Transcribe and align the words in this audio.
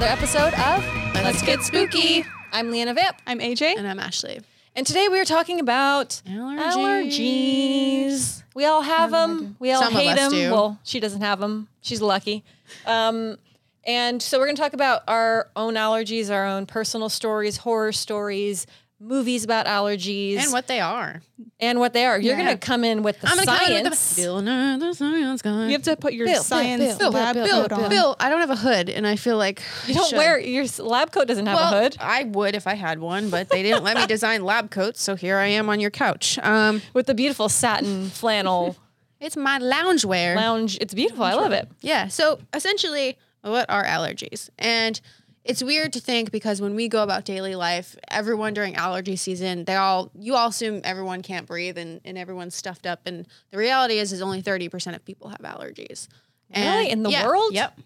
another 0.00 0.12
episode 0.14 0.54
of 0.54 1.14
Let's, 1.22 1.42
Get 1.42 1.60
Spooky. 1.62 2.24
I'm 2.54 2.70
Leanna 2.70 2.94
Vamp, 2.94 3.20
I'm 3.26 3.38
AJ. 3.38 3.74
And 3.76 3.86
I'm 3.86 3.98
Ashley. 3.98 4.40
and 4.74 4.86
today 4.86 5.08
we 5.08 5.20
are 5.20 5.26
talking 5.26 5.60
about 5.60 6.22
Allergies. 6.26 6.72
allergies. 6.72 8.42
We 8.54 8.64
all 8.64 8.80
have 8.80 9.10
them. 9.10 9.56
We 9.58 9.72
all 9.72 9.82
Some 9.82 9.92
hate 9.92 10.16
them. 10.16 10.30
do. 10.32 10.50
Well, 10.52 10.78
she 10.84 11.00
doesn't 11.00 11.20
have 11.20 11.38
them. 11.38 11.68
She's 11.82 12.00
lucky. 12.00 12.44
Um, 12.86 13.36
and 13.84 14.22
so 14.22 14.38
we're 14.38 14.46
going 14.46 14.56
to 14.56 14.62
talk 14.62 14.72
about 14.72 15.02
our 15.06 15.50
own 15.54 15.74
allergies, 15.74 16.30
our 16.30 16.46
own 16.46 16.64
personal 16.64 17.10
stories, 17.10 17.58
horror 17.58 17.92
stories, 17.92 18.66
movies 19.02 19.44
about 19.44 19.64
allergies, 19.66 20.36
And 20.36 20.52
what 20.52 20.66
they 20.66 20.78
are. 20.80 21.22
and 21.58 21.78
what 21.80 21.94
they 21.94 22.04
are. 22.04 22.20
You're 22.20 22.36
Yeah. 22.36 22.44
going 22.44 22.58
to 22.58 22.66
come 22.66 22.84
in 22.84 23.02
with 23.02 23.18
the 23.20 23.28
I'm 23.28 23.36
gonna 23.36 23.46
science. 23.46 23.62
come 23.66 23.72
in 23.78 23.84
with 23.90 24.14
the 24.16 24.22
Bill 24.22 24.42
Nye 24.42 24.76
the 24.78 24.92
Science 24.94 25.42
Guy. 25.42 25.66
You 25.66 25.72
have 25.72 25.82
to 25.82 25.96
put 25.96 26.12
your 26.12 26.26
Bill, 26.26 26.34
Bill, 26.34 26.42
science 26.44 26.82
Bill, 26.82 26.98
Bill, 26.98 27.10
lab 27.10 27.34
Bill, 27.34 27.46
coat 27.46 27.68
Bill, 27.70 27.84
on. 27.84 27.90
Bill, 27.90 28.16
I 28.20 28.28
don't 28.28 28.40
have 28.40 28.50
a 28.50 28.56
hood, 28.56 28.90
and 28.90 29.06
I 29.06 29.16
feel 29.16 29.38
like 29.38 29.62
you 29.86 29.94
don't 29.94 30.12
wear 30.12 30.38
your 30.38 30.66
lab 30.78 31.12
coat 31.12 31.26
doesn't 31.28 31.46
have 31.46 31.56
well, 31.56 31.74
a 31.74 31.82
hood 31.82 31.96
I 31.98 32.24
would 32.24 32.54
if 32.54 32.66
I 32.66 32.74
had 32.74 32.98
one, 33.00 33.30
but 33.30 33.48
they 33.48 33.62
didn't 33.62 33.84
let 33.84 33.96
me 33.96 34.06
design 34.08 34.44
lab 34.44 34.70
coats, 34.70 35.02
so 35.02 35.16
here 35.16 35.38
I 35.38 35.46
am 35.46 35.70
on 35.70 35.80
your 35.80 35.90
couch. 35.90 36.38
Um, 36.42 36.82
with 36.92 37.06
the 37.06 37.14
beautiful 37.14 37.48
satin 37.48 38.10
flannel 38.10 38.76
it's 39.18 39.36
my 39.36 39.58
loungewear. 39.58 40.36
lounge. 40.36 40.76
It's 40.80 40.94
beautiful. 40.94 41.24
I 41.24 41.34
love 41.34 41.52
it. 41.52 41.68
Yeah. 41.80 42.08
So 42.08 42.38
essentially, 42.54 43.16
what 43.42 43.68
are 43.70 43.84
allergies? 43.84 44.48
And 44.58 45.00
it's 45.44 45.62
weird 45.62 45.92
to 45.94 46.00
think 46.00 46.30
because 46.30 46.60
when 46.60 46.74
we 46.74 46.88
go 46.88 47.02
about 47.02 47.24
daily 47.24 47.54
life, 47.54 47.96
everyone 48.08 48.54
during 48.54 48.76
allergy 48.76 49.16
season, 49.16 49.64
they 49.64 49.76
all 49.76 50.10
you 50.14 50.34
all 50.34 50.48
assume 50.48 50.80
everyone 50.84 51.22
can't 51.22 51.46
breathe 51.46 51.78
and, 51.78 52.00
and 52.04 52.18
everyone's 52.18 52.54
stuffed 52.54 52.86
up. 52.86 53.00
And 53.06 53.26
the 53.50 53.58
reality 53.58 53.98
is 53.98 54.12
is 54.12 54.20
only 54.22 54.42
30% 54.42 54.94
of 54.94 55.04
people 55.04 55.28
have 55.28 55.40
allergies. 55.40 56.08
And- 56.50 56.78
Really? 56.78 56.90
In 56.90 57.02
the 57.02 57.10
yeah, 57.10 57.26
world? 57.26 57.54
Yep. 57.54 57.80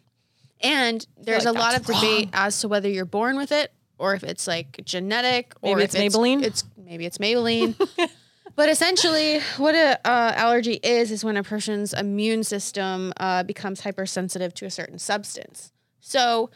And 0.61 1.07
there's 1.21 1.45
like 1.45 1.55
a 1.55 1.59
lot 1.59 1.77
of 1.77 1.87
that's 1.87 2.01
debate 2.01 2.31
as 2.33 2.61
to 2.61 2.69
whether 2.69 2.89
you're 2.89 3.05
born 3.05 3.37
with 3.37 3.53
it 3.53 3.73
or 3.99 4.15
if 4.15 4.25
it's 4.25 4.47
like 4.47 4.81
genetic 4.85 5.55
or 5.61 5.77
Maybe 5.77 5.85
it's 5.85 5.95
Maybelline? 5.95 6.43
It's 6.43 6.65
maybe 6.77 7.07
it's 7.07 7.19
Maybelline. 7.19 7.77
But 8.57 8.69
essentially, 8.69 9.41
what 9.57 9.75
a 9.75 9.99
uh, 10.09 10.33
allergy 10.37 10.75
is 10.75 11.11
is 11.11 11.25
when 11.25 11.37
a 11.37 11.43
person's 11.43 11.93
immune 11.93 12.45
system 12.45 13.13
uh, 13.17 13.43
becomes 13.43 13.81
hypersensitive 13.81 14.55
to 14.55 14.67
a 14.67 14.71
certain 14.71 14.99
substance. 14.99 15.73
So, 16.01 16.51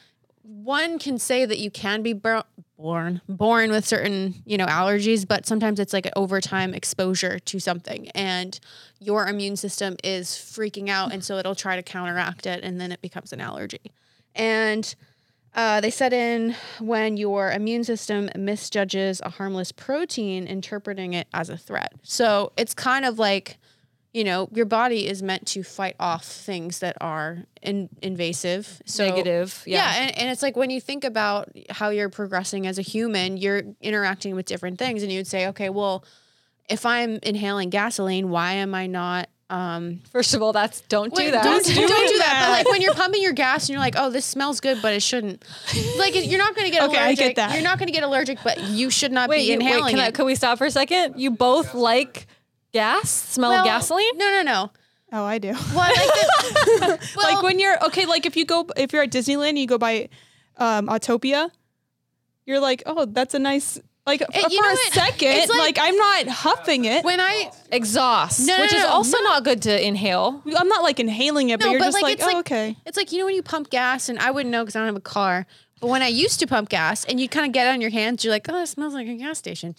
one 0.48 0.98
can 0.98 1.18
say 1.18 1.44
that 1.44 1.58
you 1.58 1.70
can 1.70 2.02
be 2.02 2.14
bor- 2.14 2.44
born 2.78 3.20
born 3.28 3.70
with 3.70 3.86
certain 3.86 4.34
you 4.46 4.56
know 4.56 4.66
allergies, 4.66 5.28
but 5.28 5.46
sometimes 5.46 5.78
it's 5.78 5.92
like 5.92 6.06
an 6.06 6.12
overtime 6.16 6.72
exposure 6.72 7.38
to 7.38 7.60
something, 7.60 8.08
and 8.10 8.58
your 8.98 9.26
immune 9.26 9.56
system 9.56 9.96
is 10.02 10.28
freaking 10.28 10.88
out, 10.88 11.12
and 11.12 11.22
so 11.22 11.36
it'll 11.36 11.54
try 11.54 11.76
to 11.76 11.82
counteract 11.82 12.46
it, 12.46 12.64
and 12.64 12.80
then 12.80 12.92
it 12.92 13.02
becomes 13.02 13.32
an 13.32 13.40
allergy. 13.40 13.92
And 14.34 14.94
uh, 15.54 15.80
they 15.80 15.90
set 15.90 16.12
in 16.12 16.54
when 16.78 17.16
your 17.16 17.50
immune 17.50 17.84
system 17.84 18.30
misjudges 18.36 19.20
a 19.24 19.30
harmless 19.30 19.72
protein, 19.72 20.46
interpreting 20.46 21.12
it 21.14 21.26
as 21.34 21.50
a 21.50 21.56
threat. 21.56 21.92
So 22.02 22.52
it's 22.56 22.74
kind 22.74 23.04
of 23.04 23.18
like, 23.18 23.58
you 24.18 24.24
know, 24.24 24.48
your 24.52 24.66
body 24.66 25.06
is 25.06 25.22
meant 25.22 25.46
to 25.54 25.62
fight 25.62 25.94
off 26.00 26.24
things 26.24 26.80
that 26.80 26.96
are 27.00 27.38
in- 27.62 27.88
invasive. 28.02 28.82
So 28.84 29.06
Negative. 29.08 29.62
Yeah, 29.66 29.76
Yeah. 29.78 30.02
and, 30.02 30.18
and 30.18 30.30
it's 30.30 30.42
like 30.42 30.56
when 30.56 30.70
you 30.70 30.80
think 30.80 31.04
about 31.04 31.48
how 31.70 31.90
you're 31.90 32.08
progressing 32.08 32.66
as 32.66 32.78
a 32.78 32.82
human, 32.82 33.36
you're 33.36 33.62
interacting 33.80 34.34
with 34.34 34.46
different 34.46 34.78
things, 34.78 35.02
and 35.02 35.12
you'd 35.12 35.26
say, 35.28 35.46
okay, 35.48 35.70
well, 35.70 36.04
if 36.68 36.84
I'm 36.84 37.18
inhaling 37.22 37.70
gasoline, 37.70 38.28
why 38.28 38.54
am 38.54 38.74
I 38.74 38.86
not? 38.88 39.28
Um, 39.50 40.00
First 40.12 40.34
of 40.34 40.42
all, 40.42 40.52
that's 40.52 40.82
don't 40.82 41.14
do 41.14 41.30
that. 41.30 41.42
Don't, 41.42 41.64
don't 41.74 41.74
do 41.76 41.86
that. 41.86 42.18
that. 42.18 42.44
But 42.48 42.52
like 42.58 42.70
when 42.70 42.82
you're 42.82 42.92
pumping 42.94 43.22
your 43.22 43.32
gas 43.32 43.62
and 43.64 43.70
you're 43.70 43.78
like, 43.80 43.94
oh, 43.96 44.10
this 44.10 44.26
smells 44.26 44.60
good, 44.60 44.82
but 44.82 44.92
it 44.92 45.00
shouldn't. 45.02 45.42
Like 45.96 46.14
you're 46.14 46.38
not 46.38 46.54
going 46.54 46.66
to 46.66 46.70
get 46.70 46.82
Okay, 46.88 46.98
I 46.98 47.06
allergic. 47.06 47.18
get 47.28 47.36
that. 47.36 47.54
You're 47.54 47.62
not 47.62 47.78
going 47.78 47.86
to 47.86 47.92
get 47.94 48.02
allergic, 48.02 48.38
but 48.44 48.60
you 48.62 48.90
should 48.90 49.12
not 49.12 49.30
wait, 49.30 49.38
be 49.38 49.42
you, 49.44 49.58
wait, 49.58 49.60
inhaling 49.66 49.94
can, 49.94 50.00
I, 50.00 50.10
can 50.10 50.26
we 50.26 50.34
stop 50.34 50.58
for 50.58 50.66
a 50.66 50.70
second? 50.70 51.18
You 51.18 51.30
both 51.30 51.72
like 51.74 52.26
gas? 52.72 53.10
Smell 53.10 53.50
Well, 53.50 53.60
of 53.60 53.66
gasoline? 53.66 54.16
No, 54.16 54.26
no, 54.30 54.42
no. 54.42 54.70
Oh, 55.12 55.24
I 55.24 55.38
do. 55.38 55.52
Well, 55.52 55.60
I 55.76 55.88
like 55.88 57.00
the, 57.00 57.08
well, 57.16 57.34
like 57.34 57.42
when 57.42 57.58
you're 57.58 57.82
okay, 57.86 58.04
like 58.06 58.26
if 58.26 58.36
you 58.36 58.44
go, 58.44 58.66
if 58.76 58.92
you're 58.92 59.02
at 59.02 59.10
Disneyland, 59.10 59.50
and 59.50 59.58
you 59.58 59.66
go 59.66 59.78
by 59.78 60.08
um, 60.58 60.86
Autopia, 60.88 61.50
you're 62.44 62.60
like, 62.60 62.82
oh, 62.86 63.06
that's 63.06 63.34
a 63.34 63.38
nice. 63.38 63.80
Like 64.06 64.20
you 64.20 64.26
for 64.26 64.48
know 64.48 64.68
a 64.68 64.72
what? 64.72 64.92
second, 64.94 65.48
like, 65.50 65.58
like- 65.58 65.78
I'm 65.78 65.96
not 65.96 66.28
huffing 66.28 66.86
it. 66.86 67.04
when 67.04 67.20
I 67.20 67.50
Exhaust, 67.70 68.46
No, 68.46 68.56
no, 68.56 68.62
which 68.62 68.72
is 68.72 68.82
no, 68.82 68.88
also 68.88 69.18
not 69.20 69.44
good 69.44 69.60
to 69.62 69.86
inhale. 69.86 70.42
I'm 70.56 70.68
not 70.68 70.82
like 70.82 70.98
inhaling 70.98 71.50
it, 71.50 71.60
but 71.60 71.68
you're 71.68 71.78
but, 71.78 71.84
just 71.84 71.94
like, 71.94 72.02
like, 72.04 72.14
it's 72.14 72.22
oh, 72.22 72.26
like- 72.26 72.36
okay. 72.36 72.76
it's 72.86 72.96
like 72.96 73.12
you 73.12 73.18
know 73.18 73.26
when 73.26 73.34
you 73.34 73.42
pump 73.42 73.68
gas 73.68 74.08
and 74.08 74.18
I 74.18 74.30
wouldn't 74.30 74.50
know 74.50 74.62
because 74.62 74.76
I 74.76 74.78
don't 74.78 74.86
have 74.86 74.96
a 74.96 75.00
car. 75.00 75.46
But 75.80 75.88
when 75.88 76.00
I 76.00 76.08
used 76.08 76.40
to 76.40 76.46
pump 76.46 76.70
gas 76.70 77.04
and 77.04 77.20
you 77.20 77.28
kind 77.28 77.44
of 77.46 77.52
get 77.52 77.66
it 77.66 77.70
on 77.70 77.80
your 77.82 77.90
hands, 77.90 78.24
you're 78.24 78.32
like, 78.32 78.46
oh, 78.48 78.62
it 78.62 78.66
smells 78.66 78.94
like 78.94 79.06
a 79.06 79.14
gas 79.14 79.36
station. 79.38 79.74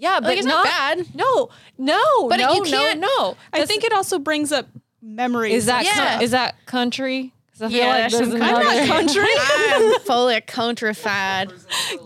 Yeah, 0.00 0.18
but 0.20 0.28
Like 0.28 0.38
it's 0.38 0.46
not, 0.46 0.64
bad. 0.64 1.06
No, 1.14 1.50
no, 1.78 2.28
But 2.28 2.40
no, 2.40 2.54
you 2.54 2.62
can't- 2.62 3.00
no. 3.00 3.36
I 3.52 3.66
think 3.66 3.84
it 3.84 3.92
also 3.92 4.18
brings 4.18 4.50
up 4.50 4.66
memories. 5.02 5.54
is 5.54 5.66
that 5.66 5.84
Yeah. 5.84 6.16
co- 6.18 6.24
is 6.24 6.30
that 6.32 6.54
country? 6.66 7.32
I 7.62 7.68
feel 7.68 7.78
Yeah, 7.78 7.86
like 7.88 8.10
there's 8.10 8.30
some 8.30 8.38
country. 8.88 9.28
I'm 9.38 10.00
fully 10.00 10.40
countrified. 10.46 11.52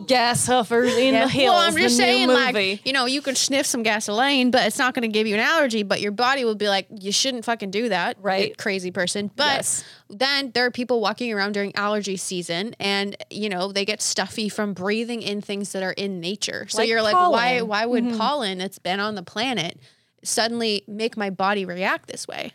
gas 0.07 0.47
huffers 0.47 0.95
in 0.97 1.15
the 1.15 1.29
hills. 1.29 1.51
Well, 1.55 1.59
I'm 1.59 1.77
just 1.77 1.97
saying, 1.97 2.29
like, 2.29 2.85
you 2.87 2.93
know, 2.93 3.07
you 3.07 3.23
can 3.23 3.35
sniff 3.35 3.67
some 3.67 3.83
gasoline, 3.83 4.51
but 4.51 4.67
it's 4.67 4.79
not 4.79 4.95
going 4.95 5.03
to 5.03 5.09
give 5.09 5.27
you 5.27 5.35
an 5.35 5.41
allergy. 5.41 5.83
But 5.83 6.01
your 6.01 6.13
body 6.13 6.45
will 6.45 6.55
be 6.55 6.69
like, 6.69 6.87
you 6.91 7.13
shouldn't 7.13 7.45
fucking 7.45 7.71
do 7.71 7.89
that, 7.89 8.17
Right. 8.21 8.57
Crazy 8.57 8.91
person. 8.91 9.31
But 9.37 9.57
Yes. 9.57 9.85
then 10.09 10.51
there 10.53 10.65
are 10.67 10.71
people 10.71 11.01
walking 11.01 11.33
around 11.33 11.53
during 11.53 11.75
allergy 11.77 12.17
season, 12.17 12.75
and 12.81 13.17
you 13.31 13.49
know 13.49 13.73
they 13.73 13.85
get 13.85 14.03
stuffy 14.03 14.49
from 14.49 14.73
breathing 14.75 15.23
in 15.23 15.41
things 15.41 15.73
that 15.73 15.83
are 15.83 15.93
in 15.93 16.21
nature. 16.21 16.67
So 16.69 16.79
Like 16.79 16.89
you're 16.89 17.03
like, 17.03 17.15
why? 17.15 17.61
Why 17.63 17.87
would 17.87 18.05
mm-hmm. 18.05 18.19
pollen 18.19 18.59
that's 18.59 18.79
been 18.79 19.01
on 19.01 19.15
the 19.15 19.23
planet 19.23 19.79
suddenly 20.23 20.85
make 20.89 21.17
my 21.17 21.31
body 21.31 21.65
react 21.65 22.09
this 22.09 22.27
way? 22.27 22.53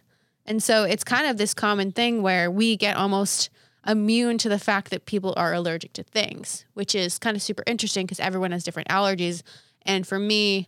And 0.49 0.63
so 0.63 0.83
it's 0.83 1.03
kind 1.03 1.27
of 1.27 1.37
this 1.37 1.53
common 1.53 1.91
thing 1.91 2.23
where 2.23 2.49
we 2.49 2.75
get 2.75 2.97
almost 2.97 3.51
immune 3.85 4.39
to 4.39 4.49
the 4.49 4.57
fact 4.57 4.89
that 4.89 5.05
people 5.05 5.33
are 5.37 5.53
allergic 5.53 5.93
to 5.93 6.03
things, 6.03 6.65
which 6.73 6.95
is 6.95 7.19
kind 7.19 7.37
of 7.37 7.43
super 7.43 7.63
interesting 7.67 8.07
because 8.07 8.19
everyone 8.19 8.51
has 8.51 8.63
different 8.63 8.89
allergies. 8.89 9.43
And 9.83 10.07
for 10.07 10.17
me, 10.17 10.67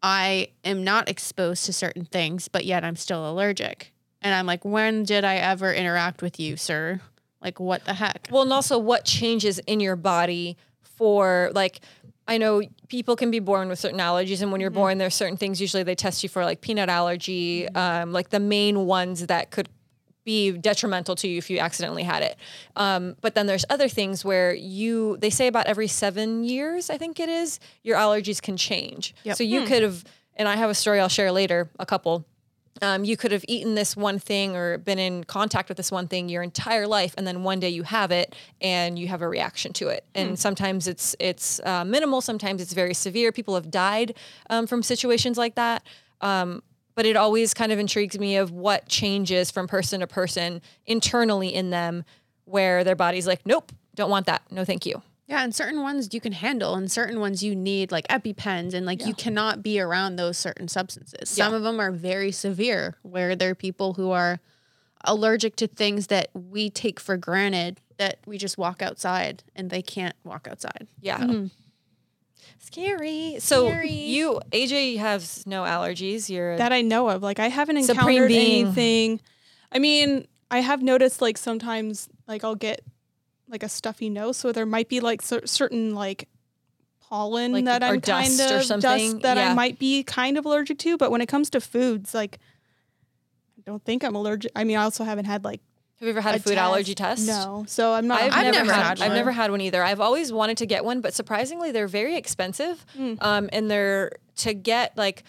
I 0.00 0.50
am 0.64 0.84
not 0.84 1.08
exposed 1.08 1.66
to 1.66 1.72
certain 1.72 2.04
things, 2.04 2.46
but 2.46 2.64
yet 2.64 2.84
I'm 2.84 2.94
still 2.94 3.28
allergic. 3.28 3.92
And 4.22 4.32
I'm 4.32 4.46
like, 4.46 4.64
when 4.64 5.02
did 5.02 5.24
I 5.24 5.36
ever 5.36 5.74
interact 5.74 6.22
with 6.22 6.38
you, 6.38 6.56
sir? 6.56 7.00
Like, 7.42 7.58
what 7.58 7.84
the 7.84 7.94
heck? 7.94 8.28
Well, 8.30 8.42
and 8.42 8.52
also 8.52 8.78
what 8.78 9.04
changes 9.04 9.58
in 9.60 9.80
your 9.80 9.96
body 9.96 10.56
for 10.82 11.50
like 11.52 11.80
I 12.28 12.38
know 12.38 12.62
people 12.88 13.14
can 13.14 13.30
be 13.30 13.38
born 13.38 13.68
with 13.68 13.78
certain 13.78 14.00
allergies, 14.00 14.42
and 14.42 14.50
when 14.50 14.60
you're 14.60 14.70
born, 14.70 14.98
there's 14.98 15.14
certain 15.14 15.36
things. 15.36 15.60
Usually, 15.60 15.82
they 15.82 15.94
test 15.94 16.22
you 16.22 16.28
for 16.28 16.44
like 16.44 16.60
peanut 16.60 16.88
allergy, 16.88 17.68
um, 17.68 18.12
like 18.12 18.30
the 18.30 18.40
main 18.40 18.86
ones 18.86 19.26
that 19.26 19.50
could 19.50 19.68
be 20.24 20.50
detrimental 20.50 21.14
to 21.14 21.28
you 21.28 21.38
if 21.38 21.48
you 21.48 21.60
accidentally 21.60 22.02
had 22.02 22.22
it. 22.22 22.36
Um, 22.74 23.14
but 23.20 23.34
then 23.34 23.46
there's 23.46 23.64
other 23.70 23.88
things 23.88 24.24
where 24.24 24.52
you 24.52 25.16
they 25.18 25.30
say 25.30 25.46
about 25.46 25.66
every 25.66 25.86
seven 25.86 26.42
years, 26.42 26.90
I 26.90 26.98
think 26.98 27.20
it 27.20 27.28
is, 27.28 27.60
your 27.84 27.96
allergies 27.96 28.42
can 28.42 28.56
change. 28.56 29.14
Yep. 29.22 29.36
So 29.36 29.44
you 29.44 29.64
could 29.64 29.82
have, 29.82 30.04
and 30.34 30.48
I 30.48 30.56
have 30.56 30.68
a 30.68 30.74
story 30.74 30.98
I'll 30.98 31.08
share 31.08 31.30
later, 31.30 31.70
a 31.78 31.86
couple 31.86 32.26
um, 32.82 33.04
you 33.04 33.16
could 33.16 33.32
have 33.32 33.44
eaten 33.48 33.74
this 33.74 33.96
one 33.96 34.18
thing 34.18 34.56
or 34.56 34.78
been 34.78 34.98
in 34.98 35.24
contact 35.24 35.68
with 35.68 35.76
this 35.76 35.90
one 35.90 36.08
thing 36.08 36.28
your 36.28 36.42
entire 36.42 36.86
life, 36.86 37.14
and 37.16 37.26
then 37.26 37.42
one 37.42 37.60
day 37.60 37.68
you 37.68 37.82
have 37.82 38.10
it 38.10 38.34
and 38.60 38.98
you 38.98 39.08
have 39.08 39.22
a 39.22 39.28
reaction 39.28 39.72
to 39.74 39.88
it. 39.88 40.04
And 40.14 40.38
sometimes 40.38 40.86
it's 40.86 41.16
it's 41.18 41.60
uh, 41.60 41.84
minimal, 41.84 42.20
sometimes 42.20 42.60
it's 42.60 42.72
very 42.72 42.94
severe. 42.94 43.32
People 43.32 43.54
have 43.54 43.70
died 43.70 44.14
um, 44.50 44.66
from 44.66 44.82
situations 44.82 45.38
like 45.38 45.54
that. 45.54 45.82
Um, 46.20 46.62
but 46.94 47.04
it 47.04 47.14
always 47.14 47.54
kind 47.54 47.72
of 47.72 47.78
intrigues 47.78 48.18
me 48.18 48.36
of 48.36 48.50
what 48.50 48.88
changes 48.88 49.50
from 49.50 49.68
person 49.68 50.00
to 50.00 50.06
person 50.06 50.62
internally 50.86 51.54
in 51.54 51.70
them, 51.70 52.04
where 52.46 52.84
their 52.84 52.96
body's 52.96 53.26
like, 53.26 53.44
nope, 53.44 53.70
don't 53.94 54.10
want 54.10 54.26
that, 54.26 54.42
no, 54.50 54.64
thank 54.64 54.86
you. 54.86 55.02
Yeah, 55.28 55.42
and 55.42 55.52
certain 55.52 55.82
ones 55.82 56.14
you 56.14 56.20
can 56.20 56.32
handle, 56.32 56.74
and 56.76 56.90
certain 56.90 57.18
ones 57.18 57.42
you 57.42 57.56
need 57.56 57.90
like 57.90 58.06
EpiPens, 58.08 58.74
and 58.74 58.86
like 58.86 59.04
you 59.06 59.12
cannot 59.14 59.60
be 59.62 59.80
around 59.80 60.16
those 60.16 60.38
certain 60.38 60.68
substances. 60.68 61.28
Some 61.28 61.52
Yeah. 61.52 61.56
of 61.56 61.62
them 61.64 61.80
are 61.80 61.90
very 61.90 62.30
severe, 62.30 62.96
where 63.02 63.34
there 63.34 63.50
are 63.50 63.54
people 63.56 63.94
who 63.94 64.12
are 64.12 64.38
allergic 65.04 65.56
to 65.56 65.66
things 65.66 66.06
that 66.08 66.28
we 66.32 66.70
take 66.70 67.00
for 67.00 67.16
granted 67.16 67.80
that 67.98 68.18
we 68.26 68.38
just 68.38 68.56
walk 68.58 68.82
outside 68.82 69.42
and 69.54 69.70
they 69.70 69.82
can't 69.82 70.14
walk 70.24 70.46
outside. 70.50 70.86
Yeah. 71.00 71.18
Mm-hmm. 71.18 71.46
Scary. 72.58 73.36
So 73.40 73.68
Scary. 73.68 73.90
you, 73.92 74.40
AJ, 74.52 74.98
has 74.98 75.46
no 75.46 75.62
allergies. 75.64 76.28
You're 76.28 76.56
that 76.56 76.72
I 76.72 76.82
know 76.82 77.08
of. 77.08 77.22
Like 77.22 77.38
I 77.38 77.48
haven't 77.48 77.76
encountered 77.76 78.30
anything. 78.30 79.20
I 79.72 79.78
mean, 79.78 80.26
I 80.50 80.60
have 80.60 80.82
noticed 80.82 81.20
like 81.20 81.36
sometimes 81.38 82.08
like 82.26 82.44
I'll 82.44 82.54
get 82.54 82.80
like 83.48 83.62
a 83.62 83.68
stuffy 83.68 84.08
nose, 84.10 84.36
so 84.36 84.52
there 84.52 84.66
might 84.66 84.88
be 84.88 85.00
like 85.00 85.22
cer- 85.22 85.46
certain 85.46 85.94
like 85.94 86.28
pollen 87.00 87.52
Like, 87.52 87.64
that 87.66 87.82
I'm 87.82 88.00
kind 88.00 88.28
of 88.40 88.80
dust 88.80 89.22
that 89.22 89.36
yeah. 89.36 89.50
I 89.50 89.54
might 89.54 89.78
be 89.78 90.02
kind 90.02 90.36
of 90.36 90.44
allergic 90.44 90.78
to. 90.80 90.96
But 90.96 91.10
when 91.10 91.20
it 91.20 91.26
comes 91.26 91.50
to 91.50 91.60
foods, 91.60 92.14
like 92.14 92.38
I 93.58 93.62
don't 93.64 93.84
think 93.84 94.02
I'm 94.04 94.14
allergic. 94.16 94.50
I 94.56 94.64
mean, 94.64 94.76
I 94.76 94.82
also 94.82 95.04
haven't 95.04 95.26
had 95.26 95.44
like 95.44 95.60
Have 96.00 96.06
you 96.06 96.10
ever 96.10 96.20
had 96.20 96.34
a, 96.34 96.38
a 96.38 96.40
food 96.40 96.50
test. 96.50 96.60
allergy 96.60 96.94
test? 96.94 97.26
No, 97.26 97.64
so 97.68 97.92
I'm 97.92 98.06
not. 98.08 98.20
I've, 98.20 98.32
I've 98.32 98.44
never, 98.44 98.58
never 98.58 98.72
had, 98.72 98.82
had 98.82 99.00
I've 99.02 99.08
one. 99.08 99.16
never 99.16 99.32
had 99.32 99.50
one 99.52 99.60
either. 99.60 99.82
I've 99.82 100.00
always 100.00 100.32
wanted 100.32 100.56
to 100.58 100.66
get 100.66 100.84
one, 100.84 101.00
but 101.00 101.14
surprisingly, 101.14 101.70
they're 101.72 101.88
very 101.88 102.16
expensive. 102.16 102.84
Um, 103.20 103.48
and 103.52 103.70
they're 103.70 104.12
to 104.38 104.52
get 104.54 104.96
like 104.96 105.22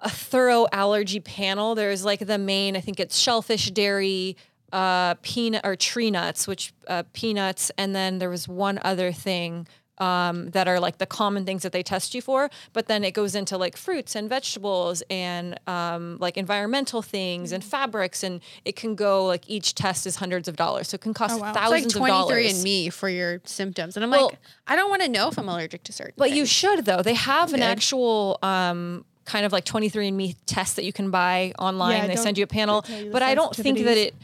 a 0.00 0.08
thorough 0.10 0.66
allergy 0.72 1.20
panel. 1.20 1.74
There's 1.74 2.04
like 2.04 2.26
the 2.26 2.38
main. 2.38 2.76
I 2.76 2.80
think 2.80 2.98
it's 3.00 3.16
shellfish, 3.18 3.70
dairy, 3.70 4.36
uh, 4.72 5.14
peanut 5.22 5.62
or 5.64 5.76
tree 5.76 6.10
nuts, 6.10 6.46
which 6.46 6.72
uh, 6.88 7.02
peanuts, 7.12 7.70
and 7.78 7.94
then 7.94 8.18
there 8.18 8.30
was 8.30 8.48
one 8.48 8.78
other 8.82 9.12
thing. 9.12 9.66
Um, 9.98 10.50
that 10.50 10.68
are 10.68 10.78
like 10.78 10.98
the 10.98 11.06
common 11.06 11.46
things 11.46 11.62
that 11.62 11.72
they 11.72 11.82
test 11.82 12.14
you 12.14 12.20
for, 12.20 12.50
but 12.74 12.86
then 12.86 13.02
it 13.02 13.12
goes 13.14 13.34
into 13.34 13.56
like 13.56 13.78
fruits 13.78 14.14
and 14.14 14.28
vegetables 14.28 15.02
and 15.08 15.58
um, 15.66 16.18
like 16.20 16.36
environmental 16.36 17.00
things 17.00 17.50
and 17.50 17.64
fabrics, 17.64 18.22
and 18.22 18.42
it 18.66 18.76
can 18.76 18.94
go 18.94 19.24
like 19.24 19.48
each 19.48 19.74
test 19.74 20.06
is 20.06 20.16
hundreds 20.16 20.48
of 20.48 20.56
dollars, 20.56 20.88
so 20.90 20.96
it 20.96 21.00
can 21.00 21.14
cost 21.14 21.36
Oh, 21.36 21.38
wow. 21.38 21.48
It's 21.48 21.56
It's 21.56 21.70
like 21.70 21.70
thousands 21.70 21.94
of 21.94 21.98
23 22.00 22.10
dollars. 22.10 22.54
and 22.56 22.62
me 22.62 22.90
for 22.90 23.08
your 23.08 23.40
symptoms. 23.44 23.96
And 23.96 24.04
I'm 24.04 24.10
Well- 24.10 24.26
like, 24.26 24.38
I 24.66 24.76
don't 24.76 24.90
want 24.90 25.00
to 25.00 25.08
know 25.08 25.28
if 25.28 25.38
I'm 25.38 25.48
allergic 25.48 25.82
to 25.84 25.94
certain 25.94 26.12
But 26.18 26.30
you 26.32 26.44
should 26.44 26.84
though. 26.84 27.00
They 27.00 27.14
have 27.14 27.54
an 27.54 27.62
actual 27.62 28.38
um, 28.42 29.06
kind 29.24 29.46
of 29.46 29.52
like 29.52 29.64
23andMe 29.64 30.36
test 30.44 30.76
that 30.76 30.84
you 30.84 30.92
can 30.92 31.10
buy 31.10 31.54
online. 31.58 32.02
Yeah, 32.02 32.06
they 32.08 32.16
send 32.16 32.36
you 32.36 32.44
a 32.44 32.46
panel, 32.46 32.82
they 32.82 32.88
tell 32.88 32.98
you 32.98 33.04
the 33.06 33.10
but 33.12 33.22
I 33.22 33.34
don't 33.34 33.56
think 33.56 33.78
that 33.78 33.96
it. 33.96 34.14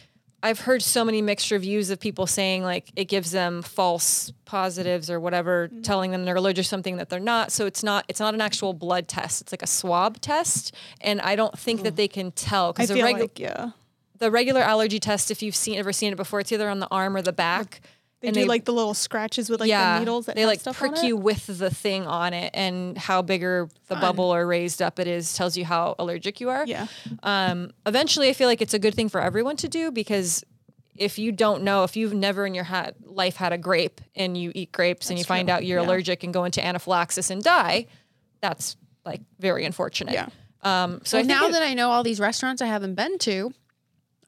I've 0.43 0.61
heard 0.61 0.83
so 0.83 1.05
many 1.05 1.23
mixed 1.23 1.51
reviews 1.51 1.91
of 1.91 2.01
people 2.01 2.27
saying 2.27 2.65
like 2.65 2.91
it 2.97 3.05
gives 3.05 3.31
them 3.31 3.63
false 3.63 4.33
positives 4.45 5.09
or 5.11 5.21
whatever, 5.21 5.69
Mm-hmm. 5.69 5.83
telling 5.83 6.11
them 6.11 6.25
they're 6.25 6.37
allergic 6.37 6.65
to 6.65 6.69
something 6.69 6.97
that 6.97 7.09
they're 7.09 7.21
not. 7.21 7.53
So 7.53 7.67
it's 7.67 7.83
not 7.83 8.05
it's 8.09 8.21
not 8.21 8.35
an 8.35 8.41
actual 8.41 8.73
blood 8.73 9.07
test. 9.09 9.41
It's 9.43 9.53
like 9.53 9.63
a 9.63 9.67
swab 9.67 10.21
test, 10.21 10.75
and 11.01 11.21
I 11.21 11.37
don't 11.37 11.57
think 11.59 11.83
that 11.83 11.97
they 11.97 12.09
can 12.09 12.33
tell 12.33 12.73
because 12.73 12.89
the 12.89 12.95
regular 12.97 13.21
like 13.21 13.39
yeah. 13.39 13.71
the 14.19 14.31
regular 14.31 14.61
allergy 14.61 14.99
test, 14.99 15.31
if 15.31 15.43
you've 15.43 15.57
seen 15.57 15.79
ever 15.79 15.93
seen 15.93 16.13
it 16.13 16.17
before, 16.17 16.41
it's 16.41 16.53
either 16.53 16.69
on 16.69 16.81
the 16.81 16.89
arm 16.91 17.17
or 17.17 17.23
the 17.23 17.33
back. 17.33 17.81
They 18.23 18.29
and 18.29 18.35
do 18.37 18.45
like 18.47 18.65
the 18.65 18.73
little 18.73 18.95
scratches 18.95 19.51
with 19.51 19.61
like 19.61 19.69
the 19.71 19.99
needles 19.99 20.27
that 20.27 20.37
they 20.37 20.43
have 20.43 20.49
like 20.49 20.61
stuff 20.61 20.79
prick 20.79 20.93
on 20.93 20.99
it. 20.99 21.05
you 21.05 21.17
with 21.17 21.47
the 21.59 21.69
thing 21.71 22.07
on 22.07 22.33
it 22.33 22.51
and 22.55 22.97
how 22.97 23.21
bigger 23.21 23.63
or 23.65 23.69
the 23.89 23.97
bubble 23.97 24.33
or 24.35 24.47
raised 24.47 24.81
up 24.81 24.99
it 24.99 25.07
is 25.09 25.35
tells 25.35 25.57
you 25.57 25.65
how 25.65 25.95
allergic 25.99 26.41
you 26.41 26.49
are 26.49 26.65
Yeah. 26.67 26.87
um, 27.25 27.73
eventually 27.85 28.29
i 28.29 28.33
feel 28.33 28.47
like 28.49 28.63
it's 28.63 28.75
a 28.75 28.79
good 28.79 28.95
thing 28.95 29.09
for 29.09 29.21
everyone 29.21 29.57
to 29.57 29.69
do 29.69 29.91
because 29.91 30.45
if 30.97 31.19
you 31.19 31.33
don't 31.33 31.63
know 31.65 31.83
if 31.85 31.97
you've 31.97 32.15
never 32.15 32.47
in 32.47 32.55
your 32.55 32.65
ha- 32.65 32.91
life 33.05 33.37
had 33.37 33.53
a 33.53 33.59
grape 33.59 34.01
and 34.15 34.37
you 34.37 34.53
eat 34.55 34.71
grapes 34.73 35.11
and 35.11 35.19
you 35.19 35.25
find 35.25 35.51
out 35.51 35.65
you're 35.67 35.81
Yeah. 35.81 35.87
allergic 35.87 36.23
and 36.23 36.33
go 36.33 36.45
into 36.45 36.65
anaphylaxis 36.65 37.29
and 37.31 37.43
die 37.43 37.87
that's 38.41 38.77
like 39.05 39.21
very 39.41 39.65
unfortunate 39.65 40.15
Yeah. 40.15 40.29
um, 40.63 41.01
so 41.05 41.17
So 41.17 41.19
I 41.19 41.23
now 41.23 41.47
it- 41.49 41.53
that 41.53 41.63
I 41.63 41.75
know 41.75 41.91
all 41.91 42.03
these 42.05 42.21
restaurants 42.21 42.63
I 42.63 42.67
haven't 42.67 42.95
been 42.95 43.19
to, 43.21 43.53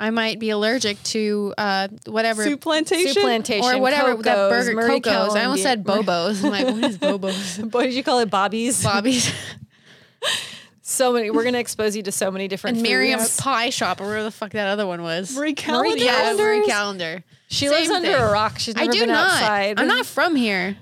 I 0.01 0.11
might 0.11 0.39
be 0.41 0.51
allergic 0.51 1.01
to 1.05 1.55
uh, 1.57 1.89
whatever 2.07 2.43
Soup 2.45 2.61
plantation. 2.61 3.13
soup 3.13 3.23
plantation 3.23 3.65
or 3.65 3.81
whatever 3.81 4.15
that 4.23 4.35
Coco's, 4.35 4.67
burger 4.67 4.75
Marie 4.77 5.01
Coco's. 5.01 5.37
I 5.37 5.45
almost 5.45 5.63
said 5.63 5.85
Bobos. 5.85 6.45
I'm 6.45 6.51
like, 6.51 6.67
what 6.67 6.85
is 6.91 6.99
Bobos? 6.99 7.73
what 7.73 7.85
did 7.85 7.95
you 7.95 8.03
call 8.03 8.19
it 8.19 8.29
bobby's 8.31 8.83
Bobby's 8.83 9.33
so 10.83 11.13
many 11.13 11.31
we're 11.31 11.45
gonna 11.45 11.59
expose 11.59 11.97
you 11.97 12.03
to 12.03 12.13
so 12.13 12.31
many 12.31 12.49
different 12.49 12.77
and 12.79 12.85
foods. 12.85 12.91
Miriam's 12.91 13.41
Pie 13.41 13.71
Shop 13.71 14.01
or 14.01 14.05
whatever 14.05 14.25
the 14.25 14.31
fuck 14.31 14.51
that 14.53 14.67
other 14.69 14.87
one 14.87 15.03
was. 15.03 15.35
Marie 15.37 15.55
Callender's. 15.55 16.03
yeah, 16.03 16.13
Marie 16.37 16.67
Callender's? 16.67 16.67
Calendar. 16.67 17.25
She 17.49 17.67
Same 17.69 17.79
lives 17.79 17.91
under 17.91 18.13
thing. 18.13 18.21
a 18.21 18.27
rock. 18.31 18.59
She's 18.59 18.75
I 18.77 18.81
never 18.81 18.93
do 18.93 19.01
been 19.01 19.09
not. 19.11 19.33
outside. 19.33 19.79
I'm 19.81 19.87
not 19.87 20.07
from 20.07 20.35
here. 20.35 20.77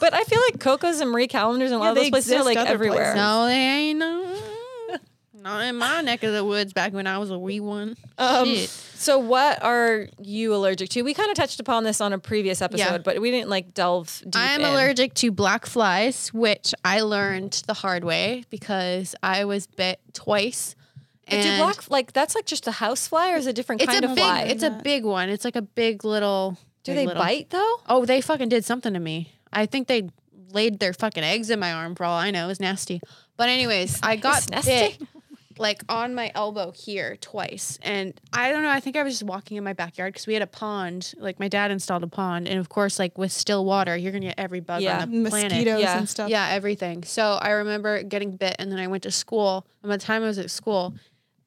But 0.00 0.12
I 0.14 0.22
feel 0.24 0.40
like 0.50 0.60
Coco's 0.60 1.00
and 1.00 1.10
Marie 1.10 1.28
Callender's 1.28 1.70
and 1.70 1.76
a 1.76 1.78
lot 1.78 1.84
Yeah, 1.86 1.90
of 1.90 1.96
those 1.96 2.10
places 2.10 2.32
are 2.32 2.44
like 2.44 2.56
everywhere. 2.58 3.12
places. 3.12 3.16
No, 3.16 3.46
they 3.46 3.54
ain't. 3.54 3.98
No. 3.98 4.23
Not 5.44 5.62
in 5.64 5.76
my 5.76 6.00
neck 6.00 6.22
of 6.22 6.32
the 6.32 6.42
woods 6.44 6.72
back 6.72 6.92
when 6.94 7.06
I 7.06 7.18
was 7.18 7.30
a 7.30 7.38
wee 7.38 7.60
one. 7.60 7.96
Um, 8.16 8.46
Shit. 8.46 8.70
so 8.70 9.18
what 9.18 9.62
are 9.62 10.08
you 10.18 10.54
allergic 10.54 10.88
to? 10.90 11.02
We 11.02 11.12
kind 11.12 11.28
of 11.30 11.36
touched 11.36 11.60
upon 11.60 11.84
this 11.84 12.00
on 12.00 12.14
a 12.14 12.18
previous 12.18 12.62
episode, 12.62 12.84
Yeah. 12.92 12.98
but 12.98 13.20
we 13.20 13.30
didn't 13.30 13.50
like 13.50 13.74
delve 13.74 14.20
deep. 14.24 14.32
I'm 14.34 14.62
in. 14.62 14.66
allergic 14.66 15.12
to 15.16 15.30
black 15.30 15.66
flies, 15.66 16.32
which 16.32 16.74
I 16.82 17.02
learned 17.02 17.62
the 17.66 17.74
hard 17.74 18.04
way 18.04 18.44
because 18.48 19.14
I 19.22 19.44
was 19.44 19.66
bit 19.66 20.00
twice. 20.14 20.74
But 21.28 21.42
do 21.42 21.56
black 21.58 21.90
like 21.90 22.12
that's 22.14 22.34
like 22.34 22.46
just 22.46 22.66
a 22.66 22.72
house 22.72 23.06
fly 23.06 23.32
or 23.32 23.36
is 23.36 23.46
it 23.46 23.50
a 23.50 23.52
different 23.52 23.82
it's 23.82 23.90
kind 23.92 24.04
a 24.04 24.08
of 24.10 24.14
big, 24.14 24.24
fly? 24.24 24.40
it's 24.42 24.62
a 24.62 24.70
big 24.70 25.04
one. 25.04 25.28
It's 25.28 25.44
like 25.44 25.56
a 25.56 25.62
big 25.62 26.04
little. 26.04 26.56
do 26.84 26.92
big 26.92 26.96
they 26.96 27.06
little- 27.06 27.22
bite 27.22 27.50
though? 27.50 27.76
Oh, 27.86 28.04
they 28.06 28.20
fucking 28.22 28.48
did 28.48 28.64
something 28.64 28.92
to 28.94 29.00
me. 29.00 29.32
I 29.52 29.66
think 29.66 29.88
they 29.88 30.08
laid 30.52 30.80
their 30.80 30.92
fucking 30.94 31.22
eggs 31.22 31.50
in 31.50 31.58
my 31.60 31.72
arm 31.72 31.94
for 31.94 32.04
all 32.04 32.16
I 32.16 32.30
know. 32.30 32.44
It 32.44 32.48
was 32.48 32.60
nasty. 32.60 33.00
But 33.36 33.48
anyways, 33.50 34.00
I 34.02 34.16
got 34.16 34.38
It's 34.38 34.50
nasty. 34.50 34.70
bit 34.98 35.08
like 35.58 35.82
on 35.88 36.14
my 36.14 36.30
elbow 36.34 36.72
here 36.72 37.16
twice. 37.20 37.78
And 37.82 38.12
I 38.32 38.50
don't 38.50 38.62
know, 38.62 38.70
I 38.70 38.80
think 38.80 38.96
I 38.96 39.02
was 39.02 39.12
just 39.14 39.22
walking 39.22 39.56
in 39.56 39.64
my 39.64 39.72
backyard 39.72 40.12
because 40.12 40.26
we 40.26 40.32
had 40.34 40.42
a 40.42 40.46
pond. 40.46 41.14
Like 41.18 41.38
my 41.38 41.48
dad 41.48 41.70
installed 41.70 42.02
a 42.02 42.08
pond. 42.08 42.48
And 42.48 42.58
of 42.58 42.68
course, 42.68 42.98
like 42.98 43.16
with 43.18 43.32
still 43.32 43.64
water, 43.64 43.96
you're 43.96 44.12
gonna 44.12 44.26
get 44.26 44.38
every 44.38 44.60
bug 44.60 44.82
Yeah. 44.82 45.02
on 45.02 45.22
the 45.22 45.30
planet. 45.30 45.52
Mosquitoes 45.52 45.80
Yeah. 45.82 45.98
and 45.98 46.08
stuff. 46.08 46.30
Yeah, 46.30 46.48
everything. 46.50 47.04
So 47.04 47.38
I 47.40 47.50
remember 47.50 48.02
getting 48.02 48.36
bit, 48.36 48.56
and 48.58 48.70
then 48.72 48.78
I 48.78 48.86
went 48.88 49.02
to 49.04 49.10
school. 49.10 49.66
And 49.82 49.90
by 49.90 49.96
the 49.96 50.02
time 50.02 50.22
I 50.22 50.26
was 50.26 50.38
at 50.38 50.50
school, 50.50 50.94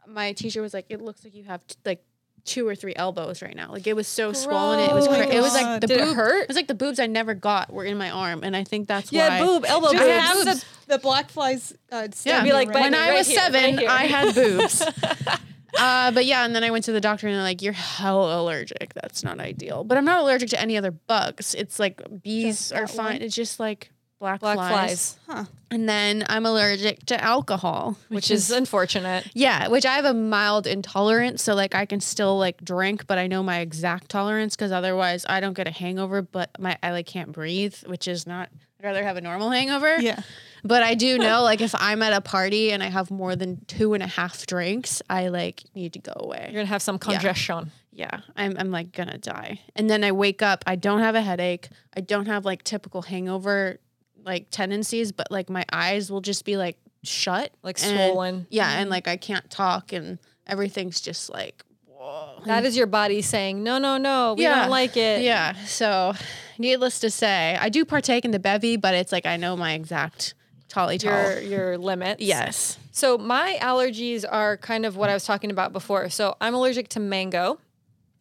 my 0.08 0.32
teacher 0.34 0.62
was 0.62 0.74
like, 0.74 0.86
"It 0.90 1.02
looks 1.02 1.24
like 1.24 1.36
you 1.36 1.44
have 1.44 1.66
t- 1.68 1.76
like 1.86 2.04
two 2.48 2.68
or 2.68 2.74
three 2.76 2.96
elbows 2.96 3.42
right 3.44 3.56
now. 3.56 3.72
Like 3.72 3.86
it 3.86 3.96
was 3.96 4.08
so 4.08 4.34
swollen. 4.34 4.80
It 4.80 4.94
was 4.94 5.08
Gross. 5.08 5.26
cra- 5.26 5.36
it 5.36 5.42
was 5.42 5.54
like 5.54 5.82
the 5.82 5.88
Did 5.88 6.00
it 6.02 6.06
boob, 6.06 6.16
hurt? 6.16 6.42
It 6.44 6.48
was 6.48 6.56
like 6.58 6.68
the 6.68 6.74
boobs 6.74 7.00
I 7.00 7.06
never 7.06 7.34
got 7.36 7.72
were 7.72 7.84
in 7.86 7.98
my 7.98 8.10
arm, 8.10 8.44
and 8.44 8.56
I 8.56 8.64
think 8.64 8.88
that's 8.88 9.12
Yeah, 9.12 9.40
why. 9.40 9.46
boob, 9.46 9.66
elbow 9.68 9.92
Just 9.92 10.04
I 10.04 10.06
boobs. 10.08 10.20
had 10.22 10.48
have 10.48 10.60
the, 10.88 10.94
the 10.96 10.98
black 11.00 11.30
flies. 11.30 11.74
Uh, 11.92 11.96
Yeah, 12.04 12.08
stab 12.14 12.44
Be 12.46 12.54
like, 12.54 12.70
right 12.70 12.82
when 12.82 12.92
me 12.94 12.98
I 12.98 13.14
was 13.14 13.28
here, 13.28 13.38
seven, 13.40 13.78
here. 13.78 13.90
I 13.90 14.06
had 14.06 14.34
boobs. 14.34 14.82
uh, 15.80 16.12
but 16.12 16.26
yeah, 16.26 16.46
and 16.46 16.56
then 16.56 16.64
I 16.64 16.72
went 16.72 16.86
to 16.86 16.92
the 16.92 17.02
doctor, 17.02 17.28
and 17.28 17.36
they're 17.36 17.44
like, 17.44 17.62
"You're 17.62 17.74
hell 17.74 18.42
allergic. 18.42 18.94
That's 18.96 19.24
not 19.24 19.40
ideal." 19.40 19.84
But 19.84 19.98
I'm 19.98 20.06
not 20.06 20.22
allergic 20.22 20.50
to 20.52 20.60
any 20.62 20.78
other 20.78 20.92
bugs. 20.92 21.54
It's 21.56 21.80
like 21.80 22.02
bees 22.24 22.70
Just 22.70 22.74
are 22.74 22.88
fine. 22.88 23.14
one? 23.14 23.22
It's 23.22 23.36
just 23.36 23.60
like 23.60 23.92
black, 24.20 24.40
Black 24.40 24.56
flies. 24.56 25.18
flies, 25.26 25.48
And 25.72 25.88
then 25.88 26.26
I'm 26.28 26.46
allergic 26.46 27.06
to 27.08 27.24
alcohol, 27.24 27.98
which 28.10 28.32
is 28.32 28.50
unfortunate. 28.52 29.30
yeah, 29.34 29.68
which 29.68 29.86
I 29.86 29.96
have 29.96 30.06
a 30.06 30.14
mild 30.14 30.66
intolerance, 30.68 31.44
so 31.44 31.54
like 31.56 31.76
I 31.76 31.86
can 31.86 32.00
still 32.00 32.38
like 32.38 32.64
drink, 32.64 33.06
but 33.08 33.18
I 33.18 33.28
know 33.28 33.44
my 33.44 33.60
exact 33.60 34.10
tolerance 34.10 34.56
because 34.56 34.72
otherwise 34.72 35.26
I 35.30 35.40
don't 35.40 35.54
get 35.54 35.68
a 35.68 35.72
hangover, 35.72 36.22
but 36.22 36.50
my 36.60 36.78
I 36.82 36.92
like 36.92 37.06
can't 37.06 37.32
breathe, 37.32 37.76
which 37.86 38.08
is 38.08 38.26
not. 38.26 38.50
I'd 38.80 38.86
rather 38.86 39.04
have 39.04 39.18
a 39.18 39.22
normal 39.22 39.50
hangover. 39.52 39.98
Yeah. 40.00 40.22
But 40.64 40.84
I 40.84 40.94
do 40.96 41.18
know 41.26 41.44
like 41.44 41.62
if 41.62 41.74
I'm 41.76 42.02
at 42.02 42.14
a 42.14 42.22
party 42.22 42.72
and 42.72 42.82
I 42.84 42.88
have 42.88 43.10
more 43.12 43.36
than 43.36 43.64
two 43.66 43.94
and 43.94 44.04
a 44.04 44.08
half 44.08 44.46
drinks, 44.48 45.02
I 45.10 45.28
like 45.30 45.64
need 45.76 45.94
to 45.94 46.00
go 46.00 46.14
away. 46.16 46.44
You're 46.46 46.62
gonna 46.62 46.66
have 46.66 46.82
some 46.82 46.98
congestion. 47.00 47.72
Yeah, 47.92 48.20
I'm 48.36 48.56
I'm 48.60 48.70
like 48.72 48.92
gonna 48.92 49.18
die. 49.18 49.60
And 49.76 49.90
then 49.90 50.04
I 50.04 50.12
wake 50.12 50.42
up, 50.44 50.64
I 50.68 50.76
don't 50.76 51.00
have 51.00 51.16
a 51.16 51.22
headache, 51.22 51.70
I 51.96 52.02
don't 52.02 52.28
have 52.28 52.46
like 52.46 52.64
typical 52.64 53.02
hangover 53.02 53.80
like 54.28 54.50
tendencies, 54.52 55.12
but 55.12 55.32
like 55.32 55.50
my 55.50 55.66
eyes 55.72 56.12
will 56.12 56.22
just 56.22 56.46
be 56.46 56.58
like 56.58 56.78
shut, 57.04 57.52
Like 57.64 57.82
and- 57.84 57.96
swollen. 57.96 58.46
Yeah, 58.50 58.70
mm-hmm. 58.70 58.82
and 58.82 58.90
like 58.90 59.08
I 59.08 59.18
can't 59.18 59.50
talk 59.50 59.94
and 59.94 60.20
everything's 60.46 61.02
just 61.02 61.30
like 61.32 61.64
whoa. 61.86 62.42
That 62.46 62.66
is 62.66 62.78
your 62.78 62.88
body 62.88 63.22
saying, 63.22 63.64
no, 63.64 63.78
no, 63.80 63.98
no, 63.98 64.36
we 64.38 64.44
Yeah. 64.44 64.62
don't 64.62 64.70
like 64.70 64.96
it. 64.98 65.22
Yeah. 65.24 65.54
So 65.66 66.14
needless 66.58 67.00
to 67.00 67.10
say, 67.10 67.58
I 67.60 67.70
do 67.70 67.86
partake 67.86 68.26
in 68.26 68.32
the 68.32 68.40
bevy, 68.40 68.78
but 68.78 68.94
it's 68.94 69.12
like 69.12 69.26
I 69.26 69.38
know 69.38 69.56
my 69.58 69.74
exact 69.74 70.36
tolly 70.70 70.98
Your 71.02 71.40
your 71.40 71.78
limits. 71.78 72.22
Yes. 72.22 72.78
So 72.92 73.18
my 73.18 73.58
allergies 73.62 74.26
are 74.30 74.58
kind 74.58 74.86
of 74.86 74.98
what 74.98 75.10
I 75.10 75.14
was 75.14 75.24
talking 75.24 75.52
about 75.52 75.72
before. 75.72 76.10
So 76.10 76.36
I'm 76.42 76.54
allergic 76.54 76.90
to 76.90 77.00
mango, 77.00 77.60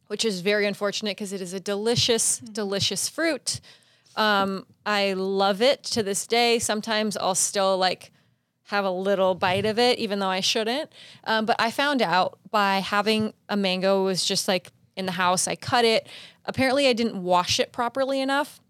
which 0.07 0.25
is 0.25 0.41
very 0.43 0.67
unfortunate 0.67 1.17
because 1.17 1.33
it 1.33 1.41
is 1.41 1.53
a 1.55 1.61
delicious, 1.61 2.39
delicious 2.39 3.09
fruit. 3.09 3.61
Um, 4.17 4.67
I 4.85 5.13
love 5.15 5.61
it 5.63 5.83
to 5.85 6.03
this 6.03 6.27
day. 6.27 6.59
Sometimes 6.59 7.17
I'll 7.17 7.35
still 7.35 7.77
like 7.79 8.13
have 8.65 8.85
a 8.85 8.91
little 8.91 9.35
bite 9.35 9.65
of 9.65 9.79
it, 9.79 9.99
even 9.99 10.19
though 10.19 10.29
I 10.29 10.41
shouldn't. 10.41 10.91
Um, 11.25 11.47
but 11.47 11.57
I 11.59 11.71
found 11.71 12.03
out 12.03 12.39
by 12.51 12.79
having 12.79 13.33
a 13.49 13.57
mango 13.57 14.05
was 14.05 14.25
just 14.25 14.49
like 14.49 14.73
in 14.97 15.07
the 15.07 15.13
house. 15.13 15.47
I 15.47 15.55
cut 15.55 15.85
it. 15.85 16.09
Apparently, 16.45 16.89
I 16.89 16.93
didn't 16.93 17.23
wash 17.23 17.61
it 17.61 17.73
properly 17.73 18.21
enough 18.21 18.61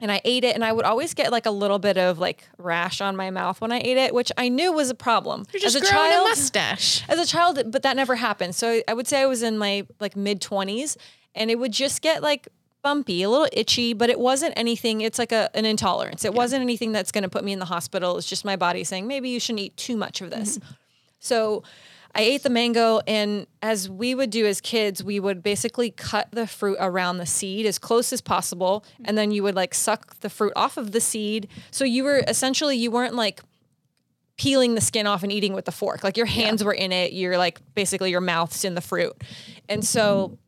and 0.00 0.10
I 0.10 0.20
ate 0.24 0.44
it, 0.44 0.54
and 0.54 0.64
I 0.64 0.72
would 0.72 0.84
always 0.84 1.14
get 1.14 1.30
like 1.30 1.46
a 1.46 1.50
little 1.50 1.78
bit 1.78 1.96
of 1.96 2.18
like 2.18 2.48
rash 2.58 3.00
on 3.00 3.16
my 3.16 3.30
mouth 3.30 3.60
when 3.60 3.70
I 3.72 3.78
ate 3.78 3.96
it, 3.96 4.12
which 4.12 4.32
I 4.36 4.48
knew 4.48 4.72
was 4.72 4.90
a 4.90 4.94
problem. 4.94 5.44
You're 5.52 5.60
just 5.60 5.76
as 5.76 5.82
a 5.82 5.90
growing 5.92 6.10
child, 6.10 6.26
a 6.26 6.28
mustache. 6.30 7.04
as 7.08 7.18
a 7.18 7.26
child, 7.26 7.70
but 7.70 7.82
that 7.82 7.96
never 7.96 8.16
happened. 8.16 8.54
So 8.54 8.82
I 8.88 8.92
would 8.92 9.06
say 9.06 9.22
I 9.22 9.26
was 9.26 9.42
in 9.42 9.56
my 9.56 9.86
like 10.00 10.16
mid 10.16 10.40
twenties, 10.40 10.96
and 11.34 11.50
it 11.50 11.58
would 11.58 11.72
just 11.72 12.02
get 12.02 12.22
like 12.22 12.48
bumpy, 12.84 13.24
a 13.24 13.30
little 13.30 13.48
itchy, 13.52 13.94
but 13.94 14.10
it 14.10 14.20
wasn't 14.20 14.52
anything. 14.56 15.00
It's 15.00 15.18
like 15.18 15.32
a 15.32 15.50
an 15.56 15.64
intolerance. 15.64 16.24
It 16.24 16.34
wasn't 16.34 16.62
anything 16.62 16.92
that's 16.92 17.10
going 17.10 17.22
to 17.22 17.28
put 17.28 17.42
me 17.42 17.52
in 17.52 17.58
the 17.58 17.64
hospital. 17.64 18.16
It's 18.16 18.28
just 18.28 18.44
my 18.44 18.54
body 18.54 18.84
saying 18.84 19.08
maybe 19.08 19.30
you 19.30 19.40
shouldn't 19.40 19.60
eat 19.60 19.76
too 19.76 19.96
much 19.96 20.20
of 20.20 20.30
this. 20.30 20.58
Mm-hmm. 20.58 20.74
So 21.18 21.64
I 22.14 22.20
ate 22.20 22.44
the 22.44 22.50
mango, 22.50 23.00
and 23.08 23.48
as 23.60 23.90
we 23.90 24.14
would 24.14 24.30
do 24.30 24.46
as 24.46 24.60
kids, 24.60 25.02
we 25.02 25.18
would 25.18 25.42
basically 25.42 25.90
cut 25.90 26.28
the 26.30 26.46
fruit 26.46 26.76
around 26.78 27.18
the 27.18 27.26
seed 27.26 27.66
as 27.66 27.76
close 27.76 28.12
as 28.12 28.20
possible, 28.20 28.84
and 29.04 29.18
then 29.18 29.32
you 29.32 29.42
would 29.42 29.56
like 29.56 29.74
suck 29.74 30.20
the 30.20 30.30
fruit 30.30 30.52
off 30.54 30.76
of 30.76 30.92
the 30.92 31.00
seed. 31.00 31.48
So 31.72 31.84
you 31.84 32.04
were 32.04 32.22
essentially 32.28 32.76
you 32.76 32.92
weren't 32.92 33.14
like 33.16 33.40
peeling 34.36 34.74
the 34.74 34.80
skin 34.80 35.06
off 35.06 35.22
and 35.22 35.32
eating 35.32 35.54
with 35.54 35.64
the 35.64 35.72
fork. 35.72 36.04
Like 36.04 36.16
your 36.16 36.26
hands 36.26 36.62
were 36.62 36.72
in 36.72 36.92
it. 36.92 37.12
You're 37.12 37.38
like 37.38 37.60
basically 37.74 38.10
your 38.10 38.20
mouth's 38.20 38.64
in 38.64 38.74
the 38.74 38.80
fruit. 38.80 39.14
And 39.68 39.84
so 39.84 40.38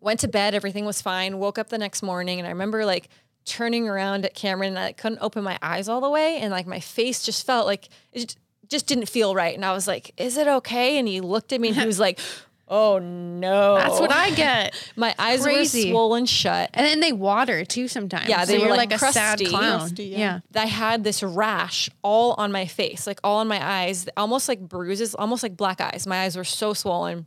went 0.00 0.20
to 0.20 0.28
bed, 0.28 0.54
everything 0.54 0.84
was 0.84 1.00
fine. 1.02 1.38
Woke 1.38 1.58
up 1.58 1.68
the 1.68 1.78
next 1.78 2.02
morning, 2.02 2.38
and 2.38 2.46
I 2.46 2.50
remember 2.50 2.84
like 2.84 3.08
turning 3.46 3.88
around 3.88 4.24
at 4.24 4.34
Cameron, 4.34 4.70
and 4.70 4.78
I 4.78 4.92
couldn't 4.92 5.18
open 5.20 5.42
my 5.44 5.58
eyes 5.62 5.88
all 5.88 6.00
the 6.00 6.10
way, 6.10 6.38
and 6.38 6.50
like 6.50 6.66
my 6.66 6.80
face 6.80 7.22
just 7.22 7.46
felt 7.46 7.66
like 7.66 7.88
it 8.12 8.20
just- 8.20 8.38
just 8.68 8.86
didn't 8.86 9.06
feel 9.08 9.34
right. 9.34 9.54
And 9.54 9.64
I 9.64 9.72
was 9.72 9.88
like, 9.88 10.12
"Is 10.16 10.36
it 10.36 10.46
okay?" 10.46 10.96
And 10.98 11.08
he 11.08 11.20
looked 11.20 11.52
at 11.52 11.60
me, 11.60 11.68
and 11.68 11.76
he 11.76 11.86
was 11.86 11.98
like, 11.98 12.20
"Oh 12.68 13.00
no!" 13.00 13.74
That's 13.74 13.98
what 13.98 14.12
I 14.12 14.30
get. 14.30 14.74
My 14.96 15.12
eyes 15.18 15.42
Crazy. 15.42 15.86
were 15.86 15.90
swollen 15.92 16.24
shut. 16.26 16.70
And 16.72 16.86
then 16.86 17.00
they 17.00 17.12
water 17.12 17.64
too 17.64 17.88
sometimes. 17.88 18.28
Yeah, 18.28 18.44
So 18.44 18.52
they 18.52 18.58
were, 18.58 18.66
you're 18.66 18.76
like, 18.76 18.90
like, 18.92 19.02
a 19.02 19.12
sad 19.12 19.38
crusty. 19.38 19.46
clown. 19.46 19.78
Crusty, 19.80 20.04
yeah. 20.04 20.40
yeah. 20.54 20.62
I 20.62 20.66
had 20.66 21.02
this 21.02 21.20
rash 21.24 21.90
all 22.02 22.34
on 22.38 22.52
my 22.52 22.66
face, 22.66 23.08
like 23.08 23.18
all 23.24 23.38
on 23.38 23.48
my 23.48 23.60
eyes, 23.60 24.08
almost 24.16 24.48
like 24.48 24.60
bruises, 24.60 25.16
almost 25.16 25.42
like 25.42 25.56
black 25.56 25.80
eyes. 25.80 26.06
My 26.06 26.20
eyes 26.22 26.36
were 26.36 26.44
so 26.44 26.72
swollen. 26.74 27.26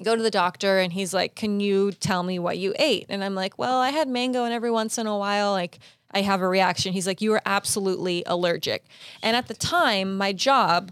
I 0.00 0.02
go 0.02 0.16
to 0.16 0.22
the 0.22 0.30
doctor 0.30 0.78
and 0.78 0.92
he's 0.92 1.12
like, 1.12 1.34
Can 1.34 1.60
you 1.60 1.92
tell 1.92 2.22
me 2.22 2.38
what 2.38 2.56
you 2.58 2.74
ate? 2.78 3.06
And 3.10 3.22
I'm 3.22 3.34
like, 3.34 3.58
Well, 3.58 3.78
I 3.78 3.90
had 3.90 4.08
mango 4.08 4.44
and 4.44 4.54
every 4.54 4.70
once 4.70 4.96
in 4.96 5.06
a 5.06 5.16
while, 5.16 5.52
like 5.52 5.78
I 6.12 6.22
have 6.22 6.40
a 6.40 6.48
reaction. 6.48 6.92
He's 6.94 7.06
like, 7.06 7.20
You 7.20 7.34
are 7.34 7.42
absolutely 7.44 8.22
allergic. 8.26 8.86
And 9.22 9.36
at 9.36 9.48
the 9.48 9.54
time, 9.54 10.16
my 10.16 10.32
job 10.32 10.90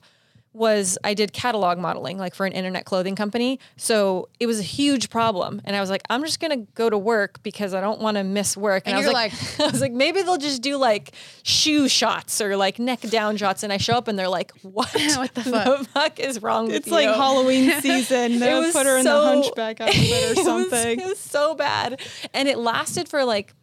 was 0.52 0.98
I 1.04 1.14
did 1.14 1.32
catalog 1.32 1.78
modeling, 1.78 2.18
like 2.18 2.34
for 2.34 2.44
an 2.46 2.52
internet 2.52 2.84
clothing 2.84 3.14
company. 3.14 3.60
So 3.76 4.28
it 4.40 4.46
was 4.46 4.58
a 4.58 4.62
huge 4.64 5.08
problem. 5.10 5.60
And 5.64 5.76
I 5.76 5.80
was 5.80 5.90
like, 5.90 6.02
I'm 6.10 6.22
just 6.24 6.40
gonna 6.40 6.58
go 6.74 6.90
to 6.90 6.98
work 6.98 7.42
because 7.42 7.74
I 7.74 7.80
don't 7.80 8.00
want 8.00 8.16
to 8.16 8.24
miss 8.24 8.56
work. 8.56 8.84
And 8.86 8.94
I 8.94 8.98
was 8.98 9.04
you're 9.04 9.12
like, 9.14 9.32
I 9.60 9.70
was 9.70 9.80
like, 9.80 9.92
maybe 9.92 10.22
they'll 10.22 10.36
just 10.38 10.62
do 10.62 10.76
like 10.76 11.12
shoe 11.42 11.88
shots 11.88 12.40
or 12.40 12.56
like 12.56 12.78
neck 12.78 13.00
down 13.02 13.36
shots. 13.36 13.62
And 13.62 13.72
I 13.72 13.76
show 13.76 13.94
up 13.94 14.08
and 14.08 14.18
they're 14.18 14.28
like, 14.28 14.52
What? 14.62 14.90
What 15.16 15.34
the 15.34 15.42
fuck? 15.44 15.86
fuck 15.88 16.20
is 16.20 16.42
wrong 16.42 16.66
with 16.66 16.76
It's 16.76 16.86
you? 16.88 16.92
like 16.92 17.08
Halloween 17.08 17.80
season. 17.80 18.40
They 18.40 18.56
It 18.56 18.60
would 18.60 18.72
put 18.72 18.86
her 18.86 18.96
in 18.98 19.04
the 19.04 19.10
hunchback 19.10 19.80
outfit 19.80 19.96
It 19.98 20.24
or 20.24 20.34
was- 20.36 20.44
something. 20.44 21.00
It 21.00 21.06
was, 21.06 21.18
so 21.18 21.54
bad. 21.54 22.00
And 22.34 22.48
it 22.48 22.58
lasted 22.58 23.08
for 23.08 23.24
like 23.24 23.54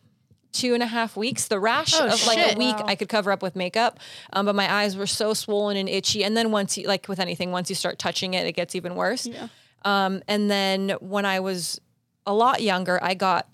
two 0.56 0.74
and 0.74 0.82
a 0.82 0.88
half 0.88 1.16
weeks. 1.16 1.48
The 1.48 1.60
rash 1.60 1.94
Oh, 1.96 2.06
of 2.08 2.26
like 2.26 2.40
shit. 2.40 2.56
a 2.56 2.58
week 2.58 2.78
Wow. 2.78 2.86
I 2.88 2.96
could 2.96 3.10
cover 3.10 3.32
up 3.32 3.42
with 3.44 3.56
makeup. 3.56 4.00
Um, 4.34 4.46
but 4.48 4.56
my 4.56 4.72
eyes 4.72 4.96
were 4.98 5.06
so 5.08 5.34
swollen 5.34 5.78
and 5.78 5.88
itchy. 5.88 6.24
And 6.24 6.36
then 6.36 6.52
once 6.52 6.78
you 6.78 6.88
like 6.88 7.08
with 7.08 7.20
anything, 7.20 7.52
once 7.52 7.70
you 7.70 7.76
start 7.76 8.00
touching 8.00 8.34
it, 8.34 8.48
it 8.48 8.54
gets 8.54 8.74
even 8.76 8.96
worse. 8.96 9.28
yeah. 9.28 9.50
Um, 9.84 10.22
and 10.28 10.50
then 10.50 10.92
when 11.00 11.26
I 11.26 11.40
was 11.42 11.80
a 12.26 12.34
lot 12.34 12.62
younger, 12.64 12.98
I 13.04 13.14
got 13.14 13.48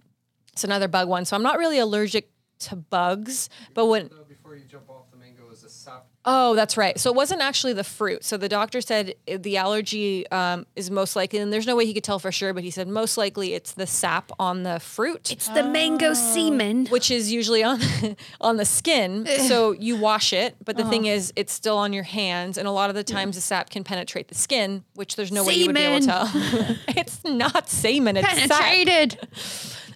it's 0.53 0.63
another 0.63 0.87
bug 0.87 1.09
one. 1.09 1.25
So 1.25 1.35
I'm 1.35 1.43
not 1.43 1.57
really 1.57 1.79
allergic 1.79 2.29
to 2.59 2.75
bugs, 2.75 3.49
but 3.73 3.87
when 3.87 4.09
before 4.29 4.55
you 4.55 4.63
jump 4.65 4.89
off 4.89 5.09
the 5.11 5.17
mango 5.17 5.49
is 5.51 5.63
a 5.63 5.69
sap. 5.69 6.07
Oh, 6.23 6.53
that's 6.53 6.77
right. 6.77 6.99
So 6.99 7.09
it 7.09 7.15
wasn't 7.15 7.41
actually 7.41 7.73
the 7.73 7.83
fruit. 7.83 8.23
So 8.23 8.37
the 8.37 8.49
doctor 8.49 8.79
said 8.79 9.15
eh, 9.27 9.37
the 9.37 9.57
allergy 9.57 10.29
um, 10.29 10.67
is 10.75 10.91
most 10.91 11.15
likely, 11.15 11.39
and 11.39 11.51
there's 11.51 11.65
no 11.65 11.75
way 11.75 11.85
he 11.85 11.93
could 11.93 12.03
tell 12.03 12.19
for 12.19 12.31
sure, 12.31 12.53
but 12.53 12.63
he 12.63 12.69
said 12.69 12.87
most 12.87 13.17
likely 13.17 13.53
it's 13.53 13.71
the 13.71 13.87
sap 13.87 14.31
on 14.37 14.61
the 14.61 14.79
fruit, 14.79 15.31
It's 15.31 15.47
the 15.47 15.63
mango 15.63 16.09
oh. 16.09 16.13
semen. 16.13 16.85
which 16.87 17.09
is 17.09 17.31
usually 17.31 17.63
on 17.63 17.79
on 18.41 18.57
the 18.57 18.65
skin. 18.65 19.25
Eh. 19.27 19.47
So 19.47 19.71
you 19.71 19.97
wash 19.97 20.31
it, 20.31 20.55
but 20.63 20.77
the 20.77 20.85
thing 20.85 21.07
oh. 21.07 21.13
is, 21.13 21.33
it's 21.35 21.53
still 21.53 21.77
on 21.77 21.91
your 21.91 22.03
hands, 22.03 22.57
and 22.57 22.67
a 22.67 22.71
lot 22.71 22.89
of 22.89 22.95
the 22.95 23.03
times 23.03 23.35
the 23.35 23.41
sap 23.41 23.71
can 23.71 23.83
penetrate 23.83 24.27
the 24.27 24.35
skin, 24.35 24.83
which 24.93 25.15
there's 25.15 25.31
no 25.31 25.43
way 25.43 25.55
you 25.55 25.67
would 25.67 25.75
be 25.75 25.81
able 25.81 26.01
to 26.01 26.05
tell. 26.05 26.29
it's 26.89 27.23
not 27.23 27.67
semen. 27.67 28.17
It's 28.17 28.27
sap. 28.27 28.49
Penetrated. 28.49 29.17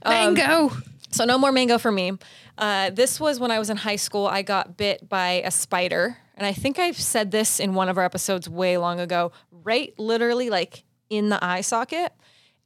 Um, 0.02 0.34
mango. 0.34 0.76
So 1.16 1.24
no 1.24 1.38
more 1.38 1.54
mango 1.54 1.78
for 1.78 1.94
me. 1.94 2.12
Uh, 2.58 2.90
this 2.90 3.22
was 3.22 3.40
when 3.40 3.50
I 3.50 3.58
was 3.58 3.70
in 3.70 3.78
high 3.78 3.96
school. 3.96 4.28
I 4.28 4.42
got 4.42 4.76
bit 4.76 5.08
by 5.08 5.42
a 5.46 5.50
spider, 5.52 6.18
and 6.36 6.46
I 6.46 6.52
think 6.52 6.78
I've 6.78 7.00
said 7.00 7.32
this 7.32 7.62
in 7.62 7.74
one 7.74 7.88
of 7.88 7.98
our 7.98 8.04
episodes 8.04 8.50
way 8.50 8.78
long 8.78 9.00
ago. 9.00 9.32
Right, 9.64 9.94
literally, 9.98 10.50
like 10.50 10.84
in 11.10 11.30
the 11.30 11.44
eye 11.44 11.62
socket. 11.62 12.12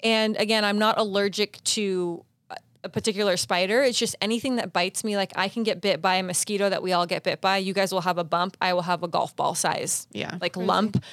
And 0.01 0.36
again, 0.38 0.65
I'm 0.65 0.79
not 0.79 0.98
allergic 0.98 1.63
to 1.75 2.25
a- 2.50 2.58
a 2.86 2.89
particular 2.89 3.38
spider. 3.38 3.84
It's 3.84 4.00
just 4.00 4.15
anything 4.20 4.56
that 4.56 4.74
bites 4.74 5.03
me. 5.03 5.15
Like 5.15 5.32
I 5.36 5.48
can 5.48 5.62
get 5.62 5.79
bit 5.79 6.01
by 6.01 6.15
a 6.15 6.24
mosquito 6.24 6.70
that 6.70 6.82
we 6.82 6.91
all 6.91 7.06
get 7.06 7.22
bit 7.22 7.41
by. 7.41 7.58
You 7.58 7.74
guys 7.74 7.91
will 7.94 8.01
have 8.01 8.18
a 8.18 8.24
bump. 8.24 8.58
I 8.60 8.74
will 8.74 8.82
have 8.84 9.03
a 9.03 9.08
golf 9.08 9.36
ball 9.36 9.53
size, 9.53 10.08
Yeah. 10.12 10.38
like 10.41 10.58
lump. 10.58 11.03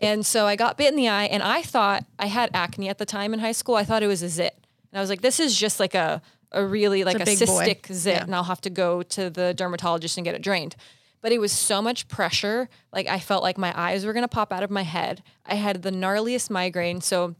And 0.00 0.24
so 0.24 0.46
I 0.46 0.56
got 0.56 0.78
bit 0.78 0.88
in 0.88 0.96
the 0.96 1.08
eye, 1.10 1.24
and 1.24 1.42
I 1.42 1.60
thought 1.60 2.04
I 2.18 2.26
had 2.28 2.48
acne 2.54 2.88
at 2.88 2.96
the 2.96 3.04
time 3.06 3.34
in 3.34 3.40
high 3.40 3.52
school. 3.52 3.74
I 3.74 3.84
thought 3.84 4.02
it 4.02 4.06
was 4.06 4.22
a 4.22 4.28
zit, 4.30 4.54
and 4.92 4.98
I 4.98 5.00
was 5.02 5.10
like, 5.10 5.20
"This 5.20 5.40
is 5.40 5.58
just 5.58 5.78
like 5.80 5.94
a 5.94 6.22
a 6.56 6.64
really 6.66 7.04
like 7.04 7.18
a 7.18 7.22
a, 7.22 7.24
big 7.24 7.38
boy. 7.38 7.46
cystic 7.46 7.92
zit, 7.92 8.14
Yeah. 8.16 8.22
and 8.24 8.34
I'll 8.34 8.44
have 8.44 8.60
to 8.62 8.70
go 8.70 9.02
to 9.02 9.30
the 9.30 9.54
dermatologist 9.54 10.16
and 10.18 10.24
get 10.24 10.34
it 10.34 10.42
drained." 10.42 10.74
But 11.22 11.32
it 11.32 11.38
was 11.40 11.52
so 11.52 11.80
much 11.82 12.08
pressure. 12.08 12.68
Like 12.92 13.06
I 13.08 13.18
felt 13.18 13.42
like 13.42 13.58
my 13.58 13.72
eyes 13.78 14.04
were 14.04 14.12
gonna 14.12 14.28
pop 14.28 14.52
out 14.52 14.62
of 14.62 14.70
my 14.70 14.82
head. 14.82 15.22
I 15.44 15.54
had 15.56 15.82
the 15.82 15.90
gnarliest 15.90 16.50
migraine. 16.50 17.00
So 17.00 17.34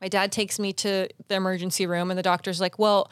my 0.00 0.08
dad 0.08 0.32
takes 0.32 0.58
me 0.58 0.72
to 0.74 1.08
the 1.28 1.34
emergency 1.34 1.86
room, 1.86 2.10
and 2.10 2.18
the 2.18 2.22
doctor's 2.22 2.60
like, 2.60 2.78
"Well, 2.78 3.10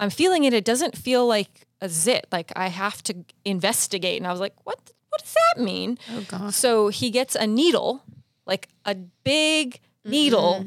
I'm 0.00 0.10
feeling 0.10 0.44
it. 0.44 0.52
It 0.54 0.64
doesn't 0.64 0.96
feel 0.96 1.26
like 1.26 1.66
a 1.80 1.88
zit. 1.88 2.26
Like 2.32 2.52
I 2.56 2.68
have 2.68 3.02
to 3.04 3.14
investigate." 3.44 4.18
And 4.18 4.26
I 4.26 4.30
was 4.30 4.40
like, 4.40 4.54
"What? 4.64 4.78
What 5.10 5.22
does 5.22 5.34
that 5.34 5.62
mean?" 5.62 5.98
Oh 6.14 6.24
god. 6.28 6.54
So 6.54 6.88
he 6.88 7.10
gets 7.10 7.34
a 7.34 7.46
needle, 7.46 8.02
like 8.46 8.68
a 8.84 8.94
big 8.94 9.80
needle, 10.04 10.66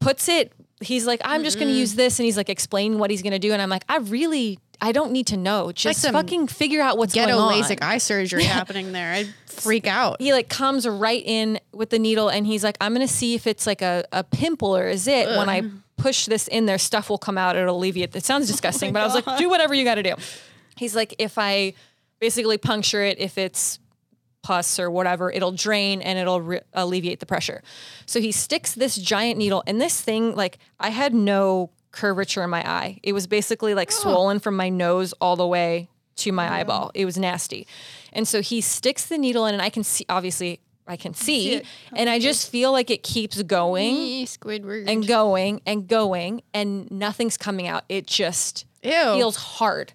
puts 0.00 0.28
it. 0.28 0.52
He's 0.80 1.06
like, 1.06 1.20
I'm 1.24 1.42
just 1.42 1.58
going 1.58 1.72
to 1.72 1.78
use 1.78 1.94
this, 1.94 2.18
and 2.18 2.24
he's 2.24 2.36
like 2.36 2.50
explaining 2.50 2.98
what 2.98 3.10
he's 3.10 3.22
going 3.22 3.32
to 3.32 3.38
do, 3.38 3.52
and 3.52 3.62
I'm 3.62 3.70
like, 3.70 3.84
I 3.88 3.96
really, 3.98 4.58
I 4.80 4.92
don't 4.92 5.12
need 5.12 5.28
to 5.28 5.36
know. 5.36 5.72
Just 5.72 6.02
some 6.02 6.12
fucking 6.12 6.48
figure 6.48 6.82
out 6.82 6.98
what's 6.98 7.14
Ghetto 7.14 7.32
going 7.32 7.62
on. 7.62 7.68
LASIK 7.68 7.82
eye 7.82 7.98
surgery 7.98 8.44
happening 8.44 8.92
there. 8.92 9.12
I'd 9.12 9.34
freak 9.46 9.86
out. 9.86 10.20
He 10.20 10.32
like 10.32 10.48
comes 10.48 10.86
right 10.86 11.22
in 11.24 11.60
with 11.72 11.90
the 11.90 11.98
needle, 11.98 12.28
and 12.28 12.46
he's 12.46 12.62
like, 12.62 12.76
I'm 12.80 12.94
going 12.94 13.06
to 13.06 13.12
see 13.12 13.34
if 13.34 13.46
it's 13.46 13.66
like 13.66 13.80
a, 13.80 14.04
a 14.12 14.22
pimple 14.22 14.76
or 14.76 14.86
is 14.86 15.08
it 15.08 15.28
when 15.28 15.48
I 15.48 15.62
push 15.96 16.26
this 16.26 16.46
in 16.48 16.66
there, 16.66 16.78
stuff 16.78 17.08
will 17.10 17.18
come 17.18 17.38
out. 17.38 17.56
It'll 17.56 17.76
alleviate. 17.76 18.14
It 18.14 18.24
sounds 18.24 18.44
oh 18.48 18.52
disgusting, 18.52 18.92
but 18.92 19.02
I 19.02 19.06
was 19.06 19.14
like, 19.14 19.38
do 19.38 19.48
whatever 19.48 19.74
you 19.74 19.84
got 19.84 19.96
to 19.96 20.02
do. 20.02 20.14
He's 20.76 20.94
like, 20.94 21.14
if 21.18 21.38
I 21.38 21.72
basically 22.20 22.58
puncture 22.58 23.02
it, 23.02 23.18
if 23.18 23.38
it's 23.38 23.78
pus 24.46 24.78
or 24.78 24.88
whatever, 24.88 25.32
it'll 25.32 25.50
drain 25.50 26.00
and 26.00 26.20
it'll 26.20 26.40
re- 26.40 26.60
alleviate 26.72 27.18
the 27.18 27.26
pressure. 27.26 27.62
So 28.06 28.20
he 28.20 28.30
sticks 28.30 28.74
this 28.74 28.94
giant 28.94 29.38
needle, 29.38 29.64
and 29.66 29.80
this 29.80 30.00
thing, 30.00 30.36
like, 30.36 30.58
I 30.78 30.90
had 30.90 31.12
no 31.12 31.70
curvature 31.90 32.44
in 32.44 32.50
my 32.50 32.62
eye. 32.68 33.00
It 33.02 33.12
was 33.12 33.26
basically 33.26 33.74
like 33.74 33.90
oh. 33.90 34.02
swollen 34.02 34.38
from 34.38 34.54
my 34.54 34.68
nose 34.68 35.12
all 35.14 35.34
the 35.34 35.46
way 35.46 35.88
to 36.16 36.30
my 36.30 36.60
eyeball. 36.60 36.92
It 36.94 37.04
was 37.04 37.18
nasty. 37.18 37.66
And 38.12 38.28
so 38.28 38.40
he 38.40 38.60
sticks 38.60 39.06
the 39.06 39.18
needle 39.18 39.46
in, 39.46 39.54
and 39.54 39.62
I 39.62 39.68
can 39.68 39.82
see, 39.82 40.06
obviously, 40.08 40.60
I 40.86 40.96
can 40.96 41.12
see, 41.14 41.54
it. 41.54 41.66
and 41.96 42.08
I 42.08 42.20
just 42.20 42.48
feel 42.48 42.70
like 42.70 42.90
it 42.90 43.02
keeps 43.02 43.42
going 43.42 44.26
Squidward. 44.26 44.84
and 44.86 45.04
going 45.04 45.60
and 45.66 45.88
going, 45.88 46.42
and 46.54 46.88
nothing's 46.92 47.36
coming 47.36 47.66
out. 47.66 47.82
It 47.88 48.06
just 48.06 48.64
Ew. 48.84 48.92
feels 48.92 49.34
hard. 49.36 49.92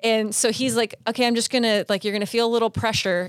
And 0.00 0.34
so 0.34 0.50
he's 0.50 0.76
like, 0.76 0.94
okay, 1.06 1.26
I'm 1.26 1.34
just 1.34 1.50
gonna 1.50 1.84
like 1.90 2.04
you're 2.04 2.14
gonna 2.14 2.24
feel 2.24 2.46
a 2.46 2.52
little 2.56 2.70
pressure. 2.70 3.28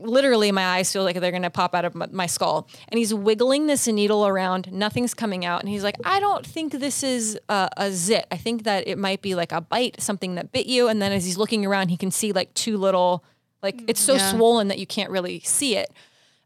Literally, 0.00 0.50
my 0.52 0.64
eyes 0.64 0.92
feel 0.92 1.04
like 1.04 1.18
they're 1.20 1.32
gonna 1.32 1.50
pop 1.50 1.74
out 1.74 1.84
of 1.84 1.94
my, 1.94 2.06
my 2.10 2.26
skull. 2.26 2.68
And 2.88 2.98
he's 2.98 3.12
wiggling 3.14 3.66
this 3.66 3.86
needle 3.86 4.26
around. 4.26 4.72
Nothing's 4.72 5.14
coming 5.14 5.44
out. 5.44 5.60
And 5.60 5.68
he's 5.68 5.82
like, 5.84 5.96
I 6.04 6.20
don't 6.20 6.46
think 6.46 6.72
this 6.72 7.02
is 7.02 7.38
a, 7.48 7.68
a 7.76 7.90
zit. 7.92 8.26
I 8.30 8.36
think 8.36 8.64
that 8.64 8.86
it 8.88 8.98
might 8.98 9.22
be 9.22 9.34
like 9.34 9.52
a 9.52 9.60
bite, 9.60 10.00
something 10.00 10.34
that 10.36 10.52
bit 10.52 10.66
you. 10.66 10.88
And 10.88 11.00
then 11.00 11.12
as 11.12 11.24
he's 11.24 11.36
looking 11.38 11.64
around, 11.66 11.88
he 11.88 11.96
can 11.96 12.10
see 12.10 12.32
like 12.32 12.52
two 12.54 12.76
little, 12.76 13.24
like 13.62 13.82
it's 13.86 14.00
so 14.00 14.14
Yeah. 14.14 14.30
swollen 14.30 14.68
that 14.68 14.78
you 14.78 14.86
can't 14.86 15.10
really 15.10 15.40
see 15.40 15.76
it. 15.76 15.90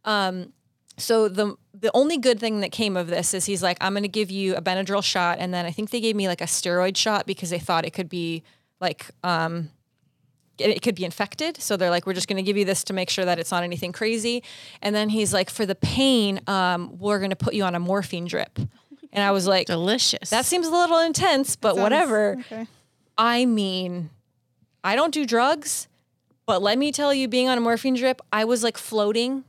Um, 0.05 0.53
so 0.97 1.29
the 1.29 1.57
the 1.73 1.91
only 1.93 2.19
good 2.19 2.39
thing 2.39 2.61
that 2.61 2.71
came 2.73 2.97
of 2.97 3.09
this 3.09 3.35
is 3.35 3.45
he's 3.47 3.63
like, 3.63 3.77
I'm 3.81 3.95
gonna 3.95 4.07
give 4.09 4.31
you 4.31 4.55
a 4.55 4.63
Benadryl 4.63 5.03
shot, 5.03 5.39
and 5.41 5.53
then 5.53 5.67
I 5.67 5.71
think 5.73 5.91
they 5.91 6.01
gave 6.01 6.15
me 6.17 6.29
like 6.29 6.41
a 6.41 6.45
steroid 6.47 6.97
shot 6.97 7.27
because 7.27 7.51
they 7.51 7.59
thought 7.59 7.85
it 7.85 7.91
could 7.93 8.09
be 8.09 8.43
like 8.81 9.07
um 9.25 9.71
it, 10.59 10.71
it 10.71 10.83
could 10.83 10.95
be 10.95 11.05
infected. 11.05 11.61
So 11.61 11.77
they're 11.77 11.91
like, 11.91 12.07
we're 12.07 12.13
just 12.15 12.29
gonna 12.29 12.43
give 12.43 12.57
you 12.57 12.65
this 12.65 12.85
to 12.85 12.93
make 12.93 13.11
sure 13.11 13.25
that 13.25 13.39
it's 13.39 13.51
not 13.51 13.63
anything 13.63 13.93
crazy. 13.93 14.43
And 14.83 14.95
then 14.95 15.09
he's 15.09 15.33
like, 15.33 15.51
for 15.51 15.67
the 15.67 15.75
pain, 15.75 16.41
um, 16.47 16.99
we're 16.99 17.19
gonna 17.21 17.37
put 17.37 17.55
you 17.55 17.65
on 17.65 17.75
a 17.75 17.81
morphine 17.81 18.27
drip. 18.27 18.59
And 19.13 19.23
I 19.23 19.31
was 19.31 19.47
like, 19.47 19.67
Delicious. 19.69 20.31
that 20.31 20.45
seems 20.45 20.67
a 20.67 20.71
little 20.71 20.99
intense, 20.99 21.55
but 21.57 21.71
Sounds- 21.75 21.83
whatever. 21.83 22.37
Okay. 22.41 22.67
I 23.17 23.45
mean, 23.45 24.11
I 24.83 24.97
don't 24.97 25.15
do 25.15 25.25
drugs, 25.25 25.87
but 26.47 26.61
let 26.63 26.77
me 26.79 26.91
tell 26.93 27.15
you, 27.15 27.29
being 27.29 27.49
on 27.49 27.57
a 27.57 27.61
morphine 27.61 27.95
drip, 27.95 28.21
I 28.33 28.45
was 28.45 28.65
like 28.65 28.77
floating 28.77 29.45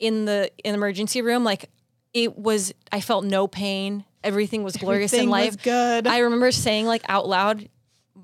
in 0.00 0.24
the 0.24 0.50
in 0.64 0.72
the 0.72 0.78
emergency 0.78 1.22
room. 1.22 1.44
Like 1.44 1.70
it 2.12 2.36
was, 2.36 2.72
I 2.92 3.00
felt 3.00 3.24
no 3.24 3.46
pain. 3.46 4.04
Everything 4.24 4.62
was 4.64 4.76
glorious 4.76 5.12
in 5.12 5.20
Everything 5.20 5.30
life. 5.30 5.46
was 5.52 5.56
good. 5.56 6.06
I 6.06 6.18
remember 6.18 6.50
saying 6.50 6.86
like 6.86 7.02
out 7.08 7.28
loud, 7.28 7.68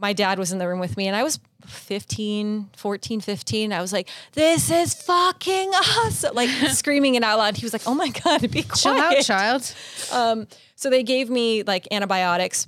my 0.00 0.12
dad 0.12 0.38
was 0.38 0.52
in 0.52 0.58
the 0.58 0.66
room 0.66 0.80
with 0.80 0.96
me 0.96 1.06
and 1.06 1.16
I 1.16 1.22
was 1.22 1.38
15, 1.66 2.70
14, 2.76 3.20
15. 3.20 3.72
I 3.72 3.80
was 3.80 3.92
like, 3.92 4.08
this 4.32 4.70
is 4.70 4.94
fucking 4.94 5.70
awesome. 5.70 6.34
Like 6.34 6.48
screaming 6.70 7.14
it 7.14 7.22
out 7.22 7.38
loud. 7.38 7.56
He 7.56 7.64
was 7.66 7.72
like, 7.72 7.82
oh 7.86 7.94
my 7.94 8.08
God, 8.08 8.40
be 8.50 8.62
quiet. 8.62 8.76
Chill 8.76 8.96
out, 8.96 9.20
child. 9.22 9.74
Um, 10.12 10.46
so 10.74 10.90
they 10.90 11.02
gave 11.02 11.28
me 11.28 11.62
like 11.62 11.86
antibiotics. 11.90 12.66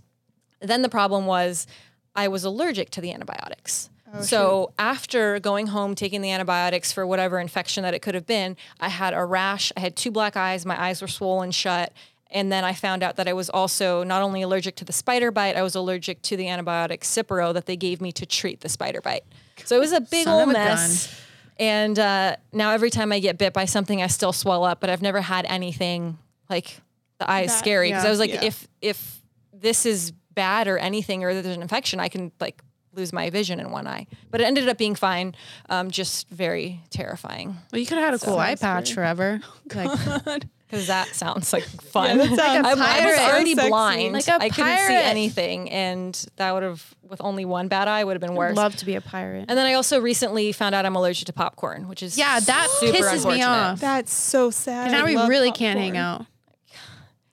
Then 0.60 0.82
the 0.82 0.88
problem 0.88 1.26
was 1.26 1.66
I 2.14 2.28
was 2.28 2.44
allergic 2.44 2.90
to 2.90 3.00
the 3.00 3.12
antibiotics. 3.12 3.88
so 4.20 4.72
after 4.78 5.40
going 5.40 5.68
home, 5.68 5.94
taking 5.94 6.20
the 6.20 6.30
antibiotics 6.30 6.92
for 6.92 7.06
whatever 7.06 7.40
infection 7.40 7.82
that 7.82 7.94
it 7.94 8.02
could 8.02 8.14
have 8.14 8.26
been, 8.26 8.58
I 8.78 8.90
had 8.90 9.14
a 9.14 9.24
rash. 9.24 9.72
I 9.74 9.80
had 9.80 9.96
two 9.96 10.10
black 10.10 10.36
eyes. 10.36 10.66
My 10.66 10.78
eyes 10.80 11.00
were 11.00 11.08
swollen 11.08 11.50
shut. 11.50 11.94
And 12.32 12.50
then 12.50 12.64
I 12.64 12.72
found 12.72 13.02
out 13.02 13.16
that 13.16 13.28
I 13.28 13.34
was 13.34 13.48
also 13.50 14.02
not 14.04 14.22
only 14.22 14.42
allergic 14.42 14.74
to 14.76 14.84
the 14.84 14.92
spider 14.92 15.30
bite, 15.30 15.54
I 15.54 15.62
was 15.62 15.74
allergic 15.74 16.22
to 16.22 16.36
the 16.36 16.46
antibiotic 16.46 17.00
Cipro 17.00 17.52
that 17.54 17.66
they 17.66 17.76
gave 17.76 18.00
me 18.00 18.10
to 18.12 18.24
treat 18.26 18.60
the 18.60 18.68
spider 18.68 19.00
bite. 19.00 19.22
So 19.64 19.76
it 19.76 19.80
was 19.80 19.92
a 19.92 20.00
big 20.00 20.24
Son 20.24 20.32
old 20.34 20.42
of 20.44 20.48
a 20.48 20.52
mess. 20.52 21.14
And 21.58 21.98
uh, 21.98 22.36
now 22.52 22.70
every 22.72 22.88
time 22.90 23.12
I 23.12 23.18
get 23.20 23.36
bit 23.38 23.52
by 23.52 23.66
something, 23.66 24.02
I 24.02 24.06
still 24.06 24.32
swell 24.32 24.64
up, 24.64 24.80
but 24.80 24.88
I've 24.90 25.02
never 25.02 25.20
had 25.20 25.44
anything 25.46 26.18
like 26.48 26.80
the 27.18 27.30
eye 27.30 27.42
is 27.42 27.52
That- 27.52 27.58
scary 27.58 27.88
because 27.90 28.02
yeah. 28.04 28.08
I 28.08 28.10
was 28.10 28.18
like, 28.18 28.30
Yeah. 28.32 28.44
if 28.44 28.66
if 28.80 29.20
this 29.52 29.84
is 29.86 30.12
bad 30.34 30.66
or 30.66 30.78
anything 30.78 31.22
or 31.24 31.34
there's 31.34 31.54
an 31.54 31.62
infection, 31.62 32.00
I 32.00 32.08
can 32.08 32.32
like 32.40 32.62
lose 32.94 33.12
my 33.12 33.30
vision 33.30 33.60
in 33.60 33.70
one 33.70 33.86
eye. 33.86 34.06
But 34.30 34.40
it 34.40 34.44
ended 34.44 34.68
up 34.68 34.76
being 34.78 34.94
fine. 34.94 35.34
Um, 35.68 35.90
just 35.90 36.28
very 36.30 36.80
terrifying 36.90 37.56
Well, 37.72 37.78
you 37.78 37.86
could 37.86 37.98
have 37.98 38.12
had 38.12 38.14
a 38.14 38.18
cool 38.24 38.38
eye 38.38 38.54
Sounds 38.54 38.60
patch 38.60 38.90
scary. 38.90 38.94
forever. 39.14 39.40
Like, 40.26 40.42
because 40.72 40.86
that 40.86 41.08
sounds 41.14 41.52
like 41.52 41.64
fun. 41.92 42.16
that 42.16 42.28
sounds 42.28 42.66
I, 42.66 42.70
I 42.70 43.06
was 43.06 43.18
already 43.20 43.54
Sexy. 43.54 43.68
blind. 43.68 44.12
Like 44.14 44.26
a 44.26 44.34
I 44.34 44.48
couldn't 44.48 44.78
see 44.88 44.94
anything, 44.94 45.70
and 45.70 46.14
that 46.36 46.52
would 46.54 46.62
have 46.62 46.94
with 47.02 47.20
only 47.20 47.44
one 47.44 47.68
bad 47.68 47.88
eye 47.88 48.02
would 48.04 48.14
have 48.14 48.22
been 48.22 48.34
worse. 48.34 48.52
I'd 48.52 48.56
love 48.56 48.74
to 48.76 48.86
be 48.86 48.94
a 48.94 49.02
pirate. 49.02 49.44
and 49.48 49.58
then 49.58 49.66
I 49.66 49.74
also 49.74 50.00
recently 50.00 50.50
found 50.52 50.74
out 50.74 50.86
I'm 50.86 50.96
allergic 50.96 51.26
to 51.26 51.32
popcorn, 51.34 51.88
which 51.88 52.02
is 52.02 52.16
Yeah, 52.16 52.40
that 52.40 52.68
super 52.80 52.96
pisses 52.98 53.30
me 53.30 53.42
off. 53.42 53.80
That's 53.80 54.14
so 54.14 54.50
sad. 54.50 54.84
And 54.86 54.92
now 54.92 55.02
I 55.02 55.04
we 55.04 55.16
love 55.16 55.28
really 55.28 55.52
can't 55.52 55.78
hang 55.78 55.98
out. 55.98 56.24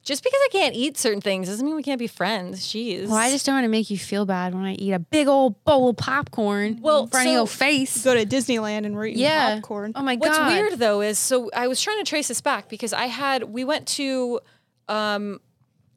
Just 0.09 0.23
because 0.23 0.39
I 0.43 0.47
can't 0.51 0.73
eat 0.73 0.97
certain 0.97 1.21
things 1.21 1.47
doesn't 1.47 1.63
mean 1.63 1.75
we 1.75 1.83
can't 1.83 1.99
be 1.99 2.07
friends. 2.07 2.65
Jeez. 2.67 3.05
Well, 3.05 3.15
I 3.15 3.29
just 3.29 3.45
don't 3.45 3.53
want 3.53 3.65
to 3.65 3.69
make 3.69 3.91
you 3.91 3.97
feel 3.99 4.25
bad 4.25 4.55
when 4.55 4.63
I 4.65 4.73
eat 4.73 4.91
a 4.91 4.97
big 4.97 5.27
old 5.27 5.63
bowl 5.65 5.89
of 5.89 5.97
popcorn 5.97 6.79
Well, 6.81 7.03
in 7.03 7.09
front 7.09 7.25
so- 7.25 7.29
of 7.29 7.35
your 7.35 7.45
face. 7.47 8.03
Go 8.03 8.15
to 8.15 8.25
Disneyland 8.25 8.87
and 8.87 8.95
we're 8.95 9.05
eating 9.05 9.21
yeah. 9.21 9.53
popcorn. 9.53 9.91
Oh 9.93 10.01
my 10.01 10.15
god. 10.15 10.29
What's 10.29 10.53
weird 10.53 10.79
though 10.79 11.01
is 11.01 11.19
so 11.19 11.51
I 11.55 11.67
was 11.67 11.79
trying 11.79 11.99
to 11.99 12.09
trace 12.09 12.27
this 12.27 12.41
back 12.41 12.69
because 12.69 12.91
I 12.91 13.05
had 13.05 13.43
we 13.43 13.63
went 13.63 13.87
to 13.89 14.39
um, 14.87 15.39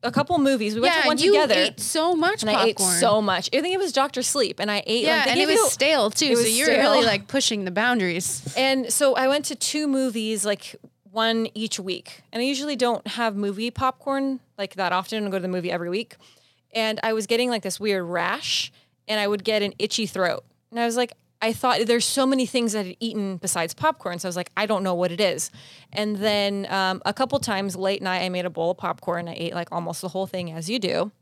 a 0.02 0.12
couple 0.12 0.36
movies. 0.38 0.74
We 0.74 0.82
went 0.82 0.94
Yeah, 0.94 1.00
to 1.02 1.08
one 1.08 1.16
together. 1.16 1.36
you 1.38 1.42
together. 1.48 1.60
ate 1.72 1.80
so 1.80 2.14
much 2.14 2.42
and 2.42 2.50
popcorn. 2.50 2.66
I 2.66 2.70
ate 2.70 2.80
so 3.00 3.22
much. 3.22 3.48
I 3.54 3.62
think 3.62 3.74
it 3.74 3.78
was 3.78 3.92
Doctor 3.92 4.22
Sleep, 4.22 4.60
and 4.60 4.70
I 4.70 4.82
ate. 4.86 5.04
Yeah, 5.06 5.20
like, 5.20 5.28
and 5.28 5.40
it 5.40 5.46
was 5.46 5.56
you- 5.56 5.68
stale 5.70 6.10
too. 6.10 6.26
it 6.26 6.36
so 6.36 6.46
you're 6.48 6.68
really 6.68 7.02
like 7.06 7.28
pushing 7.28 7.64
the 7.64 7.70
boundaries. 7.70 8.42
And 8.58 8.92
so 8.92 9.14
I 9.14 9.28
went 9.28 9.46
to 9.46 9.54
two 9.54 9.88
movies, 9.88 10.44
like 10.44 10.76
one 11.12 11.48
each 11.54 11.78
week. 11.78 12.22
And 12.32 12.40
I 12.40 12.44
usually 12.44 12.74
don't 12.74 13.06
have 13.06 13.36
movie 13.36 13.70
popcorn 13.70 14.40
like 14.58 14.74
that 14.74 14.92
often. 14.92 15.26
I 15.26 15.30
go 15.30 15.36
to 15.36 15.42
the 15.42 15.48
movie 15.48 15.70
every 15.70 15.90
week. 15.90 16.16
And 16.74 16.98
I 17.02 17.12
was 17.12 17.26
getting 17.26 17.50
like 17.50 17.62
this 17.62 17.78
weird 17.78 18.04
rash 18.04 18.72
and 19.06 19.20
I 19.20 19.28
would 19.28 19.44
get 19.44 19.62
an 19.62 19.74
itchy 19.78 20.06
throat. 20.06 20.44
And 20.70 20.80
I 20.80 20.86
was 20.86 20.96
like, 20.96 21.12
I 21.42 21.52
thought 21.52 21.80
there's 21.86 22.04
so 22.04 22.24
many 22.24 22.46
things 22.46 22.72
that 22.72 22.86
I'd 22.86 22.96
eaten 23.00 23.36
besides 23.36 23.74
popcorn. 23.74 24.18
So 24.18 24.28
I 24.28 24.30
was 24.30 24.36
like, 24.36 24.50
I 24.56 24.64
don't 24.64 24.82
know 24.82 24.94
what 24.94 25.12
it 25.12 25.20
is. 25.20 25.50
And 25.92 26.16
then 26.16 26.66
um, 26.70 27.02
a 27.04 27.12
couple 27.12 27.38
times 27.40 27.76
late 27.76 28.00
night, 28.00 28.22
I 28.22 28.28
made 28.28 28.46
a 28.46 28.50
bowl 28.50 28.70
of 28.70 28.78
popcorn. 28.78 29.28
And 29.28 29.30
I 29.30 29.36
ate 29.36 29.54
like 29.54 29.70
almost 29.70 30.00
the 30.00 30.08
whole 30.08 30.26
thing 30.26 30.52
as 30.52 30.70
you 30.70 30.78
do. 30.78 31.12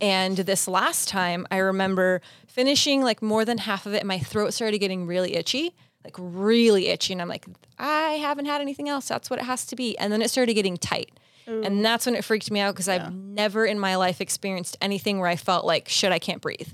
And 0.00 0.36
this 0.36 0.66
last 0.66 1.08
time, 1.08 1.46
I 1.50 1.58
remember 1.58 2.22
finishing 2.48 3.02
like 3.02 3.22
more 3.22 3.44
than 3.44 3.58
half 3.58 3.86
of 3.86 3.94
it, 3.94 3.98
and 3.98 4.08
my 4.08 4.18
throat 4.18 4.52
started 4.52 4.78
getting 4.78 5.06
really 5.06 5.36
itchy, 5.36 5.74
like 6.04 6.14
really 6.18 6.88
itchy. 6.88 7.12
And 7.12 7.22
I'm 7.22 7.28
like, 7.28 7.46
I 7.78 8.12
haven't 8.12 8.46
had 8.46 8.60
anything 8.60 8.88
else. 8.88 9.08
That's 9.08 9.30
what 9.30 9.38
it 9.38 9.44
has 9.44 9.66
to 9.66 9.76
be. 9.76 9.96
And 9.98 10.12
then 10.12 10.22
it 10.22 10.30
started 10.30 10.54
getting 10.54 10.76
tight. 10.76 11.10
And 11.46 11.84
that's 11.84 12.06
when 12.06 12.14
it 12.14 12.24
freaked 12.24 12.50
me 12.52 12.60
out 12.60 12.72
because 12.74 12.88
I've 12.88 13.12
never 13.12 13.66
in 13.66 13.78
my 13.78 13.96
life 13.96 14.20
experienced 14.20 14.76
anything 14.80 15.18
where 15.18 15.28
I 15.28 15.34
felt 15.36 15.64
like, 15.66 15.88
shit, 15.88 16.12
I 16.12 16.18
can't 16.20 16.40
breathe. 16.40 16.68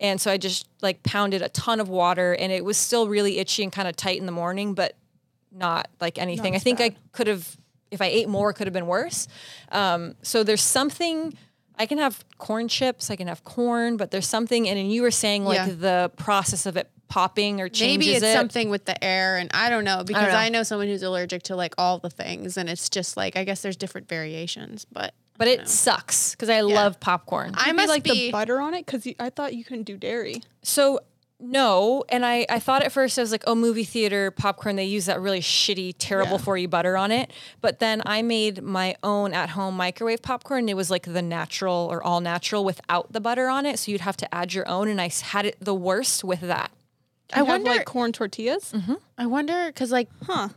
And 0.00 0.20
so 0.20 0.32
I 0.32 0.36
just 0.36 0.66
like 0.82 1.02
pounded 1.04 1.42
a 1.42 1.48
ton 1.50 1.78
of 1.78 1.88
water, 1.88 2.32
and 2.34 2.50
it 2.50 2.64
was 2.64 2.76
still 2.76 3.06
really 3.08 3.38
itchy 3.38 3.62
and 3.62 3.70
kind 3.70 3.86
of 3.86 3.94
tight 3.96 4.18
in 4.18 4.26
the 4.26 4.32
morning, 4.32 4.74
but 4.74 4.96
not 5.52 5.88
like 6.00 6.18
anything. 6.18 6.54
I 6.54 6.56
as 6.56 6.62
think 6.64 6.80
I 6.80 6.96
could 7.12 7.28
have, 7.28 7.56
if 7.90 8.00
I 8.02 8.06
ate 8.06 8.28
more, 8.28 8.50
it 8.50 8.54
could 8.54 8.66
have 8.66 8.74
been 8.74 8.86
worse. 8.86 9.28
Um, 9.70 10.16
so 10.22 10.42
there's 10.42 10.62
something. 10.62 11.34
I 11.78 11.86
can 11.86 11.98
have 11.98 12.24
corn 12.38 12.66
chips, 12.66 13.10
I 13.10 13.16
can 13.16 13.28
have 13.28 13.44
corn, 13.44 13.96
but 13.96 14.10
there's 14.10 14.26
something. 14.28 14.68
And, 14.68 14.78
and 14.78 14.90
you 14.92 15.02
were 15.02 15.10
saying 15.10 15.44
like 15.44 15.56
Yeah. 15.56 15.66
the 15.78 16.10
process 16.16 16.66
of 16.66 16.76
it 16.76 16.90
popping 17.10 17.60
or 17.60 17.68
changes 17.68 18.06
Maybe 18.06 18.16
it's 18.16 18.24
it. 18.24 18.32
something 18.32 18.70
with 18.70 18.86
the 18.86 19.02
air, 19.04 19.36
and 19.36 19.50
I 19.52 19.68
don't 19.68 19.84
know 19.84 20.02
because 20.02 20.32
know. 20.32 20.38
I 20.38 20.48
know 20.48 20.62
someone 20.62 20.88
who's 20.88 21.02
allergic 21.02 21.42
to 21.44 21.56
like 21.56 21.74
all 21.76 21.98
the 21.98 22.08
things, 22.08 22.56
and 22.56 22.70
it's 22.70 22.88
just 22.88 23.16
like 23.18 23.36
I 23.36 23.44
guess 23.44 23.60
there's 23.60 23.76
different 23.76 24.08
variations, 24.08 24.86
but 24.90 25.12
but 25.36 25.48
it 25.48 25.68
sucks 25.68 26.32
because 26.32 26.48
I 26.48 26.60
love 26.62 27.00
popcorn. 27.00 27.52
I 27.54 27.66
Maybe 27.66 27.76
must 27.76 27.88
like 27.88 28.04
be 28.04 28.26
the 28.26 28.32
butter 28.32 28.60
on 28.60 28.74
it 28.74 28.86
because 28.86 29.06
I 29.18 29.30
thought 29.30 29.54
you 29.54 29.64
couldn't 29.64 29.84
do 29.84 29.96
dairy. 29.96 30.42
So 30.62 31.00
no, 31.42 32.04
and 32.10 32.26
I, 32.26 32.44
I 32.50 32.58
thought 32.58 32.82
at 32.82 32.92
first 32.92 33.18
I 33.18 33.22
was 33.22 33.32
like, 33.32 33.44
oh, 33.46 33.54
movie 33.54 33.84
theater 33.84 34.30
popcorn. 34.30 34.76
They 34.76 34.84
use 34.84 35.06
that 35.06 35.20
really 35.20 35.40
shitty, 35.40 35.94
terrible 35.98 36.38
for 36.38 36.58
you 36.58 36.68
butter 36.68 36.96
on 36.96 37.10
it. 37.10 37.32
But 37.62 37.78
then 37.78 38.02
I 38.04 38.20
made 38.20 38.62
my 38.62 38.94
own 39.02 39.32
at 39.32 39.50
home 39.50 39.76
microwave 39.76 40.20
popcorn. 40.20 40.68
It 40.68 40.76
was 40.76 40.90
like 40.90 41.04
the 41.04 41.22
natural 41.22 41.88
or 41.90 42.02
all 42.02 42.20
natural 42.20 42.62
without 42.62 43.12
the 43.12 43.20
butter 43.20 43.48
on 43.48 43.64
it. 43.64 43.78
So 43.78 43.90
you'd 43.90 44.02
have 44.02 44.18
to 44.18 44.34
add 44.34 44.52
your 44.52 44.68
own, 44.68 44.88
and 44.88 45.00
I 45.00 45.08
had 45.08 45.46
it 45.46 45.56
the 45.60 45.74
worst 45.74 46.22
with 46.22 46.40
that. 46.42 46.70
I 47.32 47.42
wonder. 47.42 47.70
like 47.70 47.84
corn 47.84 48.12
tortillas. 48.12 48.74
I 49.18 49.26
wonder 49.26 49.66
because 49.68 49.90
like 49.92 50.08
Huh. 50.24 50.48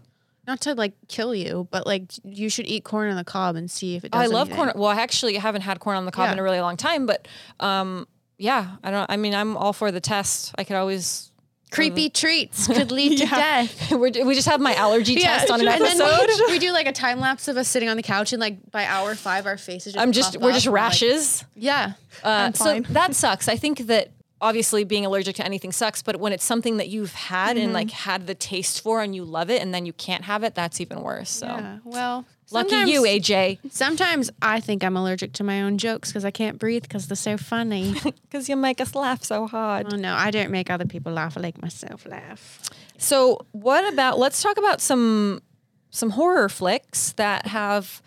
not 0.48 0.62
to 0.62 0.74
like 0.76 0.94
kill 1.08 1.34
you, 1.36 1.68
but 1.72 1.86
like 1.86 2.04
you 2.24 2.50
should 2.50 2.66
eat 2.68 2.84
corn 2.84 3.10
on 3.10 3.16
the 3.16 3.24
cob 3.24 3.56
and 3.56 3.70
see 3.70 3.96
if 3.96 4.04
it. 4.04 4.12
Does 4.12 4.22
I 4.22 4.26
love 4.28 4.48
anything. 4.50 4.66
corn. 4.66 4.80
Well, 4.80 4.90
I 4.90 5.02
actually 5.02 5.36
haven't 5.36 5.62
had 5.62 5.80
corn 5.80 5.98
on 5.98 6.06
the 6.06 6.12
cob 6.12 6.28
Yeah. 6.28 6.34
in 6.34 6.40
a 6.40 6.44
really 6.44 6.60
long 6.62 6.78
time, 6.78 7.06
but 7.06 7.28
um, 7.60 8.08
yeah, 8.38 8.76
I 8.84 8.92
don't. 8.92 9.10
I 9.10 9.18
mean, 9.18 9.34
I'm 9.36 9.56
all 9.58 9.74
for 9.74 9.92
the 9.92 10.02
test. 10.02 10.54
I 10.58 10.64
could 10.64 10.76
always. 10.76 11.30
Creepy 11.72 12.08
treats 12.12 12.68
could 12.68 12.92
lead 13.00 13.18
to 13.18 13.26
death. 13.26 13.90
We're, 13.92 14.12
we 14.26 14.36
just 14.36 14.48
have 14.48 14.62
my 14.62 14.76
allergy 14.76 15.16
test 15.22 15.50
on 15.50 15.60
an 15.60 15.68
and 15.68 15.82
episode. 15.82 16.06
then 16.28 16.28
we, 16.46 16.52
we 16.54 16.60
do 16.60 16.72
like 16.72 16.86
a 16.86 16.92
time 16.92 17.20
lapse 17.20 17.48
of 17.48 17.58
us 17.58 17.68
sitting 17.68 17.90
on 17.90 17.98
the 17.98 18.04
couch, 18.04 18.32
and 18.32 18.40
like 18.40 18.70
by 18.70 18.86
hour 18.86 19.16
five, 19.16 19.48
our 19.48 19.58
faces. 19.58 19.94
Just 19.94 20.04
I'm 20.04 20.12
just. 20.12 20.38
We're 20.40 20.50
up, 20.50 20.54
just 20.54 20.68
and, 20.68 20.74
like- 20.74 20.82
rashes. 20.84 21.46
yeah, 21.56 21.94
Uh, 22.24 22.52
so 22.52 22.82
that 22.90 23.16
sucks. 23.16 23.48
I 23.48 23.56
think 23.56 23.88
that 23.88 24.12
obviously 24.44 24.84
being 24.84 25.06
allergic 25.06 25.38
to 25.38 25.46
anything 25.46 25.72
sucks, 25.72 26.04
but 26.04 26.18
when 26.18 26.34
it's 26.34 26.44
something 26.44 26.78
that 26.78 26.90
you've 26.90 27.14
had 27.14 27.56
and 27.56 27.68
mm-hmm. 27.68 27.76
like 27.76 27.92
had 27.92 28.28
the 28.28 28.36
taste 28.36 28.82
for 28.82 29.02
and 29.02 29.16
you 29.16 29.24
love 29.24 29.50
it 29.50 29.62
and 29.62 29.74
then 29.74 29.86
you 29.86 29.94
can't 29.94 30.26
have 30.26 30.44
it, 30.44 30.54
that's 30.54 30.82
even 30.82 31.02
worse. 31.02 31.30
So 31.30 31.48
yeah. 31.48 31.80
Well, 31.86 32.26
lucky 32.52 32.76
you, 32.76 33.04
AJ, 33.04 33.60
Sometimes 33.72 34.30
I 34.42 34.60
think 34.60 34.84
I'm 34.84 34.98
allergic 34.98 35.32
to 35.34 35.44
my 35.44 35.62
own 35.62 35.78
jokes 35.78 36.10
because 36.10 36.26
I 36.26 36.32
can't 36.32 36.60
breathe 36.60 36.84
because 36.84 37.08
they're 37.08 37.16
so 37.16 37.38
funny. 37.38 37.96
because 38.24 38.50
you 38.50 38.58
make 38.58 38.82
us 38.82 38.94
laugh 38.94 39.24
so 39.24 39.48
hard. 39.48 39.92
oh 39.92 39.96
no, 39.96 40.14
I 40.14 40.30
don't 40.30 40.52
make 40.52 40.70
other 40.70 40.86
people 40.86 41.14
laugh. 41.14 41.38
I 41.38 41.42
make 41.42 41.62
myself 41.62 42.06
laugh. 42.06 42.70
So 42.98 43.46
what 43.54 43.92
about 43.92 44.20
let's 44.20 44.44
talk 44.44 44.58
about 44.58 44.82
some 44.82 45.42
some 45.90 46.10
horror 46.12 46.50
flicks 46.50 47.14
that 47.14 47.48
have 47.48 48.02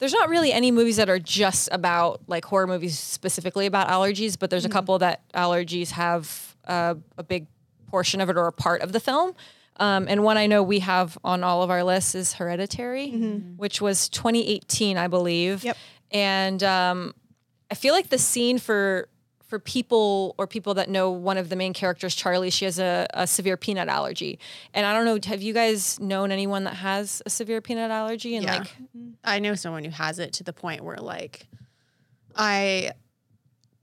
there's 0.00 0.12
not 0.12 0.28
really 0.28 0.50
any 0.50 0.70
movies 0.70 0.96
that 0.96 1.08
are 1.08 1.18
just 1.18 1.68
about 1.70 2.22
like 2.26 2.44
horror 2.44 2.66
movies 2.66 2.98
specifically 2.98 3.66
about 3.66 3.88
allergies, 3.88 4.36
but 4.38 4.50
there's 4.50 4.64
a 4.64 4.68
couple 4.68 4.98
that 4.98 5.22
allergies 5.32 5.90
have 5.90 6.56
uh, 6.66 6.94
a 7.16 7.22
big 7.22 7.46
portion 7.86 8.20
of 8.20 8.28
it 8.30 8.36
or 8.36 8.46
a 8.46 8.52
part 8.52 8.82
of 8.82 8.92
the 8.92 9.00
film. 9.00 9.34
Um, 9.76 10.06
and 10.08 10.22
one 10.22 10.36
I 10.36 10.46
know 10.46 10.62
we 10.62 10.80
have 10.80 11.16
on 11.22 11.44
all 11.44 11.62
of 11.62 11.70
our 11.70 11.84
lists 11.84 12.14
is 12.14 12.34
Hereditary, 12.34 13.10
which 13.56 13.80
was 13.80 14.08
2018, 14.08 14.96
I 14.96 15.06
believe. 15.06 15.64
Yep. 15.64 15.76
And 16.10 16.62
um, 16.62 17.14
I 17.70 17.74
feel 17.74 17.94
like 17.94 18.08
the 18.08 18.18
scene 18.18 18.58
for 18.58 19.08
for 19.50 19.58
people 19.58 20.36
or 20.38 20.46
people 20.46 20.74
that 20.74 20.88
know 20.88 21.10
one 21.10 21.36
of 21.36 21.48
the 21.48 21.56
main 21.56 21.72
characters, 21.72 22.14
Charlie, 22.14 22.50
she 22.50 22.64
has 22.66 22.78
a, 22.78 23.08
a 23.12 23.26
severe 23.26 23.56
peanut 23.56 23.88
allergy. 23.88 24.38
And 24.72 24.86
I 24.86 24.94
don't 24.94 25.04
know, 25.04 25.18
have 25.28 25.42
you 25.42 25.52
guys 25.52 25.98
known 25.98 26.30
anyone 26.30 26.62
that 26.64 26.74
has 26.74 27.20
a 27.26 27.30
severe 27.30 27.60
peanut 27.60 27.90
allergy? 27.90 28.36
And 28.36 28.44
Yeah. 28.44 28.58
like, 28.58 28.76
I 29.24 29.40
know 29.40 29.56
someone 29.56 29.82
who 29.82 29.90
has 29.90 30.20
it 30.20 30.32
to 30.34 30.44
the 30.44 30.52
point 30.52 30.84
where 30.84 30.98
like 30.98 31.48
I 32.36 32.92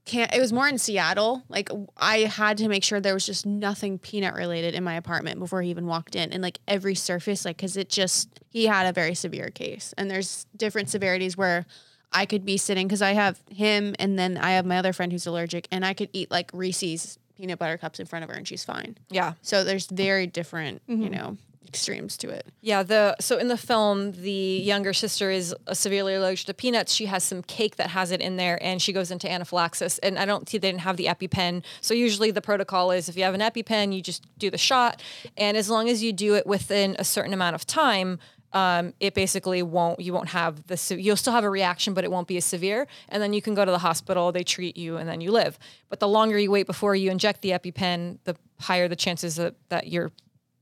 can't 0.06 0.34
it 0.34 0.40
was 0.40 0.54
more 0.54 0.66
in 0.66 0.78
Seattle. 0.78 1.42
Like 1.50 1.68
I 1.98 2.20
had 2.20 2.56
to 2.58 2.68
make 2.68 2.82
sure 2.82 2.98
there 2.98 3.12
was 3.12 3.26
just 3.26 3.44
nothing 3.44 3.98
peanut 3.98 4.32
related 4.32 4.74
in 4.74 4.82
my 4.82 4.94
apartment 4.94 5.38
before 5.38 5.60
he 5.60 5.68
even 5.68 5.86
walked 5.86 6.16
in 6.16 6.32
and 6.32 6.42
like 6.42 6.60
every 6.66 6.94
surface 6.94 7.44
like 7.44 7.58
cuz 7.58 7.76
it 7.76 7.90
just 7.90 8.40
he 8.48 8.64
had 8.64 8.86
a 8.86 8.92
very 8.94 9.14
severe 9.14 9.50
case. 9.50 9.92
And 9.98 10.10
there's 10.10 10.46
different 10.56 10.88
severities 10.88 11.36
where 11.36 11.66
I 12.12 12.26
could 12.26 12.44
be 12.44 12.56
sitting 12.56 12.88
cuz 12.88 13.02
I 13.02 13.12
have 13.12 13.40
him 13.50 13.94
and 13.98 14.18
then 14.18 14.36
I 14.36 14.52
have 14.52 14.64
my 14.66 14.78
other 14.78 14.92
friend 14.92 15.12
who's 15.12 15.26
allergic 15.26 15.68
and 15.70 15.84
I 15.84 15.94
could 15.94 16.08
eat 16.12 16.30
like 16.30 16.50
Reese's 16.52 17.18
peanut 17.36 17.58
butter 17.58 17.76
cups 17.78 18.00
in 18.00 18.06
front 18.06 18.24
of 18.24 18.30
her 18.30 18.36
and 18.36 18.48
she's 18.48 18.64
fine. 18.64 18.96
yeah. 19.10 19.34
So 19.42 19.62
there's 19.64 19.86
very 19.86 20.26
different, 20.26 20.82
you 20.88 21.08
know, 21.08 21.36
extremes 21.68 22.16
to 22.16 22.30
it. 22.30 22.46
Yeah, 22.62 22.82
the 22.82 23.14
so 23.20 23.36
in 23.36 23.48
the 23.48 23.56
film, 23.58 24.12
the 24.12 24.30
younger 24.30 24.94
sister 24.94 25.30
is 25.30 25.54
uh, 25.66 25.74
severely 25.74 26.14
allergic 26.14 26.46
to 26.46 26.54
peanuts. 26.54 26.94
She 26.94 27.06
has 27.06 27.22
some 27.22 27.42
cake 27.42 27.76
that 27.76 27.90
has 27.90 28.10
it 28.10 28.20
in 28.22 28.36
there, 28.38 28.58
and 28.62 28.80
she 28.80 28.92
goes 28.92 29.10
into 29.10 29.30
anaphylaxis. 29.30 29.98
And 29.98 30.18
I 30.18 30.24
don't 30.24 30.48
see 30.48 30.56
they 30.58 30.70
didn't 30.70 30.80
have 30.80 30.96
the 30.96 31.04
EpiPen. 31.06 31.62
So 31.82 31.92
usually 31.92 32.30
the 32.30 32.40
protocol 32.40 32.90
is 32.90 33.08
if 33.10 33.16
you 33.18 33.22
have 33.24 33.34
an 33.34 33.40
EpiPen, 33.42 33.94
you 33.94 34.00
just 34.00 34.24
do 34.38 34.50
the 34.50 34.58
shot, 34.58 35.02
and 35.36 35.56
as 35.58 35.68
long 35.68 35.88
as 35.90 36.02
you 36.02 36.12
do 36.12 36.34
it 36.34 36.46
within 36.46 36.96
a 36.98 37.04
certain 37.04 37.34
amount 37.34 37.54
of 37.54 37.66
time. 37.66 38.18
Um, 38.52 38.94
it 38.98 39.12
basically 39.14 39.62
won't. 39.62 40.00
You 40.00 40.12
won't 40.14 40.30
have 40.30 40.66
the. 40.68 40.76
se- 40.76 41.00
You'll 41.00 41.16
still 41.16 41.34
have 41.34 41.44
a 41.44 41.50
reaction, 41.50 41.92
but 41.92 42.04
it 42.04 42.10
won't 42.10 42.26
be 42.28 42.36
as 42.38 42.44
severe. 42.46 42.86
And 43.10 43.22
then 43.22 43.32
you 43.34 43.42
can 43.42 43.54
go 43.54 43.64
to 43.64 43.70
the 43.70 43.78
hospital. 43.78 44.32
They 44.32 44.42
treat 44.44 44.76
you, 44.76 44.96
and 44.96 45.08
then 45.08 45.20
you 45.20 45.30
live. 45.32 45.58
But 45.90 46.00
the 46.00 46.08
longer 46.08 46.38
you 46.38 46.50
wait 46.50 46.66
before 46.66 46.94
you 46.96 47.10
inject 47.10 47.42
the 47.42 47.50
EpiPen, 47.50 48.18
the 48.24 48.36
higher 48.60 48.88
the 48.88 48.96
chances 48.96 49.36
that, 49.36 49.54
that 49.68 49.88
you're 49.88 50.10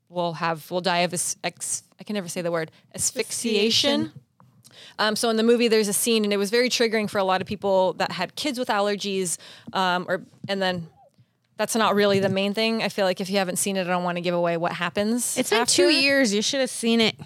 will 0.09 0.35
have 0.35 0.69
will 0.71 0.81
die 0.81 0.99
of 0.99 1.11
this 1.11 1.37
ex, 1.45 1.83
I 2.01 2.05
can 2.05 2.15
never 2.15 2.29
say 2.29 2.43
the 2.43 2.51
word 2.53 2.71
asphyxiation. 2.95 4.13
Um, 4.99 5.15
so 5.17 5.31
in 5.31 5.37
the 5.37 5.43
movie, 5.43 5.69
there's 5.69 5.89
a 5.89 5.93
scene, 5.93 6.25
and 6.25 6.33
it 6.33 6.37
was 6.37 6.51
very 6.51 6.69
triggering 6.69 7.09
for 7.09 7.19
a 7.19 7.25
lot 7.25 7.41
of 7.41 7.47
people 7.47 7.93
that 7.95 8.13
had 8.13 8.35
kids 8.35 8.59
with 8.59 8.69
allergies, 8.69 9.39
um, 9.73 10.07
or 10.09 10.23
and 10.49 10.61
then. 10.61 10.89
That's 11.59 11.75
not 11.75 11.95
really 11.95 12.21
the 12.21 12.29
main 12.29 12.53
thing. 12.53 12.83
I 12.83 12.91
feel 12.91 13.07
like 13.07 13.19
if 13.19 13.31
you 13.31 13.39
haven't 13.39 13.57
seen 13.57 13.79
it, 13.79 13.87
I 13.87 13.91
don't 13.91 14.05
want 14.05 14.17
to 14.17 14.21
give 14.21 14.35
away 14.35 14.59
what 14.59 14.73
happens. 14.73 15.39
It's 15.39 15.49
been 15.49 15.63
after. 15.63 15.73
two 15.75 15.89
years. 15.89 16.35
You 16.35 16.43
should 16.43 16.61
have 16.61 16.69
seen 16.69 17.01
it. 17.01 17.17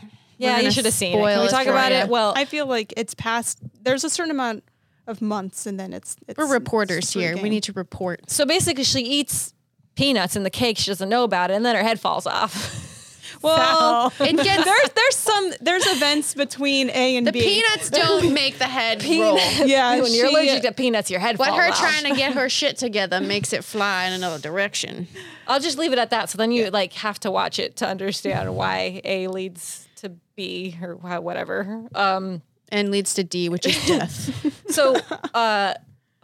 Yeah, 0.41 0.61
you 0.61 0.71
should 0.71 0.85
have 0.87 0.95
seen 0.95 1.13
it. 1.15 1.21
spoil 1.21 1.35
Can 1.37 1.43
we 1.43 1.49
talk 1.49 1.67
about 1.67 1.93
it? 1.93 2.09
Well, 2.09 2.33
I 2.37 2.45
feel 2.45 2.67
like 2.67 2.95
it's 2.97 3.15
past. 3.15 3.59
There's 3.83 4.05
a 4.05 4.11
certain 4.11 4.31
amount 4.31 4.65
of 5.07 5.21
months, 5.21 5.67
and 5.67 5.79
then 5.79 5.93
it's. 5.93 6.17
it's 6.27 6.39
We're 6.39 6.51
reporters 6.53 7.05
it's 7.05 7.13
here. 7.13 7.37
We 7.37 7.51
need 7.51 7.65
to 7.65 7.73
report. 7.73 8.31
so 8.31 8.47
basically, 8.47 8.85
she 8.85 9.01
eats 9.01 9.53
peanuts 9.97 10.37
in 10.37 10.43
the 10.43 10.51
cake. 10.51 10.79
She 10.79 10.91
doesn't 10.91 11.09
know 11.09 11.25
about 11.25 11.51
it, 11.51 11.55
and 11.55 11.65
then 11.65 11.77
her 11.77 11.83
head 11.83 12.01
falls 12.01 12.27
off. 12.27 12.87
Well, 13.43 14.13
It 14.21 14.37
gets 14.37 14.65
there's 14.65 14.91
there's 14.91 15.17
some 15.17 15.53
there's 15.61 15.87
events 15.87 16.35
between 16.35 16.91
A 16.91 17.17
and 17.17 17.27
the 17.27 17.33
B. 17.33 17.41
The 17.41 17.47
peanuts 17.47 17.89
don't 17.91 18.35
make 18.35 18.59
the 18.59 18.67
head 18.67 19.03
roll. 19.03 19.39
Yeah, 19.67 19.93
when 20.01 20.13
you're 20.13 20.29
she- 20.29 20.35
allergic 20.35 20.63
to 20.65 20.73
peanuts, 20.73 21.11
your 21.11 21.21
head 21.21 21.39
falls. 21.39 21.49
But 21.49 21.57
her 21.57 21.71
off. 21.71 21.79
trying 21.79 22.05
to 22.05 22.15
get 22.19 22.35
her 22.35 22.49
shit 22.49 22.77
together 22.77 23.21
makes 23.21 23.53
it 23.53 23.65
fly 23.65 24.07
in 24.07 24.13
another 24.13 24.39
direction. 24.39 25.09
I'll 25.47 25.61
just 25.61 25.79
leave 25.79 25.93
it 25.93 25.99
at 25.99 26.11
that. 26.11 26.29
So 26.29 26.37
then 26.39 26.53
you 26.53 26.71
like 26.71 26.93
have 26.95 27.19
to 27.21 27.31
watch 27.31 27.59
it 27.59 27.77
to 27.77 27.87
understand 27.87 28.55
why 28.57 29.01
A 29.05 29.29
leads 29.29 29.89
to 30.01 30.11
B 30.37 30.77
or 30.83 30.97
whatever. 30.97 31.87
Um, 31.95 32.43
And 32.71 32.91
leads 32.91 33.15
to 33.15 33.25
D, 33.25 33.49
which 33.49 33.67
is 33.67 33.87
death. 33.87 34.73
so, 34.73 34.97
uh, 35.35 35.75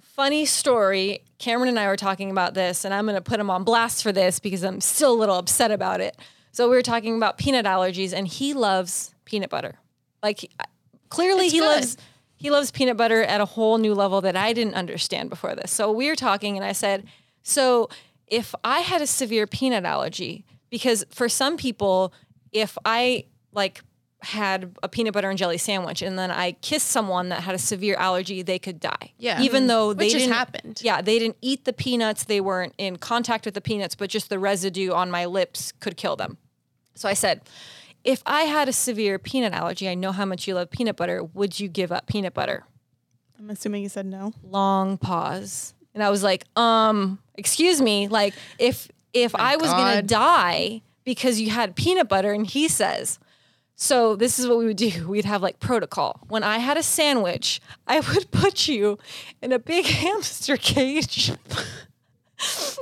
funny 0.02 0.44
story. 0.46 1.20
Cameron 1.38 1.68
and 1.68 1.78
I 1.78 1.86
were 1.88 1.96
talking 1.96 2.30
about 2.30 2.54
this, 2.54 2.84
and 2.84 2.94
I'm 2.94 3.04
going 3.04 3.16
to 3.16 3.20
put 3.20 3.38
him 3.40 3.50
on 3.50 3.64
blast 3.64 4.02
for 4.02 4.12
this 4.12 4.38
because 4.38 4.62
I'm 4.64 4.80
still 4.80 5.12
a 5.12 5.18
little 5.18 5.36
upset 5.36 5.70
about 5.70 6.00
it. 6.00 6.16
So 6.52 6.68
we 6.70 6.76
were 6.76 6.82
talking 6.82 7.16
about 7.16 7.36
peanut 7.36 7.66
allergies, 7.66 8.12
and 8.14 8.26
he 8.26 8.54
loves 8.54 9.14
peanut 9.26 9.50
butter. 9.50 9.74
Like 10.22 10.50
clearly, 11.10 11.44
It's 11.46 11.52
he 11.52 11.58
good. 11.60 11.66
loves 11.66 11.96
he 12.38 12.50
loves 12.50 12.70
peanut 12.70 12.96
butter 12.98 13.22
at 13.22 13.40
a 13.40 13.44
whole 13.46 13.78
new 13.78 13.94
level 13.94 14.20
that 14.20 14.36
I 14.36 14.52
didn't 14.52 14.74
understand 14.74 15.30
before 15.30 15.54
this. 15.54 15.70
So 15.70 15.90
we 15.90 16.08
were 16.08 16.16
talking, 16.16 16.56
and 16.56 16.64
I 16.64 16.72
said, 16.72 17.06
so 17.42 17.88
if 18.26 18.54
I 18.62 18.80
had 18.80 19.00
a 19.00 19.06
severe 19.06 19.46
peanut 19.46 19.84
allergy, 19.86 20.44
because 20.68 21.04
for 21.10 21.28
some 21.30 21.56
people, 21.56 22.12
if 22.52 22.76
I 22.84 23.24
like 23.56 23.82
had 24.22 24.76
a 24.82 24.88
peanut 24.88 25.12
butter 25.12 25.28
and 25.28 25.38
jelly 25.38 25.58
sandwich 25.58 26.02
and 26.02 26.18
then 26.18 26.30
I 26.30 26.52
kissed 26.52 26.88
someone 26.88 27.28
that 27.28 27.42
had 27.42 27.54
a 27.54 27.58
severe 27.58 27.96
allergy, 27.96 28.42
they 28.42 28.58
could 28.58 28.80
die. 28.80 29.12
Yeah. 29.18 29.42
Even 29.42 29.66
though 29.66 29.92
they 29.92 30.06
Which 30.06 30.14
didn't 30.14 30.32
happened. 30.32 30.80
Yeah, 30.82 31.02
they 31.02 31.18
didn't 31.18 31.36
eat 31.42 31.64
the 31.64 31.72
peanuts, 31.72 32.24
they 32.24 32.40
weren't 32.40 32.74
in 32.78 32.96
contact 32.96 33.44
with 33.44 33.54
the 33.54 33.60
peanuts, 33.60 33.94
but 33.94 34.08
just 34.08 34.28
the 34.28 34.38
residue 34.38 34.92
on 34.92 35.10
my 35.10 35.26
lips 35.26 35.72
could 35.80 35.96
kill 35.96 36.16
them. 36.16 36.38
So 36.94 37.08
I 37.08 37.14
said, 37.14 37.42
if 38.04 38.22
I 38.24 38.42
had 38.42 38.68
a 38.68 38.72
severe 38.72 39.18
peanut 39.18 39.52
allergy, 39.52 39.88
I 39.88 39.94
know 39.94 40.12
how 40.12 40.24
much 40.24 40.46
you 40.46 40.54
love 40.54 40.70
peanut 40.70 40.96
butter. 40.96 41.22
Would 41.22 41.60
you 41.60 41.68
give 41.68 41.92
up 41.92 42.06
peanut 42.06 42.34
butter? 42.34 42.64
I'm 43.38 43.50
assuming 43.50 43.82
you 43.82 43.88
said 43.88 44.06
no. 44.06 44.32
long 44.42 44.96
pause 44.96 45.74
and 45.96 46.02
i 46.02 46.10
was 46.10 46.22
like 46.22 46.44
um 46.56 47.18
excuse 47.34 47.80
me 47.80 48.06
like 48.06 48.34
if 48.58 48.88
if 49.12 49.34
i 49.34 49.56
was 49.56 49.70
gonna 49.70 50.02
die 50.02 50.82
because 51.04 51.40
you 51.40 51.50
had 51.50 51.74
peanut 51.74 52.08
butter 52.08 52.32
and 52.32 52.46
he 52.46 52.68
says 52.68 53.18
so 53.78 54.16
this 54.16 54.38
is 54.38 54.48
what 54.48 54.56
we 54.58 54.64
would 54.66 54.76
do 54.76 55.06
we'd 55.08 55.24
have 55.26 55.42
like 55.42 55.60
protocol 55.60 56.20
when 56.28 56.42
i 56.42 56.58
had 56.58 56.76
a 56.76 56.82
sandwich 56.82 57.60
i 57.86 58.00
would 58.00 58.30
put 58.42 58.66
you 58.68 58.98
in 59.42 59.52
a 59.52 59.58
big 59.58 59.84
hamster 60.02 60.56
cage 60.56 61.30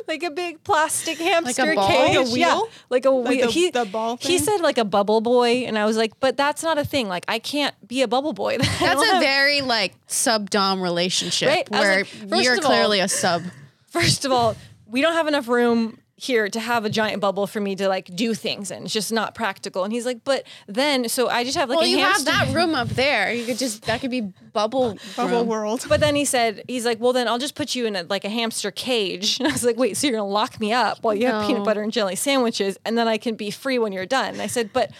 like 0.08 0.24
a 0.24 0.30
big 0.30 0.62
plastic 0.64 1.16
hamster 1.16 1.74
ball? 1.76 1.86
cage 1.88 2.16
Like 2.16 2.26
a 2.26 2.38
yeah 2.38 2.54
wheel? 2.56 2.68
like 2.90 3.04
a 3.04 3.10
Like 3.10 3.28
wheel 3.30 3.46
the- 3.46 3.52
he, 3.52 3.70
the 3.70 3.84
ball 3.84 4.18
he 4.20 4.38
said 4.38 4.58
like 4.60 4.78
a 4.78 4.84
bubble 4.84 5.20
boy 5.20 5.64
and 5.66 5.78
i 5.78 5.84
was 5.84 5.96
like 5.96 6.18
but 6.18 6.36
that's 6.36 6.62
not 6.64 6.76
a 6.76 6.84
thing 6.84 7.06
like 7.06 7.24
i 7.28 7.38
can't 7.38 7.74
be 7.86 8.02
a 8.02 8.08
bubble 8.08 8.32
boy 8.32 8.58
That's 8.58 9.00
a 9.02 9.06
have- 9.06 9.22
very 9.22 9.60
like 9.60 9.94
sub 10.08 10.50
dom 10.50 10.80
relationship 10.80 11.48
right? 11.48 11.70
where 11.70 12.04
like, 12.26 12.44
you're 12.44 12.54
of 12.54 12.64
all- 12.64 12.70
clearly 12.70 12.98
a 13.00 13.08
sub. 13.08 13.42
First 13.86 14.24
of 14.24 14.32
all, 14.32 14.56
we 14.88 15.00
don't 15.00 15.12
have 15.12 15.28
enough 15.28 15.46
room 15.46 15.98
here 16.16 16.48
to 16.48 16.60
have 16.60 16.84
a 16.84 16.90
giant 16.90 17.20
bubble 17.20 17.46
for 17.46 17.60
me 17.60 17.74
to 17.74 17.88
like 17.88 18.14
do 18.14 18.34
things 18.34 18.70
in. 18.70 18.84
It's 18.84 18.92
just 18.92 19.12
not 19.12 19.34
practical. 19.34 19.82
And 19.82 19.92
he's 19.92 20.06
like, 20.06 20.22
but 20.24 20.44
then, 20.68 21.08
so 21.08 21.28
I 21.28 21.42
just 21.42 21.56
have 21.56 21.68
like 21.68 21.78
Well, 21.78 21.86
a 21.86 21.90
you 21.90 21.98
hamster. 21.98 22.30
have 22.30 22.48
that 22.48 22.54
room 22.54 22.74
up 22.74 22.88
there. 22.90 23.32
You 23.32 23.44
could 23.44 23.58
just 23.58 23.82
that 23.86 24.00
could 24.00 24.10
be 24.12 24.20
bubble 24.52 24.96
Bubble 25.16 25.38
room. 25.40 25.46
world. 25.48 25.84
But 25.88 25.98
then 26.00 26.14
he 26.14 26.24
said, 26.24 26.62
he's 26.68 26.84
like, 26.86 27.00
well, 27.00 27.12
then 27.12 27.26
I'll 27.26 27.38
just 27.38 27.56
put 27.56 27.74
you 27.74 27.86
in 27.86 27.96
a, 27.96 28.04
like 28.04 28.24
a 28.24 28.28
hamster 28.28 28.70
cage. 28.70 29.38
And 29.40 29.48
I 29.48 29.52
was 29.52 29.64
like, 29.64 29.76
wait, 29.76 29.96
so 29.96 30.06
you're 30.06 30.16
gonna 30.16 30.28
lock 30.28 30.60
me 30.60 30.72
up 30.72 30.98
while 31.02 31.14
you 31.14 31.26
have 31.26 31.46
peanut 31.46 31.64
butter 31.64 31.82
and 31.82 31.90
jelly 31.92 32.14
sandwiches, 32.16 32.78
and 32.84 32.96
then 32.96 33.08
I 33.08 33.18
can 33.18 33.34
be 33.34 33.50
free 33.50 33.78
when 33.80 33.92
you're 33.92 34.06
done. 34.06 34.34
And 34.34 34.42
I 34.42 34.46
said, 34.46 34.70
but 34.72 34.90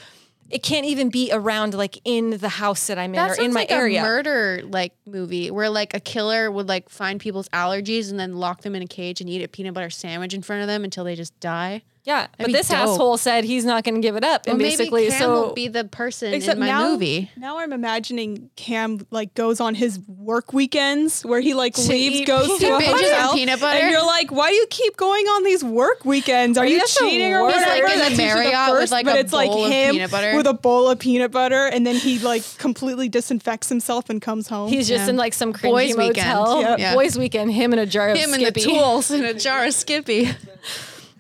it 0.51 0.63
can't 0.63 0.87
even 0.87 1.09
be 1.11 1.31
around 1.33 1.75
like 1.75 1.99
in 2.05 2.31
the 2.39 2.49
house 2.49 2.87
that 2.89 2.99
I'm 2.99 3.11
in 3.15 3.17
That 3.17 3.39
or 3.39 3.43
in 3.43 3.53
my 3.53 3.61
like 3.61 3.71
area. 3.73 4.01
a 4.01 4.03
murder 4.05 4.61
like 4.65 4.93
movie 5.07 5.51
where 5.51 5.69
like 5.71 5.95
a 5.95 6.01
killer 6.01 6.51
would 6.51 6.69
like 6.69 6.89
find 6.89 7.21
people's 7.21 7.49
allergies 7.49 8.11
and 8.11 8.19
then 8.21 8.37
lock 8.37 8.63
them 8.63 8.75
in 8.75 8.83
a 8.83 8.87
cage 8.87 9.21
and 9.21 9.29
eat 9.31 9.43
a 9.43 9.49
peanut 9.49 9.75
butter 9.75 9.91
sandwich 9.91 10.35
in 10.35 10.43
front 10.43 10.63
of 10.63 10.69
them 10.69 10.85
until 10.85 11.05
they 11.05 11.15
just 11.15 11.39
die. 11.41 11.83
Yeah, 12.05 12.27
but 12.39 12.53
this 12.53 12.69
dope. 12.69 12.77
asshole 12.79 13.17
said 13.17 13.45
he's 13.45 13.65
not 13.65 13.83
going 13.83 13.95
to 13.95 14.01
give 14.01 14.15
it 14.17 14.25
up, 14.25 14.47
and 14.47 14.59
Well, 14.59 14.69
basically, 14.69 15.09
Cam 15.09 15.19
so 15.19 15.33
will 15.49 15.55
be 15.55 15.69
the 15.69 15.85
person 15.85 16.35
Except 16.35 16.55
in 16.57 16.61
my 16.61 16.67
now, 16.67 16.89
movie. 16.91 17.31
now 17.37 17.59
I'm 17.59 17.73
imagining 17.73 18.51
Cam 18.57 19.07
like 19.11 19.35
goes 19.35 19.59
on 19.61 19.75
his 19.75 19.99
work 20.07 20.53
weekends 20.53 21.25
where 21.25 21.41
he 21.41 21.55
like 21.55 21.75
To 21.75 21.81
leaves, 21.89 22.17
eat 22.17 22.27
goes 22.27 22.59
to 22.59 22.67
a 22.77 22.81
hotel, 22.81 23.31
and 23.31 23.39
peanut 23.39 23.61
butter? 23.61 23.79
and 23.81 23.91
you're 23.91 24.05
like, 24.07 24.31
why 24.31 24.51
do 24.51 24.55
you 24.55 24.67
keep 24.69 24.97
going 24.99 25.25
on 25.27 25.45
these 25.45 25.65
work 25.65 26.05
weekends? 26.05 26.59
Are 26.59 26.67
you 26.67 26.77
you 26.77 26.87
cheating 26.87 27.33
or 27.33 27.43
whatever? 27.45 27.65
Like, 27.87 27.95
in 27.95 28.13
the 28.13 28.17
Marriott 28.19 28.73
with, 28.73 28.91
like, 28.91 29.07
but 29.07 29.17
a 29.17 29.21
it's 29.21 29.33
like 29.33 29.51
bowl 29.51 29.65
of 29.65 29.71
him 29.73 29.93
peanut 29.95 30.11
butter. 30.11 30.37
with 30.37 30.47
a 30.47 30.55
bowl 30.55 30.91
of 30.91 30.99
peanut 30.99 31.31
butter, 31.31 31.67
and 31.67 31.87
then 31.87 31.95
he 31.97 32.19
like 32.19 32.43
completely 32.59 33.09
disinfects 33.09 33.69
himself 33.71 34.11
and 34.11 34.21
comes 34.21 34.49
home. 34.49 34.69
He's 34.69 34.89
just 34.89 35.05
Yeah. 35.05 35.11
in 35.11 35.17
like 35.17 35.33
some 35.33 35.53
cringy 35.55 35.71
Boys' 35.71 35.97
weekend. 35.97 36.17
Yep. 36.61 36.79
Yeah. 36.79 36.95
Boys 36.95 37.17
weekend. 37.19 37.53
Him 37.53 37.73
and 37.73 37.81
a 37.81 37.87
jar 37.87 38.11
of 38.11 38.19
Him 38.19 38.33
and 38.35 38.43
the 38.43 38.47
Skippy. 38.47 38.61
tools 38.65 39.11
in 39.11 39.25
a 39.25 39.33
jar 39.35 39.65
of 39.65 39.73
Skippy. 39.73 40.29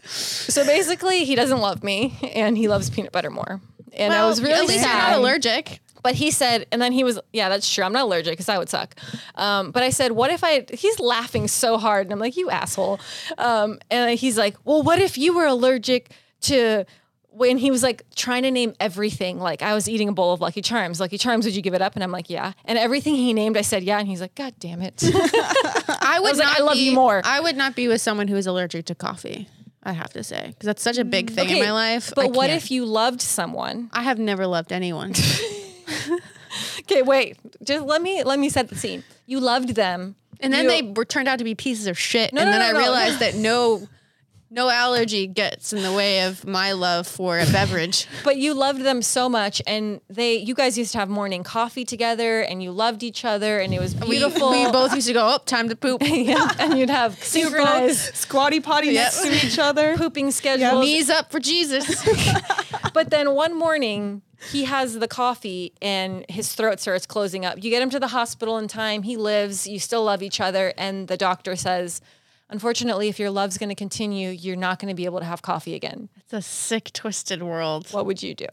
So 0.06 0.64
basically, 0.64 1.24
he 1.24 1.34
doesn't 1.34 1.58
love 1.60 1.82
me, 1.82 2.18
and 2.34 2.56
he 2.56 2.68
loves 2.68 2.90
peanut 2.90 3.12
butter 3.12 3.30
more. 3.30 3.60
And 3.96 4.12
I 4.12 4.26
was 4.26 4.42
really 4.42 4.54
at 4.54 4.66
least 4.66 4.82
sad. 4.82 4.92
you're 4.92 5.10
not 5.10 5.18
allergic. 5.18 5.80
But 6.02 6.14
he 6.14 6.30
said, 6.30 6.66
and 6.70 6.82
then 6.82 6.92
he 6.92 7.02
was, 7.02 7.18
yeah, 7.32 7.48
that's 7.48 7.72
true. 7.72 7.82
I'm 7.82 7.94
not 7.94 8.02
allergic 8.02 8.34
because 8.34 8.44
that 8.46 8.58
would 8.58 8.68
suck. 8.68 8.94
Um, 9.36 9.70
but 9.70 9.82
I 9.82 9.88
said, 9.88 10.12
what 10.12 10.30
if 10.30 10.44
I? 10.44 10.66
He's 10.70 11.00
laughing 11.00 11.48
so 11.48 11.78
hard, 11.78 12.06
and 12.06 12.12
I'm 12.12 12.18
like, 12.18 12.36
you 12.36 12.50
asshole. 12.50 13.00
Um, 13.38 13.78
and 13.90 14.18
he's 14.18 14.36
like, 14.36 14.56
well, 14.66 14.82
what 14.82 14.98
if 14.98 15.16
you 15.16 15.34
were 15.34 15.46
allergic 15.46 16.10
to? 16.42 16.84
When 17.30 17.58
he 17.58 17.72
was 17.72 17.82
like 17.82 18.04
trying 18.14 18.44
to 18.44 18.50
name 18.52 18.74
everything, 18.78 19.40
like 19.40 19.60
I 19.60 19.74
was 19.74 19.88
eating 19.88 20.08
a 20.08 20.12
bowl 20.12 20.32
of 20.32 20.40
Lucky 20.40 20.62
Charms. 20.62 21.00
Lucky 21.00 21.18
Charms, 21.18 21.46
would 21.46 21.56
you 21.56 21.62
give 21.62 21.74
it 21.74 21.82
up? 21.82 21.96
And 21.96 22.04
I'm 22.04 22.12
like, 22.12 22.30
yeah. 22.30 22.52
And 22.64 22.78
everything 22.78 23.16
he 23.16 23.32
named, 23.32 23.56
I 23.56 23.62
said, 23.62 23.82
yeah. 23.82 23.98
And 23.98 24.06
he's 24.06 24.20
like, 24.20 24.36
God 24.36 24.54
damn 24.60 24.80
it. 24.80 25.02
I 25.04 26.18
would 26.20 26.30
was 26.30 26.38
like, 26.38 26.60
I 26.60 26.62
love 26.62 26.74
be, 26.74 26.90
you 26.90 26.94
more. 26.94 27.22
I 27.24 27.40
would 27.40 27.56
not 27.56 27.74
be 27.74 27.88
with 27.88 28.00
someone 28.00 28.28
who 28.28 28.36
is 28.36 28.46
allergic 28.46 28.84
to 28.84 28.94
coffee. 28.94 29.48
I 29.84 29.92
have 29.92 30.12
to 30.14 30.24
say 30.24 30.46
because 30.48 30.66
that's 30.66 30.82
such 30.82 30.98
a 30.98 31.04
big 31.04 31.30
mm. 31.30 31.34
thing 31.34 31.50
in 31.50 31.60
my 31.60 31.72
life. 31.72 32.12
But 32.14 32.24
I 32.24 32.28
what 32.28 32.48
can't. 32.48 32.62
if 32.62 32.70
you 32.70 32.84
loved 32.84 33.20
someone 33.20 33.90
I 33.92 34.02
have 34.02 34.18
never 34.18 34.46
loved 34.46 34.72
anyone. 34.72 35.14
Okay, 36.80 37.02
wait. 37.02 37.38
Just 37.62 37.86
let 37.86 38.02
me 38.02 38.22
let 38.22 38.38
me 38.38 38.48
set 38.48 38.68
the 38.68 38.76
scene. 38.76 39.04
You 39.26 39.40
loved 39.40 39.70
them, 39.70 40.16
And 40.40 40.52
then 40.52 40.64
You- 40.64 40.70
they 40.70 40.82
were 40.82 41.04
turned 41.04 41.28
out 41.28 41.38
to 41.38 41.44
be 41.44 41.54
pieces 41.54 41.86
of 41.86 41.98
shit. 41.98 42.32
No, 42.32 42.42
and 42.42 42.50
no, 42.50 42.58
then 42.58 42.72
no, 42.72 42.78
I 42.78 42.82
realized 42.82 43.18
that 43.20 43.34
no 43.34 43.88
no 44.54 44.70
allergy 44.70 45.26
gets 45.26 45.72
in 45.72 45.82
the 45.82 45.92
way 45.92 46.22
of 46.24 46.46
my 46.46 46.72
love 46.72 47.06
for 47.06 47.38
a 47.38 47.46
beverage. 47.46 48.06
but 48.24 48.36
you 48.36 48.54
loved 48.54 48.82
them 48.82 49.02
so 49.02 49.28
much, 49.28 49.60
and 49.66 50.00
they 50.08 50.36
you 50.36 50.54
guys 50.54 50.78
used 50.78 50.92
to 50.92 50.98
have 50.98 51.08
morning 51.08 51.42
coffee 51.42 51.84
together, 51.84 52.40
and 52.42 52.62
you 52.62 52.70
loved 52.70 53.02
each 53.02 53.24
other, 53.24 53.58
and 53.58 53.74
it 53.74 53.80
was 53.80 53.94
beautiful. 53.94 54.50
we 54.50 54.64
both 54.70 54.94
used 54.94 55.08
to 55.08 55.12
go, 55.12 55.34
oh, 55.34 55.38
time 55.44 55.68
to 55.68 55.76
poop. 55.76 56.02
Yeah, 56.24 56.48
and 56.60 56.78
you'd 56.78 56.90
have 56.90 57.14
synchronized 57.22 58.14
squatty 58.14 58.60
potty 58.60 58.88
Yep. 58.88 58.94
next 58.94 59.22
to 59.22 59.46
each 59.46 59.58
other. 59.58 59.96
pooping 59.96 60.30
schedules. 60.30 60.80
Knees 60.84 61.10
up 61.10 61.30
for 61.32 61.40
Jesus. 61.40 62.02
But 62.94 63.10
then 63.10 63.34
one 63.34 63.58
morning, 63.58 64.22
he 64.52 64.64
has 64.64 64.98
the 65.00 65.08
coffee 65.08 65.72
and 65.82 66.24
his 66.28 66.54
throat 66.54 66.78
starts 66.80 67.06
closing 67.06 67.44
up. 67.44 67.62
You 67.62 67.70
get 67.70 67.82
him 67.82 67.90
to 67.90 67.98
the 67.98 68.08
hospital 68.08 68.56
in 68.58 68.68
time. 68.68 69.02
He 69.02 69.16
lives. 69.16 69.66
You 69.66 69.78
still 69.80 70.04
love 70.04 70.22
each 70.22 70.40
other. 70.40 70.72
And 70.78 71.08
the 71.08 71.16
doctor 71.16 71.56
says, 71.56 72.00
unfortunately, 72.54 73.08
if 73.08 73.18
your 73.18 73.30
love's 73.30 73.58
going 73.58 73.68
to 73.68 73.74
continue, 73.74 74.30
you're 74.30 74.56
not 74.56 74.78
going 74.78 74.88
to 74.88 74.94
be 74.94 75.04
able 75.04 75.18
to 75.18 75.24
have 75.26 75.42
coffee 75.42 75.74
again. 75.74 76.08
it's 76.16 76.32
a 76.32 76.40
sick, 76.40 76.90
twisted 76.92 77.42
world. 77.42 77.88
What 77.92 78.06
would 78.06 78.22
you 78.22 78.34
do? 78.34 78.46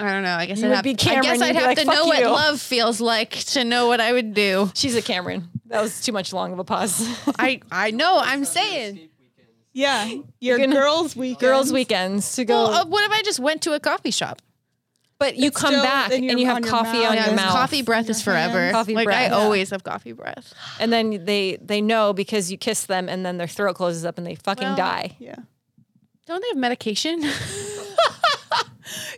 I 0.00 0.10
don't 0.10 0.22
know. 0.22 0.34
I 0.34 0.46
guess 0.46 0.58
You 0.58 0.64
I'd 0.66 0.68
would 0.70 0.74
have, 0.76 0.84
be 0.84 0.90
I 0.92 1.20
guess 1.20 1.40
I'd 1.42 1.54
have 1.54 1.64
like, 1.66 1.78
to 1.78 1.84
"Fuck 1.84 1.94
know 1.94 2.06
what 2.06 2.22
love 2.24 2.60
feels 2.60 2.98
like 2.98 3.30
to 3.54 3.62
know 3.62 3.88
what 3.88 4.00
I 4.00 4.12
would 4.14 4.32
do. 4.32 4.70
She's 4.74 4.96
a 4.96 5.02
Cameron. 5.02 5.50
That 5.66 5.82
was 5.82 6.00
too 6.00 6.12
much 6.12 6.32
long 6.32 6.52
of 6.54 6.58
a 6.58 6.64
pause. 6.64 7.06
I 7.38 7.60
I 7.70 7.90
know. 7.90 8.18
I'm 8.18 8.44
saying. 8.46 9.10
Yeah, 9.74 10.10
your 10.40 10.58
gonna- 10.58 10.74
girls' 10.74 11.14
weekend. 11.14 11.40
Girls' 11.40 11.72
weekends 11.72 12.34
to 12.36 12.44
go. 12.44 12.54
Well, 12.54 12.72
uh, 12.72 12.86
what 12.86 13.04
if 13.04 13.10
I 13.12 13.22
just 13.22 13.38
went 13.40 13.62
to 13.62 13.72
a 13.74 13.80
coffee 13.80 14.10
shop? 14.10 14.40
But 15.22 15.36
you 15.36 15.50
come 15.50 15.72
still 15.72 15.82
back 15.82 16.12
and 16.12 16.24
you 16.38 16.46
have 16.46 16.56
on 16.56 16.62
your 16.64 16.70
coffee 16.70 16.98
mouth. 16.98 17.10
on 17.10 17.14
Yeah, 17.16 17.26
your 17.26 17.34
mouth. 17.36 17.52
Coffee 17.52 17.82
breath 17.82 18.10
is 18.10 18.24
your 18.26 18.34
hand. 18.34 18.52
forever. 18.52 18.72
Coffee 18.72 18.94
like 18.94 19.04
breath. 19.06 19.18
I 19.18 19.24
Yeah. 19.26 19.42
always 19.42 19.70
have 19.70 19.84
coffee 19.84 20.12
breath. 20.12 20.52
And 20.80 20.92
then 20.92 21.24
they 21.24 21.58
they 21.60 21.80
know 21.80 22.12
because 22.12 22.50
you 22.50 22.58
kiss 22.58 22.84
them 22.86 23.08
and 23.08 23.24
then 23.24 23.38
their 23.38 23.46
throat 23.46 23.76
closes 23.76 24.04
up 24.04 24.18
and 24.18 24.26
they 24.26 24.34
fucking 24.34 24.66
Well, 24.68 24.76
die. 24.76 25.16
Yeah. 25.18 25.36
Don't 26.26 26.40
they 26.40 26.48
have 26.48 26.56
medication? 26.56 27.22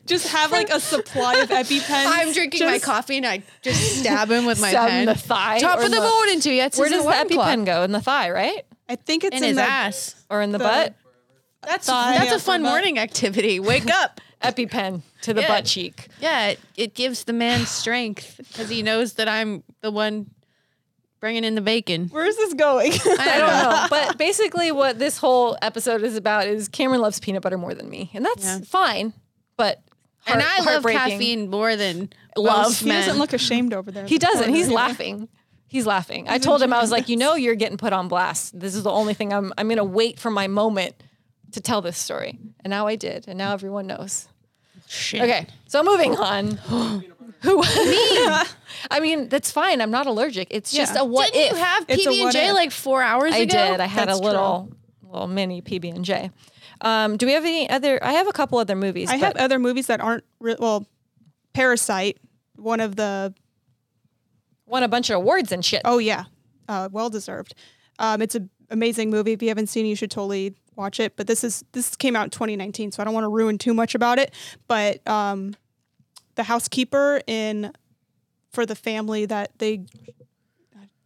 Just 0.07 0.29
have 0.29 0.53
like 0.53 0.71
a 0.71 0.79
supply 0.79 1.35
of 1.37 1.49
EpiPen. 1.49 1.89
I'm 1.91 2.33
drinking 2.33 2.67
my 2.67 2.79
coffee 2.79 3.17
and 3.17 3.27
I 3.27 3.43
just 3.63 4.01
stab 4.01 4.31
him 4.31 4.45
with 4.45 4.61
my 4.61 4.69
Stab 4.71 4.91
pen. 4.91 5.01
in 5.01 5.07
the 5.07 5.15
thigh 5.15 5.59
Top 5.59 5.79
of 5.79 5.85
the, 5.85 5.91
the- 5.91 5.97
bone 5.97 6.29
into 6.29 6.53
you. 6.53 6.61
That's 6.61 6.79
Where 6.79 6.89
does 6.91 7.03
the 7.03 7.09
weapon 7.09 7.29
club. 7.35 7.59
EpiPen 7.59 7.65
go? 7.67 7.83
In 7.83 7.91
the 7.93 8.01
thigh, 8.03 8.31
right? 8.31 8.65
I 8.89 8.97
think 8.97 9.25
it's 9.25 9.35
In 9.37 9.43
in, 9.43 9.49
his 9.49 9.57
the, 9.57 9.63
ass. 9.63 10.15
Or 10.29 10.43
in 10.43 10.53
the, 10.53 10.59
The- 10.59 10.65
butt? 10.65 10.95
That's 11.67 11.87
Thigh, 11.87 12.19
that's 12.19 12.31
yeah, 12.31 12.37
a 12.37 12.39
fun 12.41 12.63
morning 12.63 12.99
activity. 12.99 13.59
Wake 13.59 13.91
up. 13.91 14.21
EpiPen 14.45 15.03
to 15.23 15.35
the 15.35 15.41
Yeah. 15.43 15.49
butt 15.49 15.65
cheek. 15.65 16.09
Yeah, 16.21 16.49
it, 16.49 16.61
it 16.77 16.95
gives 16.95 17.25
the 17.25 17.33
man 17.33 17.67
strength 17.67 18.37
because 18.39 18.69
he 18.69 18.83
knows 18.83 19.15
that 19.15 19.29
I'm 19.29 19.63
the 19.81 19.91
one 19.91 20.31
bringing 21.21 21.45
in 21.45 21.55
the 21.55 21.61
bacon. 21.61 22.09
Where 22.09 22.27
is 22.27 22.37
this 22.37 22.55
going? 22.55 22.93
I 23.19 23.39
don't 23.39 23.49
know. 23.49 23.87
But 23.91 24.19
basically, 24.19 24.71
what 24.73 24.99
this 24.99 25.19
whole 25.19 25.57
episode 25.63 26.03
is 26.03 26.17
about 26.17 26.47
is 26.47 26.69
Cameron 26.69 27.01
loves 27.01 27.19
peanut 27.21 27.43
butter 27.43 27.57
more 27.59 27.75
than 27.75 27.89
me. 27.89 28.11
And 28.15 28.25
that's 28.25 28.45
Yeah. 28.45 28.61
fine. 28.67 29.13
But 29.57 29.81
and 30.27 30.43
I 30.43 30.61
love 30.61 30.85
caffeine 30.85 31.51
more 31.51 31.77
than 31.77 32.11
Love, 32.37 32.79
he 32.79 32.89
men. 32.89 33.01
doesn't 33.07 33.19
look 33.19 33.33
ashamed 33.33 33.73
over 33.75 33.91
there. 33.91 34.07
He 34.07 34.19
doesn't. 34.19 34.39
corner 34.45 34.53
He's 34.57 34.67
either. 34.67 34.75
laughing. 34.85 35.29
He's 35.69 35.87
laughing. 35.87 36.27
I 36.29 36.39
told 36.39 36.63
him 36.63 36.73
I 36.73 36.81
was 36.81 36.91
like, 36.91 37.09
you 37.09 37.17
know, 37.17 37.35
you're 37.35 37.55
getting 37.57 37.77
put 37.79 37.93
on 37.93 38.09
blast. 38.09 38.59
This 38.59 38.75
is 38.75 38.83
the 38.85 38.91
only 38.91 39.13
thing 39.15 39.33
I'm. 39.33 39.53
I'm 39.59 39.69
gonna 39.69 39.85
wait 39.85 40.19
for 40.19 40.31
my 40.31 40.47
moment 40.47 40.95
to 41.53 41.61
tell 41.61 41.81
this 41.83 41.97
story, 41.99 42.39
and 42.65 42.71
now 42.71 42.87
I 42.87 42.97
did, 42.97 43.27
and 43.29 43.37
now 43.39 43.53
everyone 43.53 43.87
knows. 43.87 44.29
Shit. 44.87 45.23
Okay, 45.23 45.47
so 45.67 45.83
moving 45.83 46.17
on. 46.17 46.51
Who 47.43 47.57
me? 47.61 47.65
I 48.91 49.01
mean, 49.01 49.29
that's 49.29 49.51
fine. 49.51 49.81
I'm 49.83 49.91
not 49.91 50.07
allergic. 50.07 50.49
It's 50.51 50.73
just 50.73 50.97
a 50.97 51.05
what 51.05 51.33
Didn't 51.33 51.47
if. 51.53 51.59
you 51.59 51.65
have 51.65 51.85
It's 51.89 52.07
a 52.07 52.09
PB 52.09 52.13
and 52.15 52.25
what 52.25 52.33
J 52.33 52.49
if. 52.49 52.55
like 52.55 52.71
four 52.71 53.03
hours 53.03 53.33
ago. 53.35 53.39
I 53.39 53.43
ago? 53.43 53.53
did. 53.73 53.81
I 53.81 53.87
had 53.87 54.09
That's 54.09 54.19
a 54.19 54.23
little, 54.23 54.71
little 55.03 55.27
mini 55.29 55.61
PB 55.61 55.95
and 55.95 56.05
J. 56.05 56.31
Um, 56.81 57.17
do 57.19 57.27
we 57.27 57.33
have 57.33 57.45
any 57.45 57.69
other? 57.69 58.03
I 58.03 58.13
have 58.13 58.29
a 58.29 58.33
couple 58.33 58.59
other 58.59 58.75
movies. 58.75 59.11
I 59.11 59.17
have 59.17 59.35
but 59.35 59.43
other 59.43 59.59
movies 59.59 59.87
that 59.89 60.01
aren't 60.01 60.25
re- 60.41 60.57
well. 60.59 60.87
Parasite, 61.53 62.19
one 62.57 62.81
of 62.81 62.97
the 62.97 63.33
won 64.67 64.83
a 64.83 64.89
bunch 64.89 65.09
of 65.11 65.17
awards 65.17 65.53
and 65.53 65.65
shit. 65.65 65.83
oh 65.85 65.99
yeah, 65.99 66.25
uh, 66.69 66.89
well 66.91 67.11
deserved. 67.11 67.55
Um, 67.99 68.21
it's 68.23 68.35
an 68.35 68.51
amazing 68.71 69.11
movie. 69.11 69.33
If 69.33 69.43
you 69.43 69.49
haven't 69.49 69.69
seen, 69.69 69.87
it, 69.87 69.91
you 69.91 69.97
should 69.97 70.11
totally 70.11 70.55
watch 70.77 71.01
it. 71.01 71.17
But 71.17 71.27
this 71.27 71.45
is 71.45 71.65
this 71.73 71.97
came 71.97 72.17
out 72.17 72.25
in 72.25 72.31
2019, 72.31 72.93
so 72.93 73.03
I 73.03 73.05
don't 73.05 73.15
want 73.15 73.25
to 73.25 73.29
ruin 73.29 73.59
too 73.59 73.75
much 73.75 73.95
about 73.95 74.19
it. 74.19 74.33
But 74.69 75.07
um, 75.09 75.55
the 76.35 76.45
housekeeper 76.45 77.21
in 77.27 77.73
for 78.53 78.67
the 78.67 78.77
family 78.77 79.27
that 79.27 79.59
they 79.59 79.85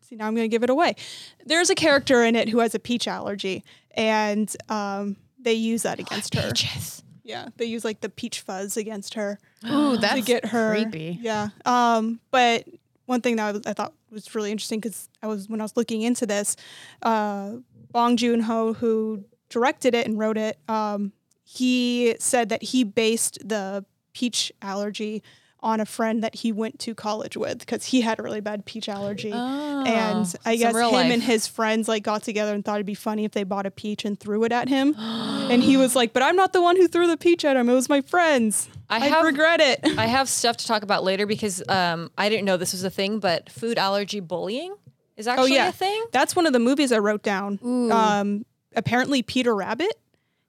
see 0.09 0.17
now 0.17 0.27
I'm 0.27 0.35
going 0.35 0.45
to 0.45 0.55
give 0.55 0.63
it 0.63 0.71
away. 0.71 0.97
There's 1.45 1.71
a 1.71 1.75
character 1.75 2.25
in 2.25 2.35
it 2.35 2.49
who 2.49 2.59
has 2.61 2.75
a 2.75 2.79
peach 2.79 3.07
allergy, 3.07 3.65
and 3.93 4.55
um, 4.69 5.17
they 5.39 5.55
use 5.55 5.83
that 5.83 5.99
against 5.99 6.35
her. 6.35 6.49
Peaches. 6.49 7.03
Yeah, 7.25 7.49
they 7.59 7.67
use 7.67 7.85
like 7.85 8.01
the 8.01 8.09
peach 8.09 8.41
fuzz 8.41 8.79
against 8.79 9.15
her 9.15 9.39
Ooh, 9.71 9.99
that's 9.99 10.15
to 10.15 10.23
get 10.23 10.47
her 10.47 10.73
creepy. 10.73 11.19
Yeah. 11.21 11.49
Um, 11.67 12.21
but 12.31 12.67
one 13.07 13.21
thing 13.21 13.37
that 13.37 13.67
I, 13.67 13.71
I 13.71 13.73
thought 13.75 13.93
was 14.11 14.35
really 14.35 14.51
interesting 14.51 14.81
because 14.81 15.09
I 15.23 15.27
was 15.27 15.49
when 15.49 15.61
I 15.61 15.65
was 15.65 15.77
looking 15.77 16.03
into 16.03 16.27
this, 16.27 16.57
uh, 17.03 17.57
Bong 17.91 18.17
Joon 18.17 18.41
Ho, 18.41 18.73
who 18.73 19.25
directed 19.49 19.95
it 19.95 20.07
and 20.07 20.19
wrote 20.19 20.37
it, 20.39 20.59
um, 20.69 21.13
he 21.45 22.15
said 22.19 22.49
that 22.51 22.63
he 22.63 22.85
based 22.85 23.39
the 23.49 23.85
peach 24.13 24.53
allergy 24.61 25.23
on 25.61 25.81
a 25.81 25.85
friend 25.87 26.23
that 26.23 26.37
he 26.37 26.53
went 26.53 26.79
to 26.79 26.95
college 26.95 27.37
with 27.37 27.59
because 27.59 27.87
he 27.87 28.01
had 28.01 28.21
a 28.21 28.23
really 28.23 28.41
bad 28.41 28.65
peach 28.65 28.89
allergy. 28.89 29.33
Oh, 29.35 29.85
and 29.85 30.33
I 30.45 30.55
guess 30.55 30.73
him 30.75 30.93
life. 30.93 31.11
and 31.13 31.21
his 31.23 31.49
friends 31.49 31.89
like 31.89 32.05
got 32.05 32.23
together 32.23 32.55
and 32.55 32.65
thought 32.65 32.77
it'd 32.77 32.87
be 32.87 32.95
funny 32.95 33.25
if 33.25 33.33
they 33.33 33.43
bought 33.43 33.67
a 33.67 33.71
peach 33.73 34.05
and 34.05 34.19
threw 34.21 34.45
it 34.45 34.53
at 34.53 34.69
him. 34.69 34.95
and 34.99 35.61
he 35.63 35.77
was 35.77 35.97
like, 35.97 36.13
"But 36.13 36.23
I'm 36.23 36.37
not 36.37 36.53
the 36.53 36.63
one 36.63 36.77
who 36.77 36.87
threw 36.87 37.09
the 37.09 37.17
peach 37.17 37.45
at 37.45 37.57
him. 37.57 37.69
It 37.69 37.75
was 37.75 37.89
my 37.89 38.03
friends. 38.03 38.69
I 38.89 38.97
I, 38.97 39.09
have- 39.09 39.25
regret 39.25 39.61
it." 39.61 39.81
I 39.99 40.07
have 40.07 40.29
stuff 40.29 40.59
to 40.59 40.67
talk 40.67 40.83
about 40.85 41.03
later 41.03 41.27
because 41.27 41.61
um, 41.69 42.11
I 42.17 42.29
didn't 42.29 42.45
know 42.45 42.57
this 42.57 42.73
was 42.73 42.85
a 42.85 42.91
thing, 42.91 43.19
but 43.19 43.51
food 43.51 43.79
allergy 43.79 44.21
bullying 44.21 44.77
is 45.17 45.27
Oh 45.27 45.33
actually 45.33 45.55
yeah, 45.55 45.69
a 45.69 45.73
thing. 45.73 46.05
That's 46.13 46.37
one 46.37 46.47
of 46.47 46.53
the 46.53 46.61
movies 46.61 46.93
I 46.93 46.99
wrote 46.99 47.25
down. 47.25 47.59
Um, 47.91 48.45
apparently, 48.79 49.23
Peter 49.23 49.55
Rabbit 49.55 49.99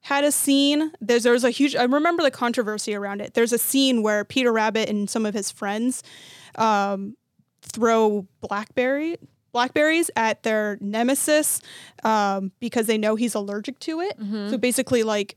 had 0.02 0.24
a 0.24 0.32
scene. 0.32 0.92
There's 1.00 1.24
there 1.24 1.32
was 1.32 1.44
a 1.44 1.50
huge. 1.50 1.76
I 1.76 1.82
remember 1.84 2.22
the 2.22 2.30
controversy 2.30 2.94
around 2.94 3.20
it. 3.20 3.34
There's 3.34 3.52
a 3.52 3.58
scene 3.58 4.02
where 4.02 4.24
Peter 4.24 4.52
Rabbit 4.52 4.88
and 4.88 5.10
some 5.10 5.26
of 5.26 5.34
his 5.34 5.50
friends 5.50 6.02
um, 6.56 7.16
throw 7.62 8.26
blackberry 8.40 9.16
blackberries 9.52 10.10
at 10.14 10.44
their 10.44 10.78
nemesis 10.80 11.60
um, 12.04 12.52
because 12.60 12.86
they 12.86 12.96
know 12.96 13.16
he's 13.16 13.34
allergic 13.34 13.78
to 13.80 14.00
it. 14.00 14.16
So 14.50 14.56
basically, 14.58 15.02
like. 15.02 15.36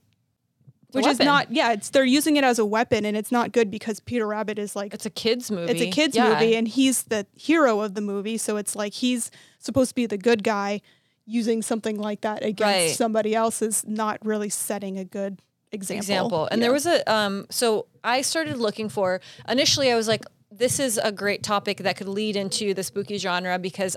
Which 0.92 1.08
is 1.08 1.18
not, 1.18 1.52
yeah. 1.52 1.72
It's 1.72 1.90
they're 1.90 2.06
using 2.06 2.36
it 2.36 2.44
as 2.44 2.60
a 2.60 2.66
weapon, 2.66 3.04
and 3.04 3.18
it's 3.18 3.32
not 3.32 3.52
good 3.52 3.72
because 3.72 4.00
Peter 4.00 4.28
Rabbit 4.28 4.60
is 4.60 4.76
like 4.76 4.94
It's 4.94 5.08
a 5.08 5.10
kids 5.10 5.50
movie. 5.50 5.72
it's 5.72 5.82
a 5.82 5.90
kids 5.90 6.16
Yeah. 6.16 6.32
movie 6.34 6.56
and 6.56 6.68
he's 6.68 7.02
the 7.06 7.26
hero 7.36 7.82
of 7.82 7.96
the 7.96 8.02
movie 8.02 8.38
so 8.38 8.58
it's 8.58 8.76
like 8.76 8.94
he's 8.94 9.32
supposed 9.58 9.90
to 9.90 9.96
be 9.96 10.06
the 10.06 10.20
good 10.20 10.44
guy 10.44 10.82
using 11.26 11.62
something 11.62 11.98
like 12.00 12.22
that 12.22 12.44
against 12.44 12.62
Right. 12.62 12.96
somebody 12.96 13.34
else 13.36 13.62
is 13.62 13.86
not 13.88 14.24
really 14.26 14.50
setting 14.50 14.98
a 14.98 15.06
good 15.06 15.40
example 15.72 16.00
example. 16.02 16.48
And 16.52 16.62
there 16.62 16.72
was 16.72 16.86
a 16.86 17.10
um 17.12 17.48
so 17.50 17.88
I 18.04 18.22
started 18.22 18.58
looking 18.58 18.90
for 18.90 19.22
initially 19.48 19.92
I 19.92 19.96
was 19.96 20.08
like 20.08 20.24
this 20.52 20.80
is 20.80 21.00
a 21.00 21.12
great 21.12 21.42
topic 21.42 21.78
that 21.80 21.98
could 21.98 22.08
lead 22.08 22.36
into 22.36 22.74
the 22.76 22.84
spooky 22.84 23.18
genre 23.18 23.58
because 23.58 23.96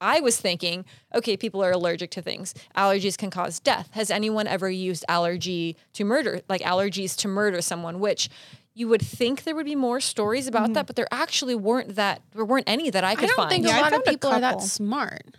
I 0.00 0.20
was 0.20 0.40
thinking, 0.40 0.86
okay, 1.14 1.36
people 1.36 1.62
are 1.62 1.72
allergic 1.72 2.10
to 2.12 2.22
things. 2.22 2.54
Allergies 2.74 3.18
can 3.18 3.28
cause 3.30 3.60
death. 3.60 3.90
Has 3.92 4.10
anyone 4.10 4.46
ever 4.46 4.70
used 4.70 5.04
allergy 5.10 5.76
to 5.92 6.04
murder, 6.04 6.40
like 6.48 6.62
allergies 6.62 7.14
to 7.18 7.28
murder 7.28 7.60
someone? 7.60 8.00
Which 8.00 8.30
you 8.72 8.88
would 8.88 9.02
think 9.02 9.42
there 9.44 9.54
would 9.54 9.66
be 9.66 9.74
more 9.76 10.00
stories 10.00 10.46
about 10.46 10.72
that, 10.72 10.86
but 10.86 10.96
there 10.96 11.08
actually 11.10 11.54
weren't 11.54 11.96
that. 11.96 12.22
There 12.32 12.46
weren't 12.46 12.66
any 12.66 12.88
that 12.88 13.04
I 13.04 13.14
could 13.14 13.28
find. 13.28 13.28
I 13.28 13.28
could 13.28 13.28
don't 13.28 13.36
find. 13.36 13.50
think 13.50 13.66
Yeah, 13.66 13.74
a 13.74 13.78
I 13.78 13.80
lot 13.82 13.86
of 13.88 13.92
found 13.96 14.06
a 14.06 14.10
people 14.10 14.30
are 14.30 14.40
that 14.40 14.62
smart. 14.62 15.36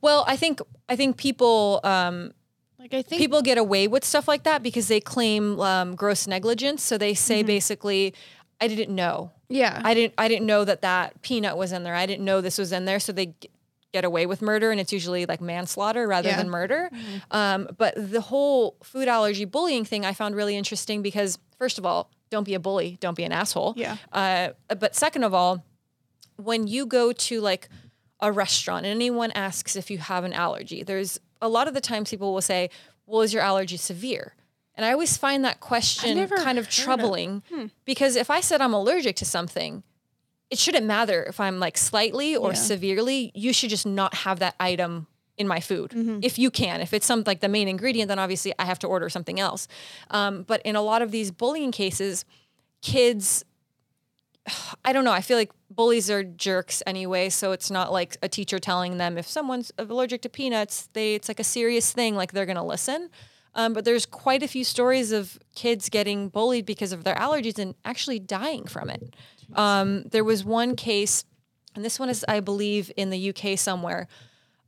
Well, 0.00 0.24
I 0.26 0.36
think 0.36 0.60
I 0.88 0.96
think 0.96 1.16
people 1.16 1.80
um, 1.84 2.32
Like 2.78 2.94
I 2.94 3.02
think 3.02 3.20
people 3.20 3.42
get 3.42 3.58
away 3.58 3.88
with 3.88 4.04
stuff 4.04 4.26
like 4.28 4.44
that 4.44 4.62
because 4.62 4.88
they 4.88 5.00
claim 5.00 5.60
um, 5.60 5.94
gross 5.96 6.26
negligence. 6.26 6.82
So 6.82 6.96
they 6.98 7.14
say 7.14 7.42
basically, 7.42 8.14
I 8.60 8.68
didn't 8.68 8.94
know. 8.94 9.30
yeah. 9.48 9.80
I 9.84 9.94
didn't. 9.94 10.14
I 10.18 10.28
didn't 10.28 10.46
know 10.46 10.64
that 10.64 10.80
that 10.82 11.20
peanut 11.22 11.56
was 11.56 11.72
in 11.72 11.82
there. 11.82 11.94
I 11.94 12.06
didn't 12.06 12.24
know 12.24 12.40
this 12.40 12.58
was 12.58 12.72
in 12.72 12.84
there. 12.84 12.98
So 13.00 13.12
they 13.12 13.26
g- 13.26 13.50
get 13.92 14.04
away 14.04 14.26
with 14.26 14.42
murder, 14.42 14.70
and 14.70 14.80
it's 14.80 14.92
usually 14.92 15.26
like 15.26 15.40
manslaughter 15.40 16.06
rather 16.06 16.28
Yeah. 16.28 16.36
than 16.36 16.50
murder. 16.50 16.90
Um, 17.30 17.68
but 17.78 17.94
the 17.96 18.20
whole 18.20 18.76
food 18.82 19.08
allergy 19.08 19.44
bullying 19.46 19.84
thing 19.84 20.04
I 20.04 20.12
found 20.12 20.34
really 20.36 20.56
interesting 20.56 21.02
because 21.02 21.38
first 21.58 21.78
of 21.78 21.86
all, 21.86 22.10
don't 22.30 22.44
be 22.44 22.54
a 22.54 22.60
bully. 22.60 22.98
Don't 23.00 23.16
be 23.16 23.24
an 23.24 23.32
asshole. 23.32 23.72
Yeah. 23.76 23.96
Uh, 24.12 24.50
but 24.78 24.94
second 24.94 25.24
of 25.24 25.32
all, 25.34 25.64
when 26.36 26.66
you 26.66 26.84
go 26.86 27.12
to 27.12 27.40
like 27.40 27.68
a 28.20 28.32
restaurant 28.32 28.84
and 28.86 28.94
anyone 28.94 29.30
asks 29.32 29.76
if 29.76 29.90
you 29.90 29.98
have 29.98 30.24
an 30.24 30.32
allergy, 30.32 30.82
there's 30.82 31.18
a 31.40 31.48
lot 31.48 31.68
of 31.68 31.74
the 31.74 31.80
times 31.80 32.10
people 32.10 32.32
will 32.34 32.40
say, 32.40 32.68
"Well, 33.06 33.22
is 33.22 33.32
your 33.32 33.42
allergy 33.42 33.76
severe?" 33.76 34.34
And 34.74 34.84
I 34.84 34.92
always 34.92 35.16
find 35.16 35.44
that 35.44 35.60
question 35.60 36.16
kind 36.16 36.20
of 36.20 36.30
heard 36.30 36.58
of- 36.58 36.68
troubling 36.68 37.42
because 37.84 38.14
if 38.16 38.30
I 38.30 38.40
said 38.40 38.60
I'm 38.60 38.74
allergic 38.74 39.16
to 39.16 39.24
something, 39.24 39.82
it 40.50 40.58
shouldn't 40.58 40.86
matter 40.86 41.24
if 41.24 41.40
I'm 41.40 41.58
like 41.58 41.76
slightly 41.76 42.34
or 42.36 42.50
Yeah. 42.50 42.54
severely. 42.54 43.32
You 43.34 43.52
should 43.52 43.70
just 43.70 43.86
not 43.86 44.14
have 44.14 44.38
that 44.38 44.54
item 44.60 45.06
in 45.36 45.46
my 45.46 45.60
food 45.60 45.92
if 46.24 46.38
you 46.38 46.50
can. 46.50 46.80
If 46.80 46.92
it's 46.92 47.06
some 47.06 47.22
like 47.26 47.40
the 47.40 47.48
main 47.48 47.68
ingredient, 47.68 48.08
then 48.08 48.18
obviously 48.18 48.52
I 48.58 48.64
have 48.64 48.78
to 48.80 48.86
order 48.88 49.08
something 49.08 49.38
else. 49.38 49.68
Um, 50.10 50.42
but 50.42 50.60
in 50.62 50.74
a 50.74 50.82
lot 50.82 51.02
of 51.02 51.10
these 51.12 51.30
bullying 51.30 51.70
cases, 51.70 52.24
kids 52.82 53.44
I 54.84 54.92
don't 54.92 55.04
know. 55.04 55.12
I 55.12 55.20
feel 55.20 55.36
like 55.36 55.50
bullies 55.70 56.10
are 56.10 56.22
jerks 56.22 56.82
anyway, 56.86 57.28
so 57.28 57.52
it's 57.52 57.70
not 57.70 57.92
like 57.92 58.16
a 58.22 58.28
teacher 58.28 58.58
telling 58.58 58.98
them 58.98 59.18
if 59.18 59.26
someone's 59.26 59.72
allergic 59.78 60.22
to 60.22 60.28
peanuts, 60.28 60.88
they 60.92 61.14
it's 61.14 61.28
like 61.28 61.40
a 61.40 61.44
serious 61.44 61.92
thing, 61.92 62.14
like 62.14 62.32
they're 62.32 62.46
gonna 62.46 62.64
listen. 62.64 63.10
Um, 63.54 63.72
but 63.72 63.84
there's 63.84 64.06
quite 64.06 64.42
a 64.42 64.48
few 64.48 64.62
stories 64.62 65.10
of 65.10 65.38
kids 65.54 65.88
getting 65.88 66.28
bullied 66.28 66.66
because 66.66 66.92
of 66.92 67.04
their 67.04 67.16
allergies 67.16 67.58
and 67.58 67.74
actually 67.84 68.18
dying 68.20 68.66
from 68.66 68.90
it. 68.90 69.14
Um, 69.54 70.04
there 70.04 70.24
was 70.24 70.44
one 70.44 70.76
case, 70.76 71.24
and 71.74 71.84
this 71.84 71.98
one 71.98 72.08
is, 72.08 72.24
I 72.28 72.40
believe, 72.40 72.92
in 72.96 73.10
the 73.10 73.30
UK 73.30 73.58
somewhere. 73.58 74.06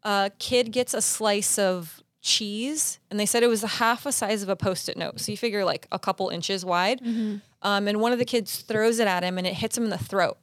A 0.02 0.30
kid 0.38 0.72
gets 0.72 0.94
a 0.94 1.02
slice 1.02 1.58
of 1.58 2.02
cheese, 2.22 2.98
and 3.10 3.18
they 3.18 3.26
said 3.26 3.42
it 3.42 3.48
was 3.48 3.62
a 3.64 3.68
half 3.68 4.06
a 4.06 4.12
size 4.12 4.42
of 4.42 4.48
a 4.48 4.56
post-it 4.56 4.96
note. 4.96 5.20
So 5.20 5.32
you 5.32 5.38
figure 5.38 5.64
like 5.64 5.86
a 5.92 5.98
couple 5.98 6.28
inches 6.28 6.64
wide. 6.64 7.00
Um, 7.62 7.88
and 7.88 8.00
one 8.00 8.12
of 8.12 8.18
the 8.18 8.24
kids 8.24 8.60
throws 8.60 8.98
it 8.98 9.06
at 9.06 9.22
him, 9.22 9.38
and 9.38 9.46
it 9.46 9.54
hits 9.54 9.76
him 9.76 9.84
in 9.84 9.90
the 9.90 9.98
throat. 9.98 10.38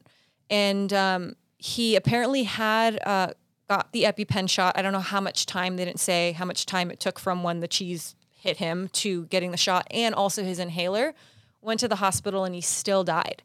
And 0.50 0.92
um, 0.94 1.36
he 1.58 1.96
apparently 1.96 2.44
had 2.44 3.00
uh, 3.06 3.30
got 3.68 3.92
the 3.92 4.04
EpiPen 4.04 4.50
shot. 4.50 4.78
I 4.78 4.82
don't 4.82 4.94
know 4.94 5.00
how 5.00 5.20
much 5.22 5.46
time. 5.46 5.78
They 5.78 5.86
didn't 5.86 6.00
say 6.00 6.32
how 6.34 6.46
much 6.46 6.66
time 6.66 6.92
it 6.92 7.00
took 7.00 7.20
from 7.20 7.44
when 7.44 7.60
the 7.60 7.68
cheese 7.68 8.16
hit 8.32 8.58
him 8.58 8.88
to 8.94 9.26
getting 9.26 9.52
the 9.52 9.58
shot, 9.58 9.88
and 9.92 10.14
also 10.16 10.44
his 10.44 10.60
inhaler. 10.60 11.14
Went 11.62 11.80
to 11.82 11.88
the 11.88 11.96
hospital, 11.98 12.44
and 12.46 12.54
he 12.56 12.62
still 12.62 13.04
died. 13.04 13.42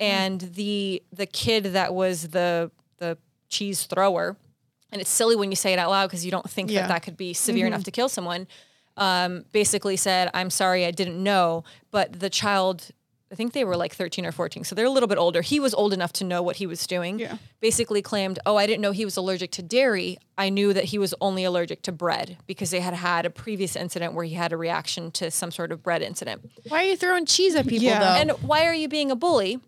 and 0.00 0.40
the 0.40 1.02
the 1.12 1.26
kid 1.26 1.64
that 1.64 1.92
was 1.94 2.28
the 2.28 2.70
the 2.98 3.18
cheese 3.48 3.84
thrower, 3.84 4.36
and 4.92 5.00
it's 5.00 5.10
silly 5.10 5.36
when 5.36 5.50
you 5.50 5.56
say 5.56 5.72
it 5.72 5.78
out 5.78 5.90
loud 5.90 6.06
because 6.06 6.24
you 6.24 6.30
don't 6.30 6.48
think 6.48 6.70
Yeah. 6.70 6.82
that 6.82 6.88
that 6.88 7.02
could 7.02 7.16
be 7.16 7.34
severe 7.34 7.66
enough 7.66 7.84
to 7.84 7.90
kill 7.90 8.08
someone. 8.08 8.46
Um, 8.96 9.44
basically 9.52 9.96
said, 9.96 10.30
"I'm 10.34 10.50
sorry, 10.50 10.84
I 10.84 10.90
didn't 10.90 11.22
know," 11.22 11.64
but 11.90 12.18
the 12.20 12.30
child 12.30 12.88
I 13.30 13.34
think 13.34 13.52
they 13.52 13.62
were 13.62 13.76
like 13.76 13.94
13 13.94 14.24
or 14.24 14.32
14. 14.32 14.64
So 14.64 14.74
they're 14.74 14.86
a 14.86 14.90
little 14.90 15.06
bit 15.06 15.18
older. 15.18 15.42
He 15.42 15.60
was 15.60 15.74
old 15.74 15.92
enough 15.92 16.14
to 16.14 16.24
know 16.24 16.42
what 16.42 16.56
he 16.56 16.66
was 16.66 16.86
doing. 16.86 17.18
Yeah. 17.18 17.36
Basically 17.60 18.00
claimed, 18.00 18.38
"Oh, 18.46 18.56
I 18.56 18.66
didn't 18.66 18.80
know 18.80 18.90
he 18.92 19.04
was 19.04 19.18
allergic 19.18 19.50
to 19.52 19.62
dairy. 19.62 20.16
I 20.38 20.48
knew 20.48 20.72
that 20.72 20.84
he 20.84 20.98
was 20.98 21.14
only 21.20 21.44
allergic 21.44 21.82
to 21.82 21.92
bread 21.92 22.38
because 22.46 22.70
they 22.70 22.80
had 22.80 22.94
had 22.94 23.26
a 23.26 23.30
previous 23.30 23.76
incident 23.76 24.14
where 24.14 24.24
he 24.24 24.32
had 24.32 24.50
a 24.54 24.56
reaction 24.56 25.10
to 25.10 25.30
some 25.30 25.50
sort 25.50 25.72
of 25.72 25.82
bread 25.82 26.00
incident." 26.00 26.40
Why 26.68 26.84
are 26.84 26.88
you 26.88 26.96
throwing 26.96 27.26
cheese 27.26 27.54
at 27.54 27.66
people 27.66 27.84
Yeah. 27.84 27.98
though? 28.00 28.20
And 28.20 28.30
why 28.42 28.64
are 28.64 28.72
you 28.72 28.88
being 28.88 29.10
a 29.10 29.16
bully? 29.16 29.60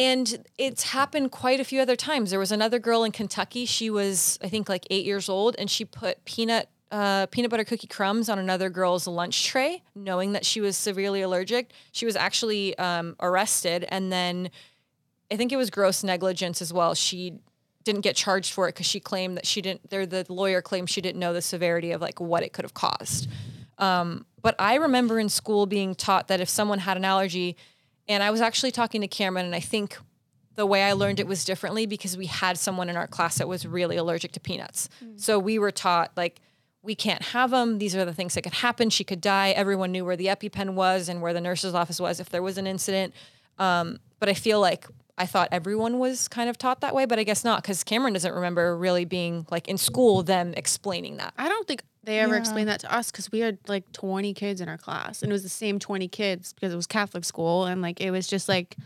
And 0.00 0.48
it's 0.56 0.82
happened 0.82 1.30
quite 1.30 1.60
a 1.60 1.64
few 1.64 1.78
other 1.78 1.94
times. 1.94 2.30
There 2.30 2.38
was 2.38 2.52
another 2.52 2.78
girl 2.78 3.04
in 3.04 3.12
Kentucky. 3.12 3.66
She 3.66 3.90
was, 3.90 4.38
I 4.42 4.48
think, 4.48 4.66
like 4.66 4.86
eight 4.88 5.04
years 5.04 5.28
old, 5.28 5.56
and 5.58 5.70
she 5.70 5.84
put 5.84 6.24
peanut 6.24 6.70
uh, 6.90 7.26
peanut 7.26 7.50
butter 7.50 7.64
cookie 7.64 7.86
crumbs 7.86 8.30
on 8.30 8.38
another 8.38 8.70
girl's 8.70 9.06
lunch 9.06 9.46
tray, 9.46 9.82
knowing 9.94 10.32
that 10.32 10.46
she 10.46 10.62
was 10.62 10.74
severely 10.78 11.20
allergic. 11.20 11.72
She 11.92 12.06
was 12.06 12.16
actually 12.16 12.76
um, 12.78 13.14
arrested, 13.20 13.84
and 13.90 14.10
then 14.10 14.50
I 15.30 15.36
think 15.36 15.52
it 15.52 15.56
was 15.56 15.68
gross 15.68 16.02
negligence 16.02 16.62
as 16.62 16.72
well. 16.72 16.94
She 16.94 17.34
didn't 17.84 18.00
get 18.00 18.16
charged 18.16 18.54
for 18.54 18.68
it 18.68 18.74
because 18.74 18.86
she 18.86 19.00
claimed 19.00 19.36
that 19.36 19.46
she 19.46 19.60
didn't. 19.60 19.90
There, 19.90 20.06
the 20.06 20.24
lawyer 20.30 20.62
claimed 20.62 20.88
she 20.88 21.02
didn't 21.02 21.20
know 21.20 21.34
the 21.34 21.42
severity 21.42 21.92
of 21.92 22.00
like 22.00 22.18
what 22.22 22.42
it 22.42 22.54
could 22.54 22.64
have 22.64 22.74
caused. 22.74 23.28
Um, 23.76 24.24
but 24.40 24.54
I 24.58 24.76
remember 24.76 25.20
in 25.20 25.28
school 25.28 25.66
being 25.66 25.94
taught 25.94 26.28
that 26.28 26.40
if 26.40 26.48
someone 26.48 26.78
had 26.78 26.96
an 26.96 27.04
allergy, 27.04 27.58
and 28.10 28.22
I 28.22 28.30
was 28.30 28.40
actually 28.40 28.72
talking 28.72 29.00
to 29.02 29.08
Cameron, 29.08 29.46
and 29.46 29.54
I 29.54 29.60
think 29.60 29.96
the 30.56 30.66
way 30.66 30.82
I 30.82 30.92
learned 30.92 31.20
it 31.20 31.28
was 31.28 31.44
differently 31.44 31.86
because 31.86 32.16
we 32.16 32.26
had 32.26 32.58
someone 32.58 32.90
in 32.90 32.96
our 32.96 33.06
class 33.06 33.38
that 33.38 33.48
was 33.48 33.64
really 33.64 33.96
allergic 33.96 34.32
to 34.32 34.40
peanuts. 34.40 34.88
So 35.16 35.38
we 35.38 35.58
were 35.58 35.70
taught 35.70 36.10
like 36.16 36.40
we 36.82 36.94
can't 36.94 37.22
have 37.22 37.50
them. 37.50 37.78
These 37.78 37.94
are 37.94 38.04
the 38.04 38.12
things 38.12 38.34
that 38.34 38.42
could 38.42 38.54
happen. 38.54 38.90
She 38.90 39.04
could 39.04 39.20
die. 39.20 39.50
Everyone 39.50 39.92
knew 39.92 40.04
where 40.04 40.16
the 40.16 40.26
EpiPen 40.26 40.74
was 40.74 41.08
and 41.08 41.22
where 41.22 41.32
the 41.32 41.40
nurse's 41.40 41.74
office 41.74 42.00
was 42.00 42.20
if 42.20 42.30
there 42.30 42.42
was 42.42 42.58
an 42.58 42.66
incident. 42.66 43.14
Um, 43.58 44.00
but 44.18 44.28
I 44.28 44.34
feel 44.34 44.60
like 44.60 44.86
I 45.16 45.26
thought 45.26 45.48
everyone 45.52 45.98
was 45.98 46.26
kind 46.28 46.50
of 46.50 46.58
taught 46.58 46.80
that 46.80 46.94
way, 46.94 47.04
but 47.04 47.18
I 47.18 47.22
guess 47.22 47.44
not 47.44 47.62
because 47.62 47.84
Cameron 47.84 48.14
doesn't 48.14 48.34
remember 48.34 48.76
really 48.76 49.04
being 49.04 49.46
like 49.50 49.68
in 49.68 49.78
school 49.78 50.22
them 50.22 50.52
explaining 50.56 51.18
that. 51.18 51.32
I 51.38 51.48
don't 51.48 51.68
think 51.68 51.82
they 52.04 52.18
ever 52.18 52.34
Yeah. 52.34 52.40
explained 52.40 52.68
that 52.68 52.80
to 52.80 52.92
us 52.94 53.10
because 53.10 53.30
we 53.30 53.40
had 53.40 53.58
like 53.68 53.90
20 53.92 54.32
kids 54.34 54.60
in 54.60 54.68
our 54.68 54.78
class 54.78 55.22
and 55.22 55.30
it 55.30 55.34
was 55.34 55.42
the 55.42 55.48
same 55.48 55.78
20 55.78 56.08
kids 56.08 56.52
because 56.52 56.72
it 56.72 56.76
was 56.76 56.86
Catholic 56.86 57.24
school 57.24 57.64
and 57.66 57.82
like 57.82 58.00
it 58.00 58.10
was 58.10 58.26
just 58.26 58.48
like 58.48 58.76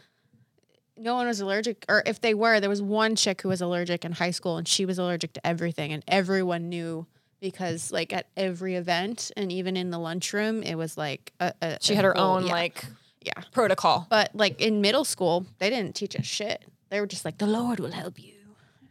no 0.96 1.14
one 1.14 1.26
was 1.26 1.40
allergic 1.40 1.84
or 1.88 2.02
if 2.06 2.20
they 2.20 2.34
were 2.34 2.60
there 2.60 2.70
was 2.70 2.82
one 2.82 3.16
chick 3.16 3.42
who 3.42 3.48
was 3.48 3.60
allergic 3.60 4.04
in 4.04 4.12
high 4.12 4.30
school 4.30 4.56
and 4.56 4.66
she 4.68 4.84
was 4.86 4.98
allergic 4.98 5.32
to 5.32 5.46
everything 5.46 5.92
and 5.92 6.04
everyone 6.06 6.68
knew 6.68 7.06
because 7.40 7.90
like 7.92 8.12
at 8.12 8.26
every 8.36 8.74
event 8.76 9.30
and 9.36 9.50
even 9.52 9.76
in 9.76 9.90
the 9.90 9.98
lunchroom 9.98 10.62
it 10.62 10.76
was 10.76 10.96
like 10.96 11.32
a, 11.40 11.52
a 11.62 11.78
She 11.80 11.92
a 11.94 11.96
had 11.96 12.04
her 12.04 12.14
whole- 12.14 12.36
own 12.36 12.46
yeah, 12.46 12.52
like 12.52 12.84
yeah 13.22 13.32
protocol. 13.52 14.06
but 14.08 14.30
like 14.34 14.60
in 14.60 14.80
middle 14.80 15.04
school 15.04 15.46
they 15.58 15.68
didn't 15.70 15.94
teach 15.94 16.14
us 16.16 16.26
shit 16.26 16.64
they 16.90 17.00
were 17.00 17.06
just 17.06 17.24
like 17.24 17.38
the 17.38 17.46
lord 17.46 17.80
will 17.80 17.90
help 17.92 18.18
you 18.20 18.33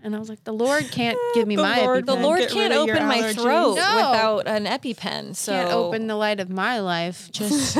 and 0.03 0.15
i 0.15 0.19
was 0.19 0.29
like 0.29 0.43
the 0.43 0.53
lord 0.53 0.83
can't 0.91 1.17
give 1.33 1.47
me 1.47 1.55
The 1.55 1.61
my 1.63 1.81
Lord- 1.81 2.05
The 2.05 2.15
Lord 2.15 2.39
Get 2.41 2.51
can't 2.51 2.73
open 2.73 3.07
my 3.07 3.17
allergies. 3.19 3.41
throat 3.41 3.75
No. 3.75 3.95
without 3.95 4.47
an 4.47 4.65
EpiPen. 4.65 5.35
So 5.35 5.51
can't 5.53 5.71
open 5.71 6.07
the 6.07 6.15
light 6.15 6.39
of 6.39 6.49
my 6.49 6.79
life. 6.79 7.31
Just 7.39 7.77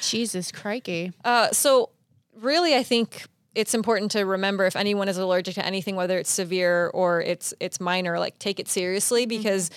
Jesus 0.00 0.50
crikey. 0.52 1.12
Uh, 1.24 1.50
so 1.50 1.90
really, 2.40 2.74
I 2.74 2.82
think 2.82 3.26
it's 3.54 3.74
important 3.74 4.10
to 4.12 4.22
remember 4.24 4.64
if 4.66 4.76
anyone 4.76 5.08
is 5.08 5.18
allergic 5.18 5.54
to 5.56 5.64
anything, 5.66 5.94
whether 5.96 6.18
it's 6.18 6.30
severe 6.30 6.90
or 6.94 7.20
it's 7.20 7.52
it's 7.60 7.80
minor, 7.80 8.18
like 8.18 8.38
take 8.38 8.58
it 8.58 8.68
seriously 8.68 9.26
because, 9.26 9.70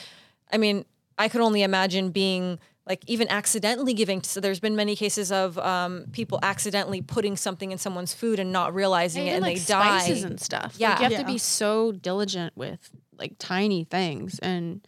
I 0.52 0.58
mean, 0.58 0.86
I 1.18 1.28
could 1.28 1.42
only 1.42 1.62
imagine 1.64 2.10
being 2.12 2.60
like 2.88 3.04
even 3.08 3.28
accidentally 3.30 3.94
giving. 3.94 4.22
So 4.22 4.40
there's 4.40 4.60
been 4.60 4.76
many 4.76 4.96
cases 4.96 5.32
of 5.32 5.58
um, 5.58 6.06
people 6.12 6.40
accidentally 6.44 7.02
putting 7.02 7.36
something 7.36 7.72
in 7.72 7.78
someone's 7.78 8.14
food 8.14 8.40
and 8.40 8.52
not 8.52 8.76
realizing 8.76 9.24
it, 9.24 9.32
Even, 9.32 9.36
and 9.38 9.44
like 9.44 9.58
they 9.58 9.66
die. 9.66 10.00
spices 10.00 10.24
and 10.24 10.40
stuff. 10.40 10.76
Yeah. 10.78 10.92
like, 10.92 11.00
you 11.00 11.16
have 11.18 11.26
to 11.26 11.32
be 11.32 11.38
so 11.38 11.92
diligent 11.92 12.56
with 12.56 12.92
like 13.18 13.34
tiny 13.40 13.84
things 13.84 14.40
and. 14.40 14.86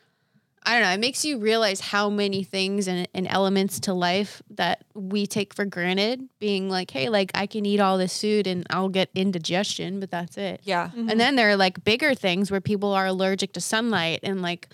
I 0.64 0.74
don't 0.74 0.82
know. 0.82 0.94
It 0.96 1.00
makes 1.00 1.24
you 1.24 1.40
realize 1.40 1.80
how 1.80 2.10
many 2.10 2.44
things 2.44 2.90
and, 2.90 3.08
and 3.14 3.26
elements 3.30 3.80
to 3.82 3.94
life 3.94 4.42
that 4.50 4.84
we 4.94 5.26
take 5.26 5.54
for 5.54 5.64
granted. 5.64 6.28
Being 6.40 6.68
like, 6.68 6.92
hey, 6.92 7.08
like 7.08 7.32
I 7.34 7.48
can 7.48 7.66
eat 7.66 7.80
all 7.80 7.98
this 7.98 8.20
food 8.20 8.48
and 8.48 8.68
I'll 8.70 8.90
get 8.90 9.10
indigestion, 9.16 10.02
but 10.02 10.12
that's 10.12 10.38
it. 10.38 10.60
yeah. 10.66 10.90
And 10.94 11.18
then 11.18 11.38
there 11.38 11.50
are 11.50 11.56
like 11.56 11.86
bigger 11.86 12.14
things 12.14 12.52
where 12.52 12.60
people 12.60 12.92
are 12.92 13.06
allergic 13.06 13.54
to 13.54 13.62
sunlight 13.62 14.20
and 14.24 14.42
like 14.42 14.68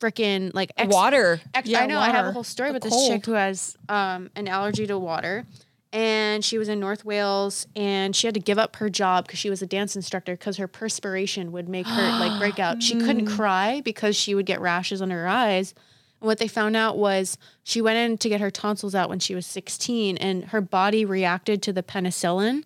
freaking 0.00 0.52
like 0.54 0.72
ex- 0.76 0.92
Water. 0.92 1.40
Ex- 1.54 1.68
Yeah, 1.68 1.80
I 1.80 1.86
know. 1.86 1.98
I 1.98 2.10
have 2.10 2.26
a 2.26 2.32
whole 2.32 2.44
story 2.44 2.70
The 2.70 2.74
with 2.74 2.82
this 2.84 3.08
chick 3.08 3.26
who 3.26 3.32
has 3.32 3.76
um, 3.88 4.30
an 4.36 4.48
allergy 4.48 4.86
to 4.86 4.98
water, 4.98 5.44
and 5.92 6.44
she 6.44 6.58
was 6.58 6.68
in 6.68 6.80
North 6.80 7.04
Wales, 7.04 7.66
and 7.74 8.14
she 8.14 8.26
had 8.26 8.34
to 8.34 8.40
give 8.40 8.58
up 8.58 8.76
her 8.76 8.90
job 8.90 9.26
because 9.26 9.38
she 9.38 9.50
was 9.50 9.62
a 9.62 9.66
dance 9.66 9.96
instructor 9.96 10.32
because 10.32 10.56
her 10.58 10.68
perspiration 10.68 11.52
would 11.52 11.68
make 11.68 11.86
her 11.86 12.18
like 12.18 12.38
break 12.40 12.58
out. 12.58 12.82
She 12.82 12.94
couldn't 12.96 13.26
cry 13.26 13.80
because 13.84 14.16
she 14.16 14.34
would 14.34 14.46
get 14.46 14.60
rashes 14.60 15.00
under 15.00 15.14
her 15.16 15.28
eyes. 15.28 15.74
And 16.20 16.26
what 16.26 16.38
they 16.38 16.48
found 16.48 16.76
out 16.76 16.96
was 16.96 17.36
she 17.62 17.80
went 17.82 17.98
in 17.98 18.18
to 18.18 18.28
get 18.28 18.40
her 18.40 18.50
tonsils 18.50 18.94
out 18.94 19.08
when 19.08 19.18
she 19.18 19.34
was 19.34 19.46
16, 19.46 20.16
and 20.18 20.44
her 20.46 20.60
body 20.60 21.04
reacted 21.04 21.62
to 21.62 21.72
the 21.72 21.82
penicillin, 21.82 22.64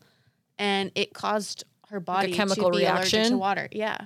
and 0.59 0.93
it 0.95 1.15
caused 1.15 1.65
her 1.89 1.99
body 2.01 2.33
chemical 2.33 2.71
to 2.71 2.79
be 2.79 2.85
allergic 2.85 3.27
to 3.27 3.37
water. 3.37 3.69
Yeah. 3.73 3.99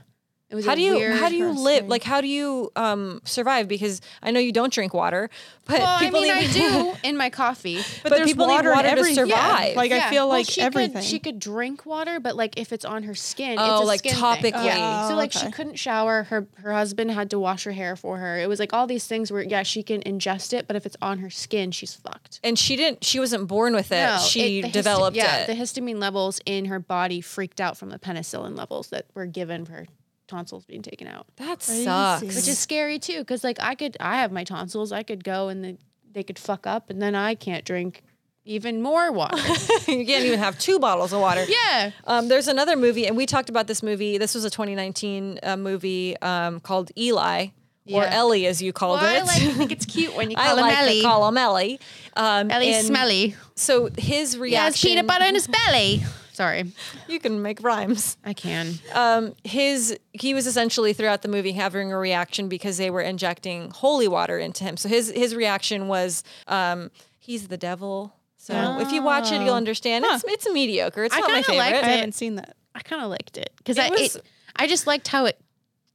It 0.55 0.57
was 0.59 0.67
How 0.67 0.75
a 0.75 0.77
do 0.77 0.83
you 0.83 0.95
weird- 0.95 1.17
how 1.19 1.29
do 1.29 1.35
you 1.35 1.51
live? 1.51 1.89
Like 1.89 2.05
how 2.05 2.21
do 2.21 2.29
you 2.29 2.71
um, 2.77 3.21
survive? 3.25 3.67
Because 3.67 4.01
I 4.23 4.31
know 4.31 4.39
you 4.39 4.53
don't 4.53 4.73
drink 4.73 4.95
water, 4.95 5.29
but 5.67 5.81
Well, 5.81 5.87
I 5.89 5.99
people 5.99 6.21
mean, 6.21 6.31
I 6.33 6.47
do 6.47 6.95
in 7.09 7.17
my 7.17 7.29
coffee. 7.29 7.79
But, 8.05 8.11
But 8.11 8.17
there's 8.19 8.29
people 8.31 8.47
need 8.47 8.53
water, 8.55 8.71
in 8.71 8.77
water 8.77 8.87
to 8.89 8.93
everything. 8.93 9.15
survive. 9.17 9.75
Like 9.75 9.91
I 9.91 10.11
feel 10.11 10.29
Well, 10.29 10.39
like 10.39 10.47
she 10.49 10.61
everything. 10.61 10.95
Could, 10.95 11.05
she 11.05 11.19
could 11.19 11.39
drink 11.41 11.85
water, 11.85 12.21
but 12.21 12.37
like 12.37 12.57
if 12.57 12.73
it's 12.73 12.85
on 12.85 13.03
her 13.03 13.17
skin, 13.17 13.57
Oh, 13.59 13.75
it's 13.79 13.83
a 13.83 13.87
like 13.87 13.99
skin 13.99 14.15
topically. 14.15 14.43
Thing. 14.53 14.65
Yeah. 14.67 15.09
So 15.09 15.15
Oh, 15.15 15.17
like 15.17 15.33
she 15.33 15.51
couldn't 15.51 15.75
shower. 15.77 16.23
Her 16.25 16.47
her 16.63 16.73
husband 16.73 17.11
had 17.11 17.31
to 17.31 17.39
wash 17.41 17.65
her 17.65 17.73
hair 17.73 17.97
for 17.97 18.19
her. 18.19 18.39
It 18.39 18.49
was 18.49 18.61
like 18.61 18.73
all 18.73 18.87
these 18.87 19.07
things 19.09 19.33
where 19.33 19.43
yeah 19.43 19.65
she 19.65 19.83
can 19.83 20.03
ingest 20.03 20.53
it, 20.53 20.69
but 20.69 20.77
if 20.77 20.87
it's 20.87 20.97
on 21.03 21.19
her 21.19 21.31
skin, 21.31 21.73
she's 21.73 21.95
fucked. 21.95 22.39
and 22.45 22.57
she 22.57 22.77
didn't. 22.77 23.03
She 23.03 23.19
wasn't 23.19 23.49
born 23.49 23.75
with 23.75 23.91
it. 23.91 23.97
No, 24.07 24.19
she 24.19 24.61
it- 24.61 24.63
the 24.63 24.69
histi- 24.69 24.73
developed 24.73 25.17
yeah, 25.17 25.39
it. 25.39 25.47
the 25.49 25.55
histamine 25.55 25.99
levels 25.99 26.41
in 26.47 26.67
her 26.67 26.79
body 26.79 27.21
freaked 27.21 27.61
out 27.61 27.77
from 27.77 27.91
the 27.91 27.99
penicillin 27.99 28.57
levels 28.57 28.89
that 28.91 29.07
were 29.15 29.27
given 29.27 29.65
for 29.65 29.73
her 29.73 29.87
tonsils 30.27 30.65
being 30.65 30.83
taken 30.83 31.07
out, 31.07 31.27
that 31.37 31.61
Crazy. 31.61 31.85
sucks. 31.85 32.23
which 32.23 32.49
is 32.49 32.59
scary 32.59 32.99
too. 32.99 33.19
Because 33.19 33.45
like 33.45 33.59
I 33.61 33.75
could, 33.75 33.97
I 34.01 34.19
have 34.21 34.33
my 34.33 34.45
tonsils. 34.45 34.93
I 34.93 35.03
could 35.03 35.23
go 35.25 35.49
and 35.49 35.63
then 35.65 35.79
they 36.13 36.23
could 36.23 36.39
fuck 36.39 36.67
up, 36.67 36.91
and 36.91 37.01
then 37.03 37.15
I 37.15 37.35
can't 37.35 37.65
drink 37.65 38.03
even 38.45 38.83
more 38.83 39.11
water. 39.11 39.37
you 39.89 40.05
can't 40.07 40.25
even 40.25 40.39
have 40.39 40.59
two 40.59 40.79
bottles 40.79 41.13
of 41.13 41.21
water. 41.21 41.45
yeah. 41.49 41.91
Um, 42.07 42.29
there's 42.29 42.47
another 42.49 42.77
movie, 42.77 43.07
and 43.07 43.17
we 43.17 43.27
talked 43.27 43.49
about 43.49 43.67
this 43.67 43.83
movie. 43.83 44.19
This 44.19 44.35
was 44.35 44.45
a 44.45 44.51
2019 44.51 45.41
uh, 45.43 45.57
movie 45.57 46.17
um, 46.21 46.61
called 46.61 46.91
Eli, 46.97 47.49
or 47.91 48.05
Ellie, 48.05 48.47
as 48.47 48.63
you 48.63 48.73
called 48.73 49.01
Well, 49.01 49.23
I 49.23 49.27
like 49.27 49.43
to 49.43 49.53
think 49.55 49.73
it's 49.77 49.87
cute 49.87 50.15
when 50.15 50.31
you 50.31 50.37
I 50.39 50.49
call 50.49 50.57
him 50.59 50.63
like 50.67 50.79
Ellie. 50.79 51.01
to 51.01 51.07
call 51.07 51.29
him 51.29 51.37
Ellie. 51.39 51.81
Um, 52.17 52.51
Ellie's 52.51 52.77
and 52.77 52.87
smelly. 52.87 53.35
So 53.57 53.89
his 53.97 54.37
reaction. 54.39 54.51
He 54.51 54.65
has 54.65 54.81
peanut 54.83 55.07
butter 55.07 55.25
in 55.25 55.35
his 55.35 55.47
belly. 55.47 56.03
Sorry, 56.35 56.73
You 57.09 57.21
can 57.21 57.41
make 57.43 57.63
rhymes. 57.63 58.17
I 58.25 58.35
can. 58.35 58.75
um, 58.93 59.35
his 59.45 59.97
he 60.13 60.35
was 60.35 60.47
essentially 60.47 60.93
throughout 60.93 61.23
the 61.23 61.29
movie 61.29 61.53
having 61.53 61.93
a 61.93 61.97
reaction 61.99 62.49
because 62.49 62.77
they 62.77 62.91
were 62.91 63.01
injecting 63.01 63.71
holy 63.71 64.09
water 64.09 64.39
into 64.39 64.65
him. 64.65 64.77
So 64.77 64.89
his 64.89 65.11
his 65.11 65.35
reaction 65.35 65.89
was 65.89 66.23
um, 66.49 66.91
he's 67.19 67.49
the 67.49 67.57
devil. 67.57 68.15
So 68.37 68.79
if 68.81 68.93
you 68.93 69.03
watch 69.03 69.33
it, 69.33 69.41
you'll 69.43 69.55
understand. 69.55 70.05
It's 70.07 70.25
it's 70.27 70.49
mediocre. 70.51 71.05
It's 71.05 71.15
I 71.15 71.21
not 71.21 71.31
my 71.31 71.43
favorite. 71.43 71.57
liked 71.59 71.77
I 71.85 71.89
haven't 71.89 72.13
seen 72.15 72.35
that. 72.35 72.57
I 72.75 72.81
kind 72.81 73.03
of 73.03 73.09
liked 73.11 73.39
it 73.39 73.51
because 73.59 73.79
I 73.79 73.89
was- 73.89 74.17
it, 74.17 74.23
I 74.57 74.67
just 74.67 74.87
liked 74.87 75.09
how 75.09 75.25
it 75.27 75.41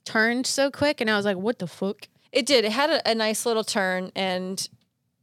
turned 0.06 0.48
so 0.48 0.72
quick, 0.72 1.02
and 1.02 1.10
I 1.12 1.16
was 1.16 1.26
like, 1.26 1.38
"What 1.38 1.60
the 1.60 1.68
fuck?" 1.68 2.08
It 2.32 2.46
did. 2.46 2.64
It 2.66 2.72
had 2.72 2.90
a, 2.90 3.12
a 3.12 3.14
nice 3.14 3.46
little 3.46 3.64
turn, 3.64 4.12
and 4.16 4.68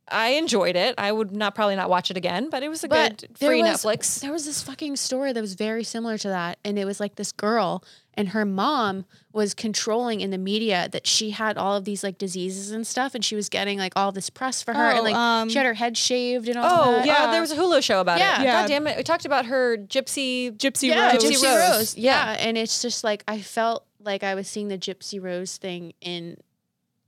I 0.08 0.28
enjoyed 0.30 0.76
it. 0.76 0.94
I 0.98 1.10
would 1.10 1.32
not 1.34 1.54
probably 1.54 1.74
not 1.76 1.90
watch 1.90 2.10
it 2.10 2.16
again, 2.16 2.48
but 2.48 2.62
it 2.62 2.68
was 2.68 2.84
a 2.84 2.88
But 2.88 3.22
good 3.26 3.38
free 3.38 3.62
was- 3.62 3.82
Netflix. 3.84 4.20
There 4.20 4.32
was 4.32 4.44
this 4.46 4.62
fucking 4.62 4.96
story 4.96 5.32
that 5.32 5.40
was 5.40 5.54
very 5.54 5.82
similar 5.82 6.16
to 6.18 6.28
that, 6.28 6.58
and 6.64 6.78
it 6.78 6.84
was 6.84 7.00
like 7.00 7.16
this 7.16 7.32
girl 7.32 7.82
and 8.18 8.30
her 8.30 8.46
mom 8.46 9.04
was 9.34 9.52
controlling 9.52 10.20
in 10.22 10.30
the 10.30 10.38
media 10.38 10.88
that 10.90 11.06
she 11.06 11.30
had 11.30 11.58
all 11.58 11.76
of 11.76 11.84
these 11.84 12.02
like 12.02 12.16
diseases 12.18 12.70
and 12.70 12.86
stuff, 12.86 13.14
and 13.14 13.24
she 13.24 13.34
was 13.36 13.48
getting 13.48 13.78
like 13.78 13.92
all 13.96 14.10
this 14.12 14.30
press 14.30 14.62
for 14.62 14.72
her, 14.72 14.92
Oh, 14.92 14.96
and 14.96 15.04
like 15.04 15.14
um, 15.14 15.48
she 15.50 15.58
had 15.58 15.66
her 15.66 15.74
head 15.74 15.96
shaved 15.98 16.48
and 16.48 16.56
all 16.56 16.64
Oh, 16.64 16.92
that. 16.92 17.06
yeah. 17.06 17.24
Yeah. 17.24 17.30
there 17.32 17.40
was 17.40 17.50
a 17.50 17.56
Hulu 17.56 17.82
show 17.82 18.00
about 18.00 18.18
Yeah. 18.18 18.40
it. 18.40 18.44
Yeah. 18.44 18.62
God 18.62 18.68
damn 18.68 18.86
it. 18.86 18.96
We 18.96 19.02
talked 19.02 19.24
about 19.26 19.46
her 19.46 19.76
gypsy. 19.76 20.50
Gypsy 20.56 20.88
yeah, 20.88 21.12
Rose. 21.12 21.24
Gypsy, 21.24 21.30
Gypsy 21.32 21.42
Rose. 21.44 21.76
Rose. 21.78 21.96
Yeah. 21.96 22.32
Yeah. 22.32 22.46
and 22.46 22.56
it's 22.56 22.80
just 22.80 23.02
like 23.04 23.22
I 23.28 23.40
felt 23.40 23.84
like 24.02 24.22
I 24.22 24.34
was 24.34 24.46
seeing 24.48 24.68
the 24.68 24.78
Gypsy 24.78 25.20
Rose 25.22 25.56
thing 25.58 25.92
in 26.00 26.36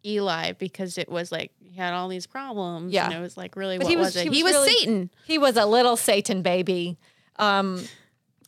Eli 0.09 0.53
because 0.53 0.99
it 0.99 1.09
was 1.09 1.31
like 1.31 1.53
he 1.61 1.77
had 1.77 1.93
all 1.93 2.09
these 2.09 2.27
problems. 2.27 2.93
Yeah. 2.93 3.07
and 3.07 3.15
it 3.15 3.21
was 3.21 3.37
like 3.37 3.57
really 3.57 3.79
But 3.79 3.85
what 3.85 3.91
he 3.91 3.97
was- 3.97 4.07
was, 4.15 4.17
it? 4.17 4.23
he 4.25 4.29
was 4.31 4.37
He 4.39 4.43
was 4.45 4.53
really- 4.55 4.71
Satan. 4.73 5.11
He 5.27 5.39
was 5.39 5.57
a 5.57 5.67
little 5.67 5.97
Satan 5.97 6.43
baby. 6.43 6.97
Um, 7.37 7.85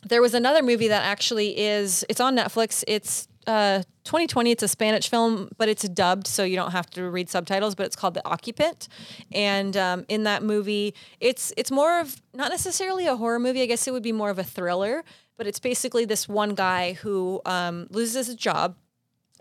there 0.09 0.23
was 0.23 0.35
another 0.35 0.63
movie 0.63 0.89
that 0.89 1.03
actually 1.05 1.59
is 1.59 2.05
it's 2.09 2.21
on 2.21 2.37
Netflix. 2.37 2.83
It's 2.89 3.29
uh, 3.47 3.83
2020. 4.05 4.51
It's 4.51 4.63
a 4.63 4.69
Spanish 4.69 5.09
film, 5.09 5.51
but 5.59 5.69
it's 5.69 5.83
dubbed, 5.89 6.27
so 6.27 6.43
you 6.45 6.57
don't 6.57 6.71
have 6.73 6.89
to 6.91 7.09
read 7.11 7.29
subtitles. 7.29 7.75
But 7.75 7.87
it's 7.87 7.97
called 7.97 8.15
The 8.15 8.27
Occupant, 8.27 8.89
and 9.33 9.77
um, 9.77 10.05
in 10.09 10.25
that 10.25 10.43
movie, 10.43 10.95
it's 11.21 11.53
it's 11.57 11.71
more 11.71 12.01
of 12.01 12.21
not 12.35 12.51
necessarily 12.51 13.07
a 13.07 13.17
horror 13.17 13.39
movie. 13.39 13.63
I 13.63 13.67
guess 13.67 13.87
it 13.87 13.93
would 13.93 14.03
be 14.03 14.13
more 14.13 14.31
of 14.31 14.39
a 14.39 14.45
thriller. 14.45 15.05
But 15.37 15.47
it's 15.47 15.59
basically 15.59 16.05
this 16.05 16.29
one 16.29 16.55
guy 16.55 16.93
who 16.95 17.41
um, 17.47 17.87
loses 17.91 18.27
his 18.27 18.37
job, 18.37 18.77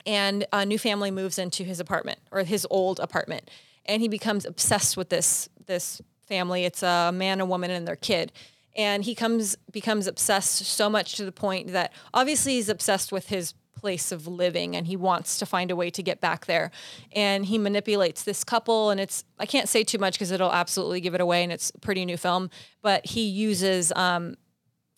and 0.06 0.46
a 0.52 0.66
new 0.66 0.80
family 0.80 1.12
moves 1.12 1.38
into 1.38 1.64
his 1.64 1.80
apartment 1.80 2.20
or 2.32 2.44
his 2.44 2.66
old 2.70 3.00
apartment, 3.00 3.50
and 3.86 4.02
he 4.02 4.08
becomes 4.08 4.46
obsessed 4.46 4.98
with 4.98 5.10
this 5.10 5.50
this 5.66 6.02
family. 6.28 6.66
It's 6.66 6.84
a 6.84 7.12
man, 7.14 7.42
a 7.42 7.46
woman, 7.46 7.72
and 7.72 7.88
their 7.88 7.96
kid. 7.96 8.32
And 8.76 9.04
he 9.04 9.16
comes 9.16 9.58
becomes 9.72 10.08
obsessed 10.08 10.66
so 10.66 10.90
much 10.90 11.16
to 11.16 11.26
the 11.26 11.32
point 11.32 11.74
that 11.74 11.92
obviously 12.14 12.54
he's 12.54 12.70
obsessed 12.70 13.12
with 13.12 13.28
his 13.28 13.54
place 13.80 14.12
of 14.12 14.28
living 14.28 14.76
and 14.76 14.88
he 14.88 14.98
wants 14.98 15.40
to 15.40 15.46
find 15.46 15.72
a 15.72 15.76
way 15.76 15.90
to 15.90 16.04
get 16.04 16.20
back 16.20 16.46
there. 16.46 16.70
And 17.14 17.46
he 17.46 17.58
manipulates 17.58 18.24
this 18.24 18.44
couple 18.44 18.90
and 18.90 19.00
it's 19.00 19.24
i 19.40 19.46
can't 19.46 19.70
say 19.70 19.84
too 19.84 19.98
much 19.98 20.14
because 20.14 20.32
it'll 20.32 20.52
absolutely 20.52 21.02
give 21.02 21.16
it 21.16 21.22
away 21.22 21.44
and 21.44 21.52
it's 21.52 21.72
a 21.74 21.80
pretty 21.80 22.06
new 22.06 22.18
film 22.18 22.50
but 22.82 23.06
he 23.06 23.22
uses 23.22 23.92
um, 23.96 24.36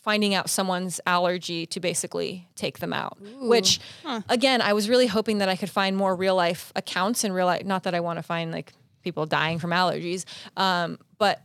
finding 0.01 0.33
out 0.33 0.49
someone's 0.49 0.99
allergy 1.05 1.65
to 1.65 1.79
basically 1.79 2.47
take 2.55 2.79
them 2.79 2.91
out 2.91 3.17
which 3.41 3.79
again 4.29 4.61
i 4.61 4.73
was 4.73 4.89
really 4.89 5.07
hoping 5.07 5.37
that 5.37 5.47
i 5.49 5.55
could 5.55 5.69
find 5.69 5.95
more 5.95 6.15
real 6.15 6.35
life 6.35 6.71
accounts 6.75 7.23
and 7.23 7.33
real 7.33 7.45
life 7.45 7.65
not 7.65 7.83
that 7.83 7.93
i 7.95 7.99
want 7.99 8.17
to 8.17 8.23
find 8.23 8.51
like 8.51 8.73
people 9.03 9.25
dying 9.25 9.57
from 9.59 9.71
allergies 9.71 10.25
um, 10.57 10.97
but 11.17 11.41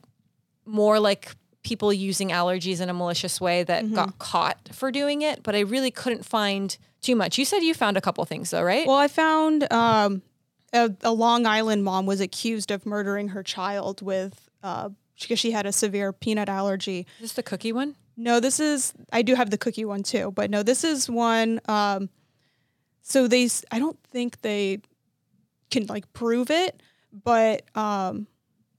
more 0.67 0.99
like 0.99 1.35
people 1.67 1.93
using 1.93 2.29
allergies 2.29 2.81
in 2.81 2.89
a 2.89 2.95
malicious 2.95 3.41
way 3.41 3.65
that 3.65 3.93
got 3.93 4.19
caught 4.21 4.69
for 4.73 4.93
doing 4.93 5.23
it, 5.23 5.43
but 5.43 5.57
I 5.57 5.61
really 5.61 5.91
couldn't 5.91 6.25
find 6.25 6.77
too 7.03 7.17
much. 7.17 7.39
You 7.39 7.45
said 7.45 7.59
you 7.59 7.75
found 7.75 7.97
a 7.97 8.01
couple 8.01 8.25
things 8.25 8.51
though, 8.53 8.63
right? 8.63 8.87
Well, 8.87 8.97
I 8.97 9.09
found 9.09 9.71
um, 9.73 10.23
a, 10.73 10.93
a 11.03 11.13
Long 11.13 11.45
Island 11.45 11.83
mom 11.83 12.07
was 12.07 12.21
accused 12.21 12.71
of 12.71 12.87
murdering 12.87 13.29
her 13.29 13.43
child 13.43 14.01
with 14.01 14.49
uh, 14.63 14.91
because 15.21 15.41
she 15.41 15.51
had 15.51 15.67
a 15.67 15.73
severe 15.73 16.13
peanut 16.13 16.49
allergy. 16.49 17.07
Is 17.17 17.23
this 17.23 17.33
the 17.33 17.43
cookie 17.43 17.73
one? 17.73 17.97
No, 18.17 18.41
this 18.41 18.61
is 18.61 18.95
I 19.13 19.23
do 19.23 19.35
have 19.35 19.51
the 19.51 19.59
cookie 19.59 19.85
one 19.85 20.03
too, 20.03 20.33
but 20.33 20.51
no, 20.51 20.63
this 20.63 20.85
is 20.85 21.11
one. 21.11 21.61
Um, 21.67 22.09
so 23.03 23.29
they, 23.29 23.49
I 23.71 23.79
don't 23.79 23.99
think 24.11 24.41
they 24.41 24.81
can 25.71 25.87
like 25.87 26.13
prove 26.13 26.51
it, 26.51 26.83
but 27.13 27.63
um, 27.77 28.27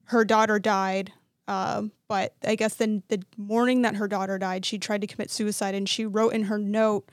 her 0.06 0.26
daughter 0.26 0.60
died. 0.60 1.14
Um, 1.48 1.92
but 2.10 2.34
I 2.46 2.56
guess 2.56 2.76
then 2.76 3.04
the 3.08 3.22
morning 3.38 3.84
that 3.84 3.96
her 3.96 4.08
daughter 4.08 4.38
died, 4.38 4.66
she 4.66 4.78
tried 4.80 5.02
to 5.02 5.08
commit 5.08 5.32
suicide, 5.32 5.76
and 5.76 5.88
she 5.88 6.06
wrote 6.06 6.34
in 6.34 6.44
her 6.44 6.58
note 6.58 7.10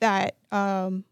that 0.00 0.36
um, 0.50 1.04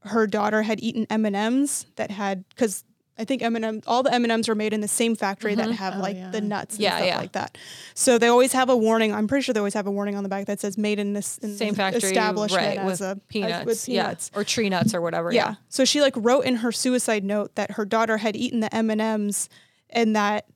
her 0.00 0.26
daughter 0.26 0.62
had 0.62 0.80
eaten 0.82 1.06
M 1.10 1.24
and 1.26 1.34
M's 1.34 1.86
that 1.96 2.10
had 2.10 2.48
because 2.50 2.84
I 3.18 3.24
think 3.24 3.42
M 3.42 3.56
and 3.56 3.64
M 3.64 3.80
all 3.86 4.02
the 4.04 4.12
M 4.14 4.24
and 4.24 4.30
M's 4.30 4.48
are 4.48 4.54
made 4.54 4.72
in 4.72 4.80
the 4.80 4.86
same 4.88 5.16
factory 5.16 5.54
that 5.56 5.70
have 5.72 5.96
Oh, 5.96 6.00
like 6.00 6.16
yeah. 6.16 6.30
the 6.30 6.40
nuts 6.40 6.76
and 6.76 6.82
Yeah, 6.84 6.96
stuff 6.96 7.06
yeah. 7.06 7.16
like 7.18 7.32
that. 7.32 7.58
So 7.94 8.16
they 8.16 8.28
always 8.28 8.52
have 8.52 8.68
a 8.68 8.76
warning. 8.76 9.12
I'm 9.12 9.26
pretty 9.26 9.42
sure 9.42 9.52
they 9.52 9.58
always 9.60 9.74
have 9.74 9.86
a 9.88 9.90
warning 9.90 10.14
on 10.14 10.22
the 10.22 10.28
back 10.28 10.46
that 10.46 10.60
says 10.60 10.78
"made 10.78 10.98
in 11.00 11.14
this 11.14 11.36
in 11.38 11.56
Same 11.56 11.74
factory, 11.74 12.10
establishment 12.10 12.64
right? 12.64 12.78
as 12.78 12.86
With 12.86 13.00
a 13.00 13.10
as- 13.10 13.18
peanuts, 13.28 13.66
with 13.66 13.86
peanuts." 13.86 14.30
yeah, 14.32 14.38
or 14.38 14.44
tree 14.44 14.68
nuts 14.68 14.94
or 14.94 15.00
whatever. 15.00 15.32
Yeah. 15.32 15.56
So 15.68 15.84
she 15.84 16.00
like 16.00 16.14
wrote 16.16 16.42
in 16.44 16.56
her 16.56 16.70
suicide 16.70 17.24
note 17.24 17.54
that 17.56 17.72
her 17.72 17.84
daughter 17.84 18.18
had 18.18 18.36
eaten 18.36 18.60
the 18.60 18.72
M 18.74 18.88
and 18.90 19.00
M's 19.00 19.48
and 19.90 20.14
that 20.14 20.46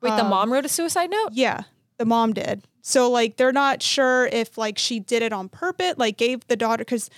Wait, 0.00 0.10
the 0.16 0.24
Um, 0.24 0.30
mom 0.30 0.52
wrote 0.52 0.64
a 0.64 0.68
suicide 0.68 1.10
note. 1.10 1.30
yeah, 1.32 1.62
the 1.98 2.04
mom 2.04 2.32
did. 2.32 2.64
So 2.82 3.10
like 3.10 3.36
they're 3.36 3.52
not 3.52 3.82
sure 3.82 4.26
if 4.26 4.56
like 4.56 4.78
she 4.78 5.00
did 5.00 5.22
it 5.22 5.32
on 5.32 5.48
purpose, 5.48 5.94
like 5.98 6.16
gave 6.16 6.46
the 6.46 6.56
daughter 6.56 6.84
because 6.84 7.10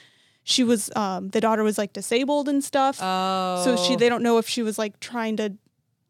she 0.48 0.64
was 0.64 0.90
um 0.96 1.28
the 1.28 1.40
daughter 1.40 1.62
was 1.62 1.76
like 1.76 1.92
disabled 1.92 2.48
and 2.48 2.64
stuff. 2.64 2.98
Oh, 3.02 3.62
So 3.64 3.76
she 3.76 3.96
they 3.96 4.08
don't 4.08 4.22
know 4.22 4.38
if 4.38 4.48
she 4.48 4.62
was 4.62 4.78
like 4.78 4.98
trying 4.98 5.36
to 5.36 5.52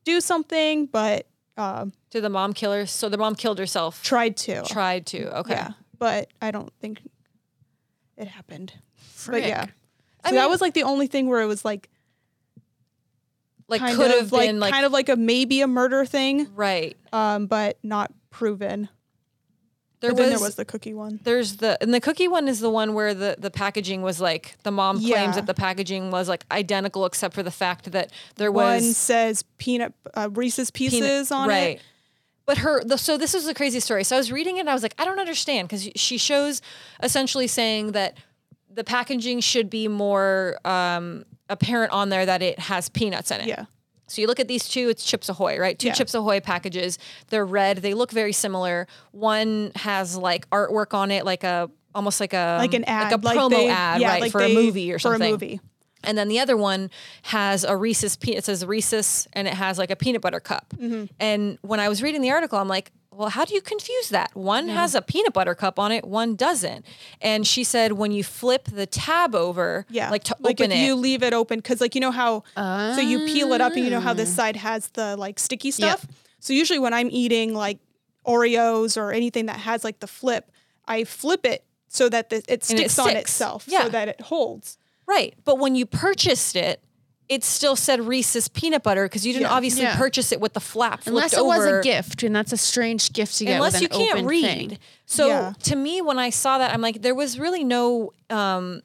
do 0.04 0.20
something, 0.20 0.86
but 0.86 1.26
um 1.56 1.92
did 2.10 2.22
the 2.22 2.30
mom 2.30 2.52
kill 2.52 2.72
her? 2.72 2.86
So 2.86 3.08
the 3.08 3.18
mom 3.18 3.34
killed 3.34 3.58
herself. 3.58 4.00
tried 4.02 4.36
to. 4.38 4.62
Tried 4.62 5.06
to. 5.06 5.38
Okay. 5.40 5.54
Yeah, 5.54 5.70
but 5.98 6.28
I 6.40 6.52
don't 6.52 6.72
think 6.80 7.00
it 8.16 8.28
happened. 8.28 8.72
Frick. 8.94 9.42
But 9.42 9.48
yeah, 9.48 9.64
so 10.24 10.30
I 10.30 10.32
that 10.32 10.48
was 10.48 10.60
like 10.60 10.74
the 10.74 10.84
only 10.84 11.08
thing 11.08 11.28
where 11.28 11.40
it 11.40 11.46
was 11.46 11.64
like 11.64 11.88
Like 13.66 13.80
could 13.80 14.10
of 14.12 14.18
have 14.20 14.32
like 14.32 14.48
been 14.48 14.60
like 14.60 14.72
kind 14.72 14.86
of 14.86 14.92
like 14.92 15.08
a 15.08 15.16
maybe 15.16 15.62
a 15.62 15.66
murder 15.66 16.04
thing, 16.04 16.48
right. 16.54 16.96
um, 17.12 17.46
but 17.46 17.78
not 17.82 18.12
proven. 18.30 18.88
There 20.00 20.10
was, 20.12 20.18
then 20.18 20.28
there 20.30 20.38
was 20.40 20.54
the 20.54 20.64
cookie 20.64 20.94
one. 20.94 21.18
there's 21.24 21.56
the 21.56 21.76
and 21.82 21.92
the 21.92 22.00
cookie 22.00 22.28
one 22.28 22.46
is 22.48 22.60
the 22.60 22.70
one 22.70 22.94
where 22.94 23.14
the 23.14 23.34
the 23.38 23.50
packaging 23.50 24.00
was 24.02 24.20
like 24.20 24.56
the 24.62 24.70
mom 24.70 24.98
Yeah. 25.00 25.16
claims 25.16 25.34
that 25.36 25.46
the 25.46 25.54
packaging 25.54 26.10
was 26.12 26.28
like 26.28 26.44
identical 26.50 27.04
except 27.04 27.34
for 27.34 27.42
the 27.42 27.50
fact 27.50 27.90
that 27.92 28.12
there 28.36 28.52
One 28.52 28.76
was 28.76 28.96
says 28.96 29.42
peanut 29.58 29.92
uh, 30.14 30.28
Reese's 30.32 30.70
peanut- 30.70 30.92
Pieces 30.92 31.32
on 31.32 31.48
right. 31.48 31.76
it. 31.78 31.82
But 32.46 32.58
her, 32.58 32.82
the, 32.82 32.96
so 32.96 33.18
this 33.18 33.34
was 33.34 33.46
a 33.46 33.52
crazy 33.52 33.78
story. 33.78 34.04
So 34.04 34.16
I 34.16 34.18
was 34.18 34.32
reading 34.32 34.56
it 34.56 34.60
and 34.60 34.70
I 34.70 34.72
was 34.72 34.82
like, 34.82 34.94
I 34.98 35.04
don't 35.04 35.18
understand 35.18 35.68
because 35.68 35.86
she 35.96 36.16
shows 36.16 36.62
essentially 37.02 37.46
saying 37.46 37.92
that 37.92 38.16
the 38.72 38.84
packaging 38.84 39.40
should 39.40 39.68
be 39.68 39.86
more 39.86 40.56
um, 40.64 41.24
apparent 41.50 41.92
on 41.92 42.08
there 42.08 42.24
that 42.24 42.40
it 42.40 42.58
has 42.60 42.88
peanuts 42.88 43.30
in 43.30 43.40
it. 43.42 43.48
Yeah. 43.48 43.64
So 44.08 44.20
you 44.20 44.26
look 44.26 44.40
at 44.40 44.48
these 44.48 44.68
two, 44.68 44.88
it's 44.88 45.04
Chips 45.04 45.28
Ahoy, 45.28 45.58
right? 45.58 45.78
Two 45.78 45.88
Yeah. 45.88 45.92
Chips 45.94 46.14
Ahoy 46.14 46.40
packages. 46.40 46.98
They're 47.28 47.46
red. 47.46 47.78
They 47.78 47.94
look 47.94 48.10
very 48.10 48.32
similar. 48.32 48.86
One 49.12 49.72
has 49.76 50.16
like 50.16 50.48
artwork 50.50 50.94
on 50.94 51.10
it, 51.10 51.24
like 51.24 51.44
a 51.44 51.70
almost 51.94 52.20
like 52.20 52.32
a 52.32 52.56
Like 52.60 52.74
an 52.74 52.84
ad, 52.84 53.22
like 53.22 53.36
a 53.36 53.38
promo 53.38 53.50
they- 53.50 53.68
ad, 53.68 54.00
yeah, 54.00 54.10
right, 54.12 54.20
like 54.20 54.32
for 54.32 54.40
they- 54.40 54.52
a 54.52 54.54
movie 54.54 54.92
or 54.92 54.98
something. 54.98 55.18
for 55.20 55.24
a 55.26 55.30
movie. 55.30 55.60
And 56.04 56.16
then 56.16 56.28
the 56.28 56.38
other 56.38 56.56
one 56.56 56.90
has 57.22 57.64
a 57.64 57.76
Reese's 57.76 58.16
peanut. 58.16 58.38
It 58.38 58.44
says 58.44 58.64
Reese's, 58.64 59.26
and 59.32 59.48
it 59.48 59.54
has 59.54 59.78
like 59.78 59.90
a 59.90 59.96
peanut 59.96 60.22
butter 60.22 60.38
cup. 60.38 60.72
Mm-hmm. 60.78 61.06
And 61.18 61.58
when 61.62 61.80
I 61.80 61.88
was 61.88 62.02
reading 62.04 62.20
the 62.22 62.30
article, 62.30 62.56
I'm 62.58 62.68
like, 62.68 62.92
well, 63.18 63.30
how 63.30 63.44
do 63.44 63.52
you 63.52 63.60
confuse 63.60 64.10
that? 64.10 64.30
One 64.36 64.68
has 64.68 64.94
a 64.94 65.02
peanut 65.02 65.32
butter 65.32 65.56
cup 65.56 65.76
on 65.80 65.90
it, 65.90 66.04
one 66.04 66.36
doesn't. 66.36 66.86
And 67.20 67.44
she 67.44 67.64
said 67.64 67.92
when 67.94 68.12
you 68.12 68.22
flip 68.22 68.68
the 68.72 68.86
tab 68.86 69.34
over, 69.34 69.86
Yeah, 69.90 70.08
like 70.08 70.22
to 70.24 70.36
like 70.38 70.60
open 70.60 70.70
if 70.70 70.78
it, 70.78 70.86
you 70.86 70.94
leave 70.94 71.24
it 71.24 71.34
open, 71.34 71.58
because 71.58 71.80
like 71.80 71.96
you 71.96 72.00
know 72.00 72.12
how, 72.12 72.44
so 72.56 73.00
you 73.00 73.26
peel 73.26 73.52
it 73.54 73.60
up 73.60 73.72
and 73.72 73.84
you 73.84 73.90
know 73.90 73.98
how 73.98 74.14
this 74.14 74.30
ah. 74.34 74.42
side 74.42 74.56
has 74.56 74.86
the 74.90 75.16
like 75.16 75.40
sticky 75.40 75.72
stuff. 75.72 76.06
So 76.38 76.52
usually 76.52 76.78
when 76.78 76.94
I'm 76.94 77.08
eating 77.10 77.54
like 77.54 77.80
Oreos 78.24 78.96
or 78.96 79.10
anything 79.10 79.46
that 79.46 79.56
has 79.58 79.82
like 79.82 79.98
the 79.98 80.06
flip, 80.06 80.52
I 80.86 81.02
flip 81.02 81.44
it 81.44 81.64
so 81.88 82.08
that 82.08 82.30
the, 82.30 82.36
it 82.36 82.70
And 82.70 82.78
it 82.78 82.90
sticks 82.92 82.98
on 83.00 83.16
itself, 83.16 83.64
Yeah. 83.66 83.82
so 83.82 83.88
that 83.88 84.06
it 84.06 84.20
holds. 84.20 84.78
right? 85.06 85.34
But 85.44 85.58
when 85.58 85.74
you 85.74 85.86
purchased 85.86 86.54
it, 86.54 86.80
it 87.28 87.44
still 87.44 87.76
said 87.76 88.00
Reese's 88.00 88.48
peanut 88.48 88.82
butter 88.82 89.04
because 89.04 89.26
you 89.26 89.32
didn't 89.34 89.48
Yeah. 89.48 89.52
obviously 89.54 89.82
Yeah. 89.82 89.96
purchase 89.96 90.32
it 90.32 90.40
with 90.40 90.54
the 90.54 90.60
flap 90.60 91.02
Unless 91.06 91.34
it 91.34 91.44
was 91.44 91.64
a 91.64 91.80
gift, 91.82 92.22
and 92.22 92.34
that's 92.34 92.52
a 92.52 92.56
strange 92.56 93.12
gift 93.12 93.36
to 93.38 93.44
get 93.44 93.56
unless 93.56 93.74
with 93.74 93.82
you 93.82 93.88
an 93.92 93.98
can't 94.06 94.12
open 94.18 94.26
read. 94.26 94.42
thing. 94.44 94.78
So 95.06 95.26
Yeah. 95.28 95.52
to 95.64 95.76
me, 95.76 96.00
when 96.00 96.18
I 96.18 96.30
saw 96.30 96.58
that, 96.58 96.72
I'm 96.72 96.80
like, 96.80 97.02
there 97.02 97.14
was 97.14 97.38
really 97.38 97.64
no 97.64 98.12
um 98.30 98.82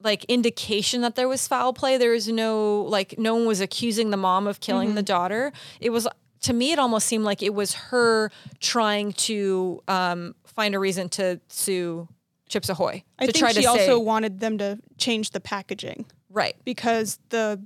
like 0.00 0.24
indication 0.26 1.00
that 1.00 1.16
there 1.16 1.28
was 1.28 1.46
foul 1.48 1.72
play. 1.72 1.96
There 1.98 2.12
was 2.12 2.28
no 2.28 2.82
like 2.88 3.18
no 3.18 3.34
one 3.34 3.46
was 3.46 3.60
accusing 3.60 4.10
the 4.10 4.16
mom 4.16 4.46
of 4.46 4.60
killing 4.60 4.88
Mm-hmm. 4.90 4.94
the 4.96 5.02
daughter. 5.02 5.52
It 5.80 5.90
was 5.90 6.06
to 6.42 6.52
me, 6.52 6.70
it 6.72 6.78
almost 6.78 7.06
seemed 7.08 7.24
like 7.24 7.42
it 7.42 7.52
was 7.52 7.74
her 7.74 8.30
trying 8.60 9.12
to 9.14 9.82
um 9.88 10.34
find 10.46 10.74
a 10.74 10.78
reason 10.78 11.08
to 11.10 11.40
sue 11.48 12.08
Chips 12.48 12.68
Ahoy 12.70 13.02
I 13.18 13.26
to 13.26 13.32
think 13.32 13.42
try 13.42 13.52
she 13.52 13.62
to 13.62 13.66
also 13.68 13.84
say 13.86 13.94
wanted 13.96 14.40
them 14.40 14.56
to 14.58 14.78
change 14.96 15.30
the 15.32 15.40
packaging 15.40 16.06
right. 16.30 16.56
because 16.64 17.18
the 17.30 17.60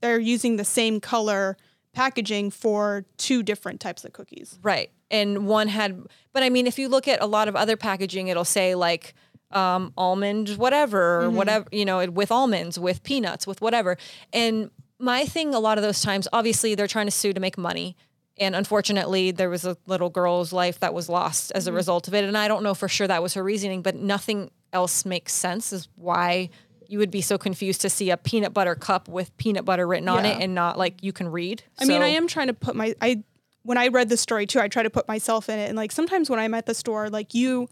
they're 0.00 0.18
using 0.18 0.56
the 0.56 0.64
same 0.64 1.00
color 1.00 1.56
packaging 1.94 2.50
for 2.50 3.04
two 3.16 3.42
different 3.42 3.80
types 3.80 4.04
of 4.04 4.12
cookies. 4.12 4.58
Right. 4.62 4.90
And 5.10 5.46
one 5.46 5.68
had, 5.68 6.02
but 6.32 6.42
I 6.42 6.50
mean, 6.50 6.66
if 6.66 6.78
you 6.78 6.88
look 6.88 7.06
at 7.06 7.22
a 7.22 7.26
lot 7.26 7.48
of 7.48 7.54
other 7.54 7.76
packaging, 7.76 8.28
it'll 8.28 8.44
say 8.44 8.74
like 8.74 9.14
um, 9.50 9.92
almond, 9.96 10.50
whatever, 10.50 11.22
or 11.22 11.30
whatever, 11.30 11.66
you 11.70 11.84
know, 11.84 12.04
with 12.10 12.32
almonds, 12.32 12.78
with 12.78 13.02
peanuts, 13.02 13.46
with 13.46 13.60
whatever. 13.60 13.98
And 14.32 14.70
my 14.98 15.24
thing, 15.26 15.54
a 15.54 15.60
lot 15.60 15.78
of 15.78 15.84
those 15.84 16.00
times, 16.00 16.26
obviously, 16.32 16.74
they're 16.74 16.86
trying 16.86 17.06
to 17.06 17.12
sue 17.12 17.32
to 17.32 17.40
make 17.40 17.58
money. 17.58 17.96
And 18.38 18.56
unfortunately, 18.56 19.30
there 19.30 19.50
was 19.50 19.66
a 19.66 19.76
little 19.86 20.08
girl's 20.08 20.52
life 20.52 20.80
that 20.80 20.94
was 20.94 21.10
lost 21.10 21.52
as 21.54 21.66
a 21.66 21.72
result 21.72 22.08
of 22.08 22.14
it. 22.14 22.24
And 22.24 22.36
I 22.36 22.48
don't 22.48 22.62
know 22.62 22.74
for 22.74 22.88
sure 22.88 23.06
that 23.06 23.22
was 23.22 23.34
her 23.34 23.44
reasoning, 23.44 23.82
but 23.82 23.94
nothing 23.94 24.50
else 24.72 25.04
makes 25.04 25.34
sense 25.34 25.72
is 25.72 25.88
why 25.96 26.48
you 26.92 26.98
would 26.98 27.10
be 27.10 27.22
so 27.22 27.38
confused 27.38 27.80
to 27.80 27.88
see 27.88 28.10
a 28.10 28.18
peanut 28.18 28.52
butter 28.52 28.74
cup 28.74 29.08
with 29.08 29.34
peanut 29.38 29.64
butter 29.64 29.86
written 29.86 30.10
on 30.10 30.24
Yeah. 30.26 30.32
it 30.36 30.42
and 30.42 30.54
not 30.54 30.76
like 30.76 31.02
you 31.02 31.10
can 31.10 31.26
read. 31.28 31.62
I 31.78 31.86
mean, 31.86 32.02
I 32.02 32.08
am 32.08 32.26
trying 32.28 32.48
to 32.48 32.52
put 32.54 32.76
my 32.76 32.94
I 33.00 33.22
when 33.62 33.78
I 33.78 33.88
read 33.88 34.10
the 34.10 34.16
story 34.18 34.44
too, 34.46 34.60
I 34.60 34.68
try 34.68 34.82
to 34.82 34.90
put 34.90 35.08
myself 35.08 35.48
in 35.48 35.58
it. 35.58 35.68
And 35.68 35.76
like 35.76 35.90
sometimes 35.90 36.28
when 36.28 36.38
I'm 36.38 36.52
at 36.52 36.66
the 36.66 36.74
store, 36.74 37.08
like 37.08 37.32
you 37.32 37.68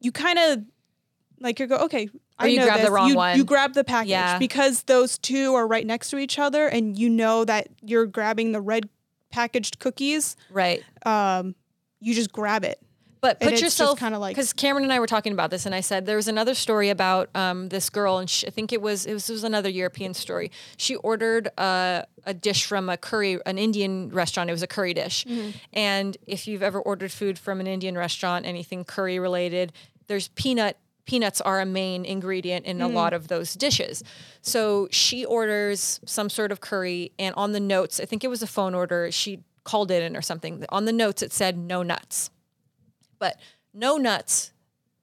you 0.00 0.12
kind 0.12 0.38
of 0.38 0.64
like 1.40 1.60
you 1.60 1.66
go, 1.66 1.76
okay, 1.76 2.08
I 2.38 2.46
you 2.46 2.58
know 2.58 2.64
grab 2.64 2.78
the 2.78 2.82
this. 2.84 2.90
wrong 2.90 3.08
you, 3.10 3.16
one. 3.16 3.36
You 3.36 3.44
grab 3.44 3.74
the 3.74 3.84
package 3.84 4.10
Yeah. 4.10 4.38
because 4.38 4.84
those 4.84 5.18
two 5.18 5.54
are 5.54 5.66
right 5.66 5.86
next 5.86 6.08
to 6.10 6.16
each 6.18 6.38
other, 6.38 6.66
and 6.68 6.98
you 6.98 7.10
know 7.10 7.44
that 7.44 7.68
you're 7.82 8.06
grabbing 8.06 8.52
the 8.52 8.60
red 8.62 8.88
packaged 9.30 9.78
cookies. 9.78 10.36
right. 10.50 10.82
Um, 11.04 11.54
you 12.00 12.14
just 12.14 12.32
grab 12.32 12.64
it. 12.64 12.80
But 13.24 13.40
put 13.40 13.52
yourself 13.62 13.98
kinda 13.98 14.18
like- 14.18 14.34
because 14.36 14.52
Cameron 14.52 14.84
and 14.84 14.92
I 14.92 15.00
were 15.00 15.06
talking 15.06 15.32
about 15.32 15.50
this, 15.50 15.64
and 15.66 15.74
I 15.74 15.80
said 15.80 16.04
there 16.04 16.16
was 16.16 16.28
another 16.28 16.52
story 16.54 16.90
about 16.90 17.30
um, 17.34 17.70
this 17.70 17.88
girl, 17.88 18.18
and 18.18 18.28
she, 18.28 18.46
I 18.46 18.50
think 18.50 18.70
it 18.72 18.82
was 18.82 19.06
it 19.06 19.14
was, 19.14 19.28
it 19.30 19.32
was 19.32 19.44
another 19.44 19.70
European 19.70 20.12
story. 20.12 20.50
She 20.76 20.94
ordered 20.96 21.48
a, 21.56 22.06
a 22.26 22.34
dish 22.34 22.66
from 22.66 22.88
a 22.90 22.96
curry, 22.98 23.38
an 23.46 23.56
Indian 23.58 24.10
restaurant. 24.10 24.50
It 24.50 24.52
was 24.52 24.62
a 24.62 24.66
curry 24.66 24.92
dish, 24.92 25.24
and 25.72 26.16
if 26.26 26.46
you've 26.46 26.62
ever 26.62 26.78
ordered 26.80 27.12
food 27.12 27.38
from 27.38 27.60
an 27.60 27.66
Indian 27.66 27.96
restaurant, 27.96 28.44
anything 28.46 28.84
curry 28.84 29.18
related, 29.18 29.72
there's 30.06 30.28
peanut. 30.28 30.76
Peanuts 31.06 31.40
are 31.42 31.60
a 31.60 31.66
main 31.66 32.04
ingredient 32.06 32.64
in 32.66 32.80
a 32.80 32.88
lot 32.88 33.12
of 33.12 33.28
those 33.28 33.52
dishes. 33.54 34.02
So 34.40 34.88
she 34.90 35.24
orders 35.24 36.00
some 36.06 36.30
sort 36.30 36.50
of 36.52 36.60
curry, 36.62 37.12
and 37.18 37.34
on 37.36 37.52
the 37.52 37.60
notes, 37.60 38.00
I 38.00 38.04
think 38.06 38.22
it 38.24 38.28
was 38.28 38.42
a 38.42 38.46
phone 38.46 38.74
order, 38.74 39.10
she 39.12 39.40
called 39.64 39.90
it 39.90 40.02
in 40.02 40.16
or 40.16 40.22
something. 40.22 40.64
On 40.70 40.84
the 40.86 40.92
notes, 40.92 41.22
it 41.22 41.30
said 41.32 41.56
no 41.58 41.82
nuts 41.82 42.30
but 43.24 43.40
no 43.72 43.96
nuts 43.96 44.52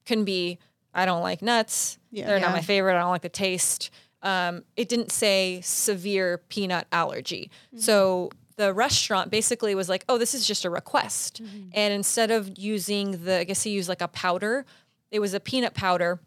can 0.04 0.24
be 0.24 0.60
I 0.94 1.06
don't 1.06 1.22
like 1.22 1.42
nuts. 1.42 1.98
Yeah. 2.12 2.26
They're 2.26 2.38
not 2.38 2.52
my 2.52 2.60
favorite. 2.60 2.94
I 2.96 3.00
don't 3.00 3.10
like 3.10 3.22
the 3.22 3.28
taste. 3.28 3.90
Um, 4.22 4.62
it 4.76 4.88
didn't 4.88 5.10
say 5.10 5.60
severe 5.62 6.38
peanut 6.48 6.86
allergy. 6.92 7.50
So 7.76 8.30
the 8.56 8.72
restaurant 8.72 9.30
basically 9.30 9.74
was 9.74 9.88
like, 9.88 10.04
oh, 10.08 10.18
this 10.18 10.34
is 10.34 10.46
just 10.46 10.64
a 10.64 10.70
request. 10.70 11.40
And 11.72 11.94
instead 11.94 12.30
of 12.30 12.58
using 12.58 13.24
the, 13.24 13.38
I 13.38 13.44
guess 13.44 13.62
he 13.62 13.70
used 13.70 13.88
like 13.88 14.02
a 14.02 14.08
powder, 14.08 14.66
it 15.10 15.18
was 15.18 15.34
a 15.34 15.40
peanut 15.40 15.74
powder. 15.74 16.20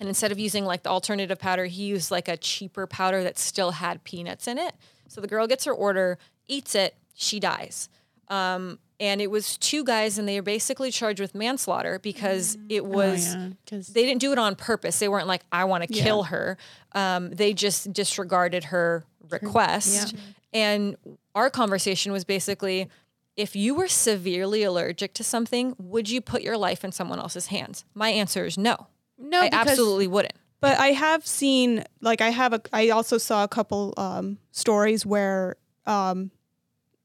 And 0.00 0.08
instead 0.08 0.32
of 0.32 0.38
using 0.38 0.64
like 0.64 0.82
the 0.82 0.90
alternative 0.90 1.38
powder, 1.38 1.66
he 1.66 1.84
used 1.84 2.10
like 2.10 2.26
a 2.26 2.36
cheaper 2.36 2.86
powder 2.86 3.22
that 3.22 3.38
still 3.38 3.72
had 3.72 4.02
peanuts 4.02 4.48
in 4.48 4.58
it. 4.58 4.74
So 5.08 5.20
the 5.20 5.28
girl 5.28 5.46
gets 5.46 5.66
her 5.66 5.74
order, 5.74 6.18
eats 6.48 6.74
it, 6.74 6.96
she 7.14 7.38
dies. 7.38 7.88
Um, 8.28 8.78
and 8.98 9.20
it 9.20 9.30
was 9.30 9.58
two 9.58 9.84
guys, 9.84 10.18
and 10.18 10.26
they 10.26 10.36
were 10.40 10.42
basically 10.44 10.90
charged 10.90 11.20
with 11.20 11.34
manslaughter 11.34 11.98
because 11.98 12.56
it 12.68 12.84
was 12.86 13.34
yeah, 13.34 13.48
'cause- 13.68 13.88
they 13.88 14.04
didn't 14.06 14.20
do 14.20 14.32
it 14.32 14.38
on 14.38 14.54
purpose. 14.56 14.98
They 14.98 15.08
weren't 15.08 15.26
like, 15.26 15.42
I 15.52 15.64
want 15.64 15.82
to 15.86 15.92
kill 15.92 16.24
her. 16.24 16.56
Um, 16.92 17.30
they 17.30 17.52
just 17.52 17.92
disregarded 17.92 18.64
her 18.64 19.04
request. 19.30 20.14
And 20.52 20.96
our 21.34 21.50
conversation 21.50 22.12
was 22.12 22.24
basically 22.24 22.88
if 23.36 23.54
you 23.54 23.74
were 23.74 23.88
severely 23.88 24.62
allergic 24.62 25.12
to 25.12 25.22
something, 25.22 25.76
would 25.78 26.08
you 26.08 26.22
put 26.22 26.40
your 26.40 26.56
life 26.56 26.82
in 26.82 26.90
someone 26.90 27.18
else's 27.18 27.48
hands? 27.48 27.84
My 27.92 28.08
answer 28.08 28.46
is 28.46 28.56
no. 28.56 28.86
No, 29.18 29.40
I 29.42 29.50
because- 29.50 29.68
absolutely 29.72 30.06
wouldn't. 30.06 30.32
But 30.58 30.78
I 30.80 30.88
have 30.92 31.26
seen, 31.26 31.84
like, 32.00 32.22
I 32.22 32.30
have 32.30 32.54
a, 32.54 32.62
I 32.72 32.88
also 32.88 33.18
saw 33.18 33.44
a 33.44 33.48
couple 33.48 33.92
um, 33.98 34.38
stories 34.52 35.04
where, 35.04 35.56
um, 35.84 36.30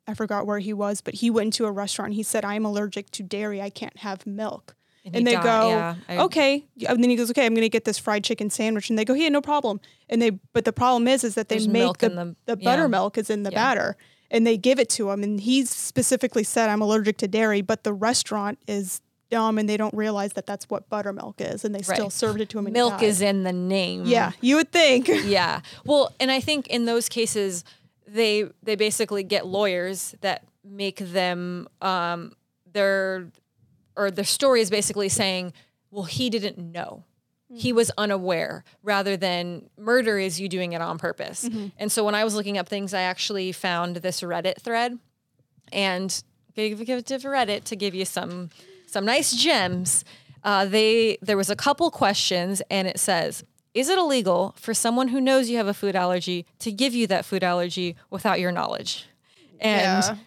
I 0.08 0.14
forgot 0.14 0.46
where 0.48 0.60
he 0.60 0.74
was, 0.74 1.02
but 1.02 1.16
he 1.16 1.30
went 1.30 1.48
into 1.48 1.66
a 1.66 1.72
restaurant. 1.72 2.14
He 2.14 2.24
said, 2.24 2.44
"I'm 2.44 2.66
allergic 2.66 3.12
to 3.12 3.24
dairy. 3.24 3.62
I 3.62 3.70
can't 3.70 3.98
have 4.00 4.26
milk." 4.26 4.76
And 5.04 5.16
And, 5.16 5.26
they 5.28 5.34
died, 5.34 5.44
go, 5.44 5.70
yeah. 5.70 5.96
I- 6.10 6.18
"Okay." 6.18 6.66
And 6.88 7.04
then 7.04 7.10
he 7.10 7.16
goes, 7.16 7.30
"Okay, 7.32 7.46
I'm 7.46 7.54
going 7.54 7.64
to 7.66 7.70
get 7.70 7.86
this 7.86 7.98
fried 7.98 8.24
chicken 8.24 8.50
sandwich." 8.50 8.90
And 8.90 8.98
they 9.00 9.06
go, 9.06 9.14
"Yeah, 9.14 9.30
no 9.30 9.42
problem." 9.42 9.80
And 10.10 10.22
they, 10.22 10.32
but 10.54 10.66
the 10.66 10.74
problem 10.74 11.08
is, 11.08 11.24
is 11.24 11.36
that 11.36 11.50
they 11.50 11.56
There's 11.56 11.68
make 11.68 11.82
milk 11.84 11.98
the 12.00 12.10
the- 12.10 12.36
the 12.46 12.58
yeah. 12.60 12.66
buttermilk 12.70 13.18
is 13.18 13.30
in 13.30 13.44
the 13.44 13.52
Yeah. 13.52 13.56
batter, 13.64 13.98
and 14.30 14.46
they 14.46 14.58
give 14.58 14.80
it 14.80 14.90
to 14.92 15.10
him, 15.12 15.24
and 15.24 15.40
he 15.40 15.66
specifically 15.66 16.44
said, 16.44 16.70
"I'm 16.70 16.82
allergic 16.82 17.18
to 17.20 17.28
dairy," 17.28 17.62
but 17.62 17.84
the 17.84 17.94
restaurant 17.94 18.60
is 18.68 19.02
dumb 19.30 19.58
and 19.58 19.70
they 19.70 19.78
don't 19.78 19.94
realize 19.94 20.34
that 20.34 20.46
that's 20.46 20.66
what 20.70 20.90
buttermilk 20.90 21.40
is, 21.40 21.64
and 21.64 21.74
they 21.74 21.82
still 21.82 22.10
served 22.10 22.42
it 22.42 22.50
to 22.50 22.60
him. 22.60 22.70
Milk 22.74 23.02
is 23.02 23.22
in 23.22 23.44
the 23.44 23.54
name. 23.54 24.04
yeah, 24.06 24.34
you 24.42 24.58
would 24.58 24.72
think. 24.74 25.08
yeah. 25.24 25.62
Well, 25.86 26.14
and 26.20 26.30
I 26.30 26.42
think 26.42 26.68
in 26.68 26.84
those 26.86 27.08
cases, 27.08 27.64
they 28.14 28.46
they 28.64 28.76
basically 28.76 29.24
get 29.24 29.46
lawyers 29.46 30.16
that 30.22 30.44
make 30.64 30.98
them 30.98 31.68
um 31.82 32.34
their 32.72 33.32
or 33.96 34.12
their 34.12 34.26
story 34.26 34.62
is 34.62 34.70
basically 34.70 35.10
saying, 35.10 35.54
well, 35.90 36.04
he 36.06 36.30
didn't 36.30 36.58
know. 36.58 37.04
He 37.54 37.74
was 37.74 37.92
unaware 37.98 38.64
rather 38.82 39.18
than 39.18 39.70
murder 39.78 40.18
is 40.18 40.40
you 40.40 40.48
doing 40.48 40.72
it 40.72 40.82
on 40.82 40.98
purpose. 40.98 41.50
And 41.78 41.92
so 41.92 42.06
when 42.06 42.16
I 42.16 42.24
was 42.24 42.34
looking 42.34 42.58
up 42.58 42.70
things, 42.70 42.94
I 42.94 43.02
actually 43.02 43.52
found 43.52 43.98
this 43.98 44.22
Reddit 44.22 44.62
thread 44.62 44.98
and 45.74 46.24
give, 46.56 46.86
give 46.86 47.00
it 47.00 47.06
to 47.08 47.18
Reddit 47.18 47.66
to 47.66 47.76
give 47.76 47.94
you 47.94 48.06
some 48.06 48.50
some 48.88 49.04
nice 49.04 49.36
gems. 49.36 50.06
Uh, 50.44 50.66
they 50.66 51.18
there 51.22 51.38
was 51.38 51.50
a 51.50 51.56
couple 51.56 51.92
questions, 51.92 52.62
and 52.72 52.88
it 52.88 53.00
says, 53.00 53.44
"Is 53.74 53.90
it 53.90 53.98
illegal 53.98 54.54
for 54.58 54.74
someone 54.74 55.10
who 55.10 55.22
knows 55.22 55.50
you 55.50 55.58
have 55.58 55.68
a 55.68 55.74
food 55.74 55.96
allergy 55.96 56.46
to 56.60 56.72
give 56.72 56.94
you 56.94 57.08
that 57.08 57.26
food 57.26 57.44
allergy 57.44 57.96
without 58.10 58.40
your 58.40 58.52
knowledge?" 58.52 59.06
And 59.60 59.82
Yeah. 60.04 60.16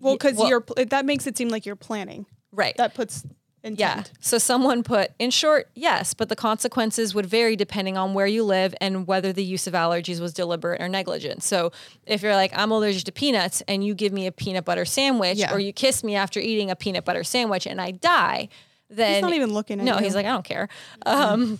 Well, 0.00 0.14
because 0.14 0.36
well- 0.36 0.48
you're 0.48 0.60
pl- 0.60 0.84
that 0.86 1.04
makes 1.04 1.26
it 1.26 1.36
seem 1.36 1.48
like 1.48 1.66
you're 1.66 1.74
planning. 1.76 2.26
right, 2.52 2.76
That 2.76 2.94
puts 2.94 3.24
intent. 3.64 3.80
yeah. 3.80 4.04
So 4.20 4.38
someone 4.38 4.84
put, 4.84 5.10
in 5.18 5.30
short, 5.32 5.68
yes, 5.74 6.14
but 6.14 6.28
the 6.28 6.36
consequences 6.36 7.12
would 7.12 7.26
vary 7.26 7.56
depending 7.56 7.96
on 7.96 8.14
where 8.14 8.26
you 8.28 8.44
live 8.44 8.72
and 8.80 9.04
whether 9.08 9.32
the 9.32 9.42
use 9.42 9.66
of 9.66 9.74
allergies 9.74 10.20
was 10.20 10.32
deliberate 10.32 10.80
or 10.80 10.88
negligent. 10.88 11.42
So 11.42 11.72
if 12.06 12.22
you're 12.22 12.36
like, 12.36 12.52
I'm 12.56 12.70
allergic 12.70 13.02
to 13.04 13.12
peanuts 13.12 13.60
and 13.66 13.84
you 13.84 13.94
give 13.96 14.12
me 14.12 14.28
a 14.28 14.32
peanut 14.32 14.64
butter 14.64 14.84
sandwich 14.84 15.38
Yeah. 15.38 15.52
or 15.52 15.58
you 15.58 15.72
kiss 15.72 16.04
me 16.04 16.14
after 16.14 16.38
eating 16.38 16.70
a 16.70 16.76
peanut 16.76 17.04
butter 17.04 17.24
sandwich 17.24 17.66
and 17.66 17.80
I 17.80 17.90
die, 17.90 18.48
then 18.88 19.14
He's 19.14 19.22
not 19.22 19.32
even 19.34 19.52
looking 19.52 19.80
at 19.80 19.84
No, 19.84 19.98
you. 19.98 20.04
he's 20.04 20.14
like, 20.14 20.24
I 20.24 20.30
don't 20.30 20.44
care. 20.44 20.68
Um, 21.04 21.58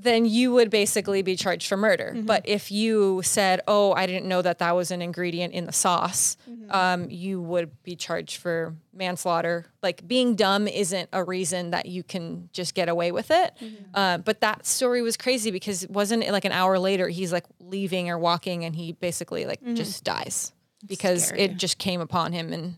then 0.00 0.24
you 0.24 0.52
would 0.52 0.70
basically 0.70 1.22
be 1.22 1.34
charged 1.34 1.66
for 1.68 1.76
murder. 1.76 2.12
Mm-hmm. 2.14 2.26
But 2.26 2.42
if 2.48 2.70
you 2.70 3.20
said, 3.24 3.60
"Oh, 3.66 3.92
I 3.92 4.06
didn't 4.06 4.26
know 4.26 4.40
that 4.42 4.58
that 4.60 4.76
was 4.76 4.90
an 4.90 5.02
ingredient 5.02 5.52
in 5.54 5.66
the 5.66 5.72
sauce," 5.72 6.36
Mm-hmm. 6.48 6.70
um, 6.70 7.10
you 7.10 7.42
would 7.42 7.82
be 7.82 7.96
charged 7.96 8.36
for 8.36 8.74
manslaughter. 8.92 9.66
Like 9.82 10.06
being 10.06 10.34
dumb 10.36 10.68
isn't 10.68 11.08
a 11.12 11.24
reason 11.24 11.70
that 11.70 11.86
you 11.86 12.02
can 12.02 12.48
just 12.52 12.74
get 12.74 12.88
away 12.88 13.10
with 13.12 13.30
it. 13.30 13.54
Mm-hmm. 13.60 13.84
Uh, 13.94 14.18
but 14.18 14.40
that 14.40 14.66
story 14.66 15.02
was 15.02 15.16
crazy 15.16 15.50
because 15.50 15.84
it 15.84 15.90
wasn't 15.90 16.22
it 16.24 16.32
like 16.32 16.44
an 16.44 16.52
hour 16.52 16.78
later 16.78 17.08
he's 17.08 17.32
like 17.32 17.44
leaving 17.60 18.08
or 18.10 18.18
walking 18.18 18.64
and 18.64 18.74
he 18.76 18.92
basically 18.92 19.46
like 19.46 19.60
Mm-hmm. 19.62 19.74
just 19.74 20.04
dies 20.04 20.52
because 20.86 21.26
scary. 21.28 21.42
it 21.42 21.56
just 21.56 21.78
came 21.78 22.00
upon 22.00 22.32
him 22.32 22.52
and 22.52 22.76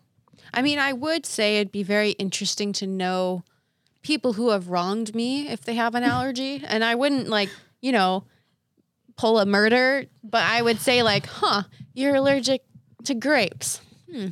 I 0.53 0.63
mean, 0.63 0.79
I 0.81 0.93
would 0.93 1.27
say 1.27 1.59
it'd 1.59 1.71
be 1.71 1.83
very 1.85 2.11
interesting 2.13 2.73
to 2.75 2.87
know 2.87 3.45
people 4.03 4.33
who 4.35 4.51
have 4.51 4.69
wronged 4.69 5.15
me 5.15 5.49
if 5.49 5.63
they 5.63 5.75
have 5.75 5.95
an 5.95 6.03
allergy. 6.05 6.63
And 6.67 6.83
I 6.85 6.95
wouldn't 6.95 7.29
like, 7.29 7.51
you 7.81 7.93
know, 7.93 8.25
pull 9.17 9.39
a 9.39 9.47
murder, 9.47 10.05
but 10.25 10.43
I 10.43 10.63
would 10.63 10.79
say 10.81 11.03
like, 11.03 11.27
huh, 11.27 11.65
you're 11.95 12.15
allergic 12.15 12.63
to 13.05 13.15
grapes. 13.15 13.81
Hmm. 14.11 14.29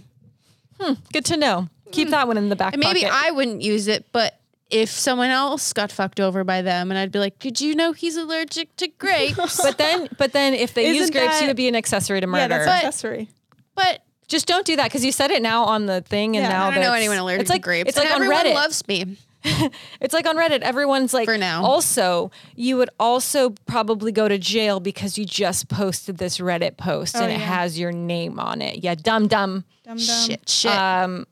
Hmm, 0.80 0.92
good 1.12 1.24
to 1.26 1.36
know. 1.36 1.68
Keep 1.92 2.10
that 2.10 2.26
one 2.28 2.36
in 2.36 2.48
the 2.50 2.56
back 2.56 2.74
And 2.74 2.80
maybe 2.82 3.02
pocket. 3.02 3.14
I 3.26 3.30
wouldn't 3.30 3.62
use 3.62 3.88
it, 3.88 4.06
but 4.12 4.38
if 4.70 4.90
someone 4.90 5.30
else 5.30 5.72
got 5.72 5.90
fucked 5.90 6.20
over 6.20 6.44
by 6.44 6.60
them 6.62 6.90
and 6.90 6.98
I'd 6.98 7.10
be 7.10 7.18
like, 7.18 7.38
did 7.38 7.60
you 7.60 7.74
know 7.74 7.92
he's 7.92 8.16
allergic 8.16 8.74
to 8.76 8.88
grapes? 8.88 9.56
but 9.62 9.78
then, 9.78 10.08
but 10.18 10.32
then, 10.32 10.52
if 10.54 10.74
they 10.74 10.88
use 10.88 11.04
Isn't 11.04 11.12
grapes, 11.14 11.34
that- 11.34 11.40
you 11.42 11.46
would 11.48 11.56
be 11.56 11.68
an 11.68 11.74
accessory 11.76 12.20
to 12.20 12.26
murder. 12.26 12.42
yeah, 12.42 12.48
that's 12.48 12.66
But- 12.66 12.74
accessory. 12.86 13.28
but 13.74 14.02
Just 14.28 14.46
don't 14.46 14.66
do 14.66 14.76
that 14.76 14.84
because 14.84 15.04
you 15.04 15.12
said 15.12 15.30
it 15.30 15.40
now 15.40 15.64
on 15.64 15.86
the 15.86 16.02
thing, 16.02 16.36
and 16.36 16.42
Yeah, 16.44 16.50
now 16.50 16.64
I 16.66 16.70
don't 16.70 16.74
know 16.76 16.80
that's- 16.82 17.00
anyone 17.00 17.16
allergic 17.18 17.40
it's 17.42 17.50
like, 17.50 17.62
to 17.62 17.64
grapes. 17.64 17.88
It's 17.88 17.96
like 17.96 18.06
and 18.06 18.16
on 18.16 18.22
everyone 18.22 18.44
Reddit. 18.44 18.54
loves 18.54 18.86
me. 18.86 19.16
it's 20.00 20.14
like 20.14 20.26
on 20.26 20.36
Reddit. 20.36 20.60
Everyone's 20.60 21.14
like, 21.14 21.26
For 21.26 21.38
now. 21.38 21.64
Also, 21.64 22.30
you 22.54 22.76
would 22.76 22.90
also 22.98 23.50
probably 23.66 24.12
go 24.12 24.28
to 24.28 24.38
jail 24.38 24.80
because 24.80 25.18
you 25.18 25.24
just 25.24 25.68
posted 25.68 26.18
this 26.18 26.38
Reddit 26.38 26.76
post 26.76 27.16
and 27.16 27.30
it 27.30 27.40
has 27.40 27.78
your 27.78 27.92
name 27.92 28.38
on 28.38 28.62
it. 28.62 28.82
Yeah, 28.82 28.94
dumb 28.94 29.28
dumb. 29.28 29.64
Dum 29.84 29.96
dum. 29.96 29.98
Shit, 29.98 30.48
shit. 30.48 30.72
Um, 30.72 31.26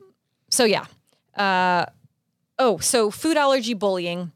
so 0.49 0.65
yeah. 0.65 0.85
Uh, 1.35 1.85
oh, 2.59 2.77
so 2.79 3.11
food 3.11 3.37
allergy 3.37 3.73
bullying, 3.73 4.31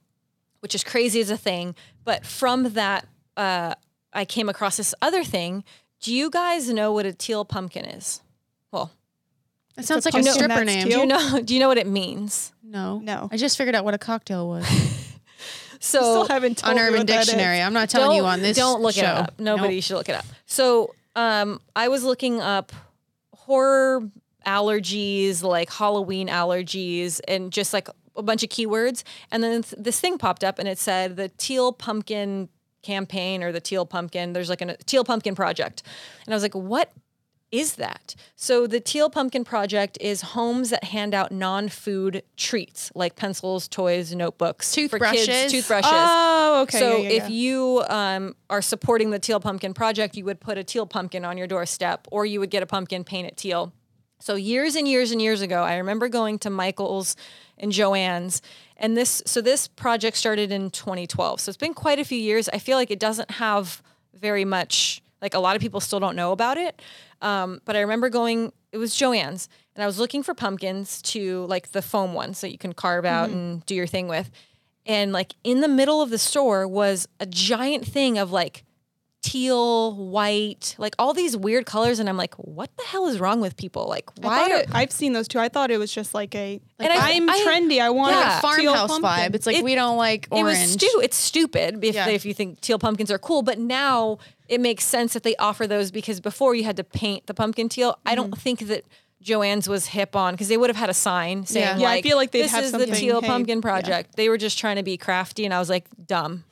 which 0.60 0.76
is 0.76 0.84
crazy 0.84 1.20
as 1.20 1.30
a 1.30 1.38
thing, 1.38 1.76
but 2.04 2.26
from 2.26 2.74
that, 2.74 3.08
uh, 3.38 3.74
I 4.14 4.26
came 4.26 4.50
across 4.50 4.78
this 4.78 4.94
other 5.02 5.24
thing. 5.24 5.64
Do 6.00 6.14
you 6.14 6.30
guys 6.30 6.70
know 6.70 6.92
what 6.92 7.06
a 7.06 7.14
teal 7.14 7.46
pumpkin 7.46 7.86
is? 7.86 8.22
Well, 8.72 8.92
That 9.76 9.86
sounds 9.86 10.06
a 10.06 10.10
like 10.10 10.14
a 10.14 10.18
pumpkin 10.18 10.34
stripper 10.34 10.66
name. 10.66 10.88
do 10.90 10.98
you 11.00 11.06
know? 11.06 11.42
Do 11.46 11.54
you 11.54 11.60
know 11.60 11.68
what 11.68 11.78
it 11.78 11.88
means? 11.88 12.52
No. 12.64 13.00
No. 13.00 13.30
I 13.32 13.38
just 13.38 13.58
figured 13.58 13.76
out 13.76 13.84
what 13.86 13.94
a 13.94 13.98
cocktail 13.98 14.48
was 14.48 14.66
So 15.80 16.00
Still 16.00 16.28
haven't 16.28 16.60
told 16.60 16.74
on 16.74 16.80
Urban 16.80 17.00
what 17.00 17.08
that 17.08 17.22
is. 17.22 17.26
Dictionary. 17.28 17.60
I'm 17.62 17.74
not 17.74 17.90
telling 17.90 18.16
you 18.18 18.24
on 18.26 18.42
this 18.42 18.56
Don't 18.56 18.82
look 18.82 18.94
show. 18.96 19.02
it 19.02 19.08
up. 19.08 19.40
Nobody 19.40 19.76
Nope. 19.76 19.84
should 19.84 19.96
look 19.96 20.10
it 20.10 20.16
up. 20.16 20.26
So 20.46 20.94
um, 21.16 21.60
I 21.76 21.88
was 21.88 22.04
looking 22.04 22.40
up 22.40 22.72
horror 23.34 24.08
allergies, 24.46 25.42
like 25.44 25.72
Halloween 25.72 26.28
allergies, 26.28 27.20
and 27.28 27.52
just 27.52 27.74
like 27.74 27.88
a 28.16 28.22
bunch 28.22 28.44
of 28.44 28.50
keywords. 28.50 29.04
And 29.32 29.44
then 29.44 29.64
this 29.78 30.00
thing 30.00 30.18
popped 30.18 30.44
up, 30.44 30.60
and 30.60 30.68
it 30.68 30.78
said 30.78 31.16
the 31.16 31.30
teal 31.30 31.74
pumpkin 31.74 32.50
campaign 32.84 33.42
or 33.44 33.52
the 33.52 33.60
teal 33.62 33.86
pumpkin. 33.86 34.34
There's 34.34 34.50
like 34.50 34.62
a 34.62 34.78
teal 34.86 35.04
pumpkin 35.04 35.34
project, 35.36 35.82
and 36.26 36.34
I 36.34 36.36
was 36.36 36.44
like, 36.44 36.54
what? 36.56 36.92
Is 37.52 37.76
that 37.76 38.16
so? 38.38 38.66
The 38.66 38.80
Teal 38.80 39.10
Pumpkin 39.10 39.44
Project 39.44 39.98
is 40.00 40.22
homes 40.22 40.70
that 40.70 40.86
hand 40.86 41.14
out 41.14 41.34
non-food 41.34 42.24
treats 42.38 42.92
like 42.96 43.18
pencils, 43.18 43.68
toys, 43.68 44.16
notebooks, 44.16 44.74
for 44.74 44.82
Toothbrushes. 44.82 45.26
kids, 45.26 45.52
toothbrushes. 45.52 45.92
Oh, 45.92 46.62
okay. 46.64 46.80
So 46.80 46.98
yeah, 46.98 47.04
yeah, 47.04 47.10
if 47.10 47.24
yeah. 47.24 47.28
you 47.30 47.84
um, 47.90 48.36
are 48.50 48.62
supporting 48.62 49.10
the 49.10 49.20
Teal 49.20 49.42
Pumpkin 49.42 49.74
Project, 49.74 50.16
you 50.16 50.24
would 50.26 50.40
put 50.40 50.58
a 50.58 50.64
teal 50.64 50.86
pumpkin 50.86 51.26
on 51.26 51.38
your 51.38 51.48
doorstep, 51.48 52.08
or 52.10 52.26
you 52.26 52.40
would 52.40 52.52
get 52.52 52.64
a 52.64 52.66
pumpkin, 52.66 53.04
paint 53.04 53.28
it 53.28 53.36
teal, 53.36 53.74
So 54.22 54.36
years 54.36 54.78
and 54.78 54.88
years 54.88 55.12
and 55.12 55.22
years 55.22 55.42
ago, 55.42 55.64
I 55.64 55.76
remember 55.76 56.08
going 56.08 56.40
to 56.40 56.50
Michael's 56.50 57.18
and 57.58 57.74
Joann's, 57.74 58.42
and 58.78 58.96
this. 58.96 59.22
So 59.26 59.42
this 59.42 59.68
project 59.68 60.16
started 60.16 60.54
in 60.54 60.70
2012. 60.72 61.42
So 61.42 61.50
it's 61.50 61.58
been 61.58 61.74
quite 61.74 62.00
a 62.00 62.06
few 62.06 62.18
years. 62.18 62.48
I 62.48 62.60
feel 62.60 62.78
like 62.78 62.92
it 62.92 63.00
doesn't 63.00 63.32
have 63.32 63.84
very 64.14 64.46
much. 64.46 65.01
Like 65.22 65.34
a 65.34 65.40
lot 65.40 65.56
of 65.56 65.62
people 65.62 65.80
still 65.80 66.00
don't 66.00 66.16
know 66.16 66.32
about 66.32 66.58
it. 66.58 66.82
Um, 67.22 67.62
but 67.66 67.76
I 67.76 67.82
remember 67.82 68.10
going. 68.10 68.52
It 68.72 68.78
was 68.78 68.94
Joann's, 68.94 69.50
and 69.76 69.84
I 69.84 69.86
was 69.86 70.00
looking 70.00 70.24
for 70.24 70.34
pumpkins 70.34 71.02
to 71.04 71.46
like 71.48 71.72
the 71.74 71.82
foam 71.82 72.14
ones 72.14 72.40
that 72.42 72.52
you 72.52 72.58
can 72.58 72.72
carve 72.74 73.04
out 73.06 73.30
and 73.30 73.66
do 73.66 73.76
your 73.76 73.86
thing 73.88 74.08
with. 74.08 74.32
And 74.86 75.12
like 75.12 75.34
in 75.44 75.60
the 75.62 75.68
middle 75.68 76.02
of 76.02 76.10
the 76.10 76.18
store 76.18 76.66
was 76.68 77.08
a 77.20 77.26
giant 77.26 77.86
thing 77.86 78.18
of 78.18 78.32
like 78.32 78.64
teal, 79.22 79.94
white, 79.96 80.76
like 80.80 80.96
all 80.98 81.14
these 81.14 81.38
weird 81.38 81.66
colors. 81.66 82.00
And 82.00 82.10
I'm 82.10 82.18
like, 82.18 82.34
what 82.36 82.76
the 82.78 82.84
hell 82.84 83.08
is 83.08 83.20
wrong 83.20 83.40
with 83.40 83.56
people? 83.56 83.88
Like, 83.88 84.10
why? 84.20 84.50
Are, 84.52 84.58
it, 84.62 84.70
I've 84.72 84.92
seen 84.92 85.14
those 85.14 85.28
too. 85.28 85.38
I 85.40 85.50
thought 85.50 85.70
it 85.70 85.78
was 85.78 85.94
just 85.94 86.14
like 86.14 86.34
a. 86.34 86.60
And 86.80 86.90
Like, 86.90 87.00
I- 87.00 87.12
I'm 87.14 87.30
I- 87.30 87.46
trendy. 87.48 87.80
I 87.82 87.90
want 87.92 88.16
Yeah. 88.16 88.40
a 88.40 88.42
teal 88.42 88.50
farmhouse 88.74 88.88
pumpkin. 88.90 89.10
vibe. 89.10 89.36
It's 89.36 89.46
like 89.46 89.58
It- 89.58 89.64
we 89.64 89.76
don't 89.76 89.98
like 89.98 90.26
it 90.32 90.44
was 90.44 90.58
orange. 90.58 90.72
stu- 90.72 91.02
It's 91.04 91.18
stupid 91.18 91.84
if, 91.84 91.94
Yeah. 91.94 92.08
if 92.10 92.26
you 92.26 92.34
think 92.34 92.62
teal 92.62 92.80
pumpkins 92.80 93.12
are 93.12 93.20
cool, 93.20 93.42
but 93.44 93.60
now 93.60 94.18
it 94.52 94.60
makes 94.60 94.84
sense 94.84 95.14
that 95.14 95.24
they 95.24 95.34
offer 95.38 95.66
those 95.66 95.92
because 95.92 96.20
before 96.20 96.54
you 96.54 96.66
had 96.66 96.76
to 96.76 96.84
paint 96.84 97.26
the 97.26 97.34
pumpkin 97.34 97.70
teal. 97.70 97.98
I 98.06 98.16
don't 98.16 98.32
mm-hmm. 98.32 98.42
think 98.42 98.68
that 98.68 98.84
Joann's 99.24 99.70
was 99.70 99.86
hip 99.88 100.14
on 100.14 100.34
because 100.34 100.50
they 100.50 100.58
would 100.58 100.70
have 100.70 100.76
had 100.76 100.90
a 100.90 100.94
sign 100.94 101.46
saying 101.46 101.66
Yeah. 101.66 101.78
Yeah, 101.78 101.90
I 101.90 102.02
feel 102.02 102.18
like 102.18 102.32
they'd 102.32 102.44
this 102.44 102.52
have 102.52 102.66
is 102.66 102.74
the 102.74 102.88
teal 102.88 103.22
hey, 103.22 103.28
pumpkin 103.28 103.60
yeah. 103.60 103.62
project. 103.62 104.18
They 104.18 104.28
were 104.28 104.38
just 104.38 104.60
trying 104.60 104.76
to 104.76 104.84
be 104.84 104.98
crafty, 104.98 105.46
and 105.46 105.54
I 105.54 105.60
was 105.60 105.70
like, 105.70 105.86
dumb. 106.06 106.44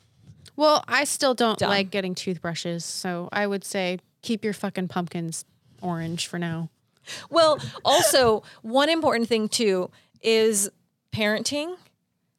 Well, 0.56 0.82
I 0.88 1.04
still 1.04 1.34
don't 1.34 1.58
Dumb. 1.58 1.68
like 1.68 1.90
getting 1.90 2.14
toothbrushes, 2.14 2.86
so 2.86 3.28
I 3.32 3.46
would 3.46 3.64
say 3.64 3.98
keep 4.22 4.44
your 4.44 4.54
fucking 4.54 4.88
pumpkins 4.88 5.44
orange 5.82 6.26
for 6.26 6.38
now. 6.38 6.70
Well, 7.28 7.58
also 7.84 8.42
one 8.62 8.88
important 8.88 9.28
thing 9.28 9.48
too 9.48 9.90
is 10.22 10.70
parenting. 11.12 11.76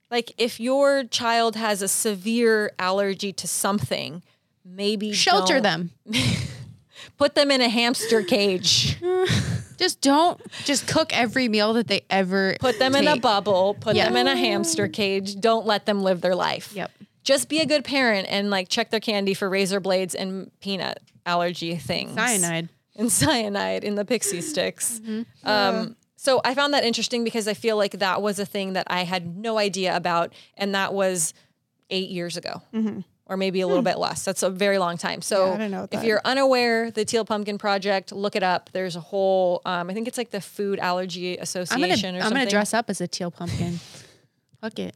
Like 0.09 0.33
if 0.39 0.59
your 0.59 1.03
child 1.03 1.55
has 1.55 1.83
a 1.83 1.87
severe 1.87 2.71
allergy 2.79 3.31
to 3.33 3.47
something, 3.47 4.23
maybe 4.65 5.13
Shelter 5.13 5.59
them. 5.61 5.91
Put 7.17 7.35
them 7.35 7.51
in 7.51 7.61
a 7.61 7.69
hamster 7.69 8.23
cage. 8.23 8.97
Just 9.77 10.01
don't 10.01 10.39
just 10.63 10.87
cook 10.87 11.11
every 11.17 11.47
meal 11.47 11.73
that 11.73 11.87
they 11.87 12.01
ever 12.07 12.55
Put 12.59 12.77
them 12.77 12.95
in 12.95 13.07
a 13.07 13.17
bubble. 13.17 13.73
Put 13.79 13.95
Yeah. 13.95 14.05
them 14.05 14.15
in 14.17 14.27
a 14.27 14.35
hamster 14.35 14.87
cage. 14.87 15.39
Don't 15.39 15.65
let 15.65 15.87
them 15.87 16.03
live 16.03 16.21
their 16.21 16.35
life. 16.35 16.71
Yep. 16.75 16.91
Just 17.23 17.49
be 17.49 17.61
a 17.61 17.65
good 17.65 17.83
parent 17.83 18.27
and 18.29 18.51
like 18.51 18.69
check 18.69 18.91
their 18.91 18.99
candy 18.99 19.33
for 19.33 19.49
razor 19.49 19.79
blades 19.79 20.13
and 20.13 20.51
peanut 20.59 20.99
allergy 21.25 21.75
things. 21.77 22.13
Cyanide. 22.13 22.69
and 22.95 23.11
cyanide 23.11 23.83
in 23.83 23.95
the 23.95 24.05
Pixy 24.05 24.37
Stix. 24.37 24.99
Mm-hmm. 24.99 25.47
Um, 25.49 25.95
so 26.15 26.41
I 26.45 26.53
found 26.53 26.75
that 26.75 26.83
interesting 26.83 27.23
because 27.23 27.47
I 27.47 27.55
feel 27.55 27.75
like 27.75 27.93
that 27.93 28.21
was 28.21 28.37
a 28.37 28.45
thing 28.45 28.73
that 28.73 28.85
I 28.87 29.03
had 29.03 29.35
no 29.35 29.57
idea 29.57 29.95
about, 29.97 30.31
and 30.57 30.75
that 30.75 30.93
was 30.93 31.33
eight 31.89 32.09
years 32.09 32.37
ago, 32.37 32.61
or 33.31 33.37
maybe 33.37 33.61
a 33.61 33.67
little 33.67 33.81
bit 33.81 33.97
less. 33.97 34.25
That's 34.25 34.43
a 34.43 34.49
very 34.49 34.77
long 34.77 34.97
time. 34.97 35.21
So. 35.21 35.45
Yeah, 35.47 35.53
I 35.53 35.57
didn't 35.57 35.71
know 35.71 35.87
if 35.89 36.03
you're 36.03 36.19
unaware, 36.25 36.91
the 36.91 37.05
Teal 37.05 37.23
Pumpkin 37.23 37.57
Project, 37.57 38.11
look 38.11 38.35
it 38.35 38.43
up. 38.43 38.69
There's 38.73 38.97
a 38.97 38.99
whole, 38.99 39.61
um, 39.65 39.89
I 39.89 39.93
think 39.93 40.07
it's 40.09 40.17
like 40.17 40.31
the 40.31 40.41
Food 40.41 40.79
Allergy 40.79 41.37
I'm 41.37 41.43
Association 41.43 42.09
gonna 42.09 42.17
or 42.17 42.17
I'm 42.17 42.23
something. 42.23 42.37
gonna 42.41 42.49
dress 42.49 42.73
up 42.73 42.89
as 42.89 42.99
a 42.99 43.07
teal 43.07 43.31
pumpkin. 43.31 43.79
Fuck 44.61 44.77
it. 44.79 44.95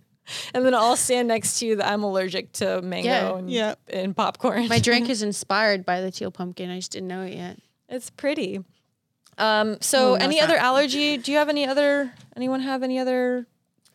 and 0.54 0.66
then 0.66 0.74
I'll 0.76 0.96
stand 0.98 1.28
next 1.30 1.60
to 1.60 1.66
you 1.68 1.76
that 1.78 1.88
I'm 1.88 2.04
allergic 2.04 2.52
to 2.54 2.82
mango 2.82 3.08
Yeah. 3.10 3.36
and, 3.38 3.50
Yeah. 3.50 3.76
and 3.92 4.16
popcorn. 4.16 4.68
My 4.68 4.80
drink 4.80 5.10
is 5.16 5.24
inspired 5.24 5.86
by 5.86 6.02
the 6.02 6.12
teal 6.12 6.30
pumpkin. 6.32 6.70
I 6.70 6.76
just 6.78 6.92
didn't 6.92 7.08
know 7.08 7.22
it 7.22 7.34
yet. 7.36 7.58
It's 7.88 8.10
pretty. 8.10 8.64
Um, 9.38 9.78
so 9.82 10.14
Oh, 10.14 10.16
no, 10.18 10.24
any 10.26 10.42
other 10.42 10.56
allergy? 10.58 11.18
Do 11.18 11.32
you 11.32 11.38
have 11.38 11.50
any 11.50 11.66
other 11.68 12.12
anyone 12.36 12.60
have 12.62 12.84
any 12.84 13.00
other 13.00 13.48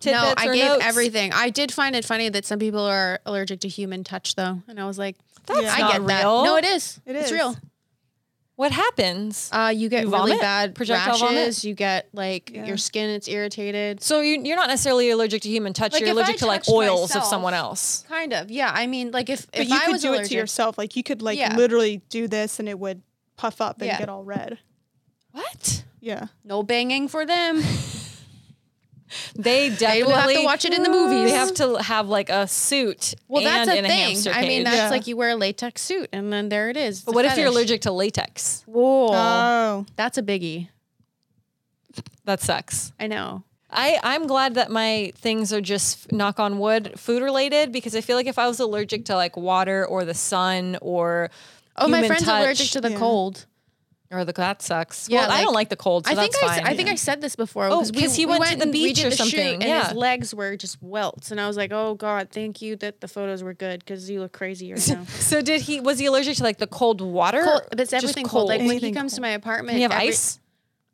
no, 0.06 0.34
I 0.36 0.46
or 0.48 0.54
gave 0.54 0.64
notes? 0.64 0.84
everything. 0.84 1.32
I 1.32 1.50
did 1.50 1.72
find 1.72 1.94
it 1.96 2.04
funny 2.04 2.28
that 2.28 2.44
some 2.44 2.58
people 2.58 2.80
are 2.84 3.20
allergic 3.26 3.60
to 3.60 3.68
human 3.68 4.04
touch, 4.04 4.34
though, 4.34 4.62
and 4.68 4.80
I 4.80 4.86
was 4.86 4.98
like, 4.98 5.16
That's 5.46 5.62
Yeah. 5.62 5.74
I 5.74 5.80
not 5.80 5.92
get 5.92 6.06
that. 6.08 6.22
real. 6.22 6.44
No, 6.44 6.56
it 6.56 6.64
is. 6.64 7.00
It 7.06 7.16
It's 7.16 7.32
real. 7.32 7.56
What 8.56 8.72
happens? 8.72 9.48
Uh, 9.50 9.72
you 9.74 9.88
get 9.88 10.02
You 10.04 10.10
really 10.10 10.32
vomit? 10.32 10.40
bad 10.42 10.74
Projectile 10.74 11.14
rashes. 11.14 11.20
vomit? 11.20 11.64
You 11.64 11.74
get 11.74 12.08
like 12.12 12.50
Yeah. 12.50 12.66
your 12.66 12.76
skin; 12.76 13.08
it's 13.08 13.26
irritated. 13.26 14.02
so 14.02 14.20
you, 14.20 14.42
you're 14.42 14.56
not 14.56 14.68
necessarily 14.68 15.08
allergic 15.08 15.40
to 15.42 15.48
human 15.48 15.72
touch. 15.72 15.94
Like, 15.94 16.02
you're 16.02 16.10
allergic 16.10 16.36
to 16.38 16.46
like 16.46 16.60
touched 16.64 16.70
oils 16.74 17.16
of 17.16 17.24
someone 17.24 17.54
else. 17.54 18.04
Kind 18.08 18.34
of, 18.34 18.50
yeah. 18.50 18.70
I 18.74 18.86
mean, 18.86 19.12
like 19.12 19.30
if 19.30 19.50
But 19.50 19.60
if 19.62 19.68
you 19.70 19.76
I 19.76 19.80
could 19.86 19.92
was 19.92 20.02
do 20.02 20.10
allergic, 20.10 20.26
it 20.26 20.28
to 20.28 20.34
yourself. 20.36 20.76
Like 20.76 20.94
you 20.94 21.02
could 21.02 21.22
like 21.22 21.38
Yeah. 21.38 21.56
literally 21.56 22.02
do 22.10 22.28
this 22.28 22.58
and 22.58 22.68
it 22.68 22.78
would 22.78 23.00
puff 23.38 23.62
up 23.62 23.78
and 23.80 23.86
Yeah. 23.86 23.98
get 23.98 24.10
all 24.10 24.24
red. 24.24 24.58
What? 25.32 25.84
Yeah. 26.00 26.26
no 26.44 26.62
banging 26.62 27.08
for 27.08 27.24
them. 27.24 27.62
They 29.34 29.70
definitely 29.70 29.86
They 29.98 30.02
will 30.04 30.16
have 30.16 30.32
to 30.32 30.44
watch 30.44 30.64
it 30.64 30.72
in 30.74 30.82
the 30.82 30.90
movies. 30.90 31.30
They 31.30 31.36
have 31.36 31.54
to 31.54 31.76
have 31.82 32.08
like 32.08 32.30
a 32.30 32.46
suit. 32.46 33.14
Well, 33.28 33.42
that's 33.42 33.68
a 33.68 33.76
in 33.78 33.84
a 33.84 33.88
thing. 33.88 33.98
hamster 34.08 34.30
I 34.32 34.42
mean, 34.42 34.64
that's 34.64 34.76
Yeah. 34.76 34.90
like 34.90 35.06
you 35.06 35.16
wear 35.16 35.30
a 35.30 35.34
latex 35.36 35.82
suit, 35.82 36.08
and 36.12 36.32
then 36.32 36.48
there 36.48 36.70
it 36.70 36.76
is. 36.76 37.00
But 37.02 37.14
what 37.14 37.24
if 37.24 37.36
you're 37.36 37.48
allergic 37.48 37.80
to 37.82 37.92
latex? 37.92 38.62
Whoa, 38.66 39.08
Oh. 39.12 39.86
that's 39.96 40.18
a 40.18 40.22
biggie. 40.22 40.68
That 42.24 42.40
sucks. 42.40 42.92
I 43.00 43.06
know. 43.06 43.42
I, 43.72 43.98
I'm 44.02 44.26
glad 44.26 44.54
that 44.54 44.70
my 44.70 45.12
things 45.16 45.52
are 45.52 45.60
just 45.60 46.10
knock 46.12 46.40
on 46.40 46.58
wood 46.58 46.94
food 46.98 47.22
related 47.22 47.70
because 47.72 47.94
I 47.94 48.00
feel 48.00 48.16
like 48.16 48.26
if 48.26 48.38
I 48.38 48.48
was 48.48 48.58
allergic 48.58 49.04
to 49.06 49.14
like 49.14 49.36
water 49.36 49.86
or 49.86 50.04
the 50.04 50.14
sun 50.14 50.76
or 50.82 51.30
Oh, 51.76 51.86
my 51.86 51.98
human 51.98 52.08
friend's 52.08 52.24
touch, 52.24 52.42
allergic 52.42 52.70
to 52.70 52.80
the 52.80 52.90
Yeah. 52.90 52.98
cold. 52.98 53.46
Or 54.10 54.24
the 54.24 54.32
that 54.32 54.60
sucks. 54.62 55.08
Yeah, 55.08 55.20
well, 55.22 55.30
I 55.30 55.42
don't 55.42 55.52
like 55.54 55.68
the 55.68 55.76
cold, 55.76 56.06
so 56.06 56.12
I 56.12 56.14
think 56.16 56.34
I, 56.42 56.62
I 56.70 56.76
think 56.76 56.88
I 56.88 56.96
said 56.96 57.20
this 57.20 57.36
before. 57.36 57.66
Oh, 57.70 57.80
we- 57.80 58.00
'cause 58.02 58.16
he 58.16 58.26
went 58.26 58.44
to 58.46 58.56
the 58.56 58.66
beach 58.66 59.04
or 59.04 59.10
the 59.10 59.16
something, 59.16 59.62
and 59.62 59.84
his 59.86 59.92
legs 59.94 60.34
were 60.34 60.56
just 60.56 60.82
welts, 60.82 61.30
and 61.30 61.40
I 61.40 61.46
was 61.46 61.56
like, 61.56 61.70
"Oh 61.72 61.94
God, 61.94 62.28
thank 62.32 62.60
you 62.60 62.76
that 62.76 63.00
the 63.00 63.08
photos 63.08 63.42
were 63.42 63.54
good 63.54 63.80
because 63.80 64.10
you 64.10 64.20
look 64.20 64.32
crazy 64.32 64.72
right 64.72 64.88
now." 64.88 65.04
So 65.04 65.40
did 65.42 65.62
he? 65.62 65.80
Was 65.80 65.98
he 66.00 66.06
allergic 66.06 66.36
to 66.38 66.42
like 66.42 66.58
the 66.58 66.66
cold 66.66 67.00
water? 67.00 67.44
cold, 67.44 67.62
but 67.70 67.78
it's 67.80 67.92
everything 67.92 68.26
cold. 68.26 68.48
Like 68.48 68.60
when 68.60 68.78
he 68.78 68.92
comes 68.92 69.14
to 69.14 69.20
my 69.20 69.30
apartment, 69.30 69.70
Can 69.74 69.76
he 69.78 69.82
have 69.82 69.92
every- 69.92 70.08
ice? 70.08 70.38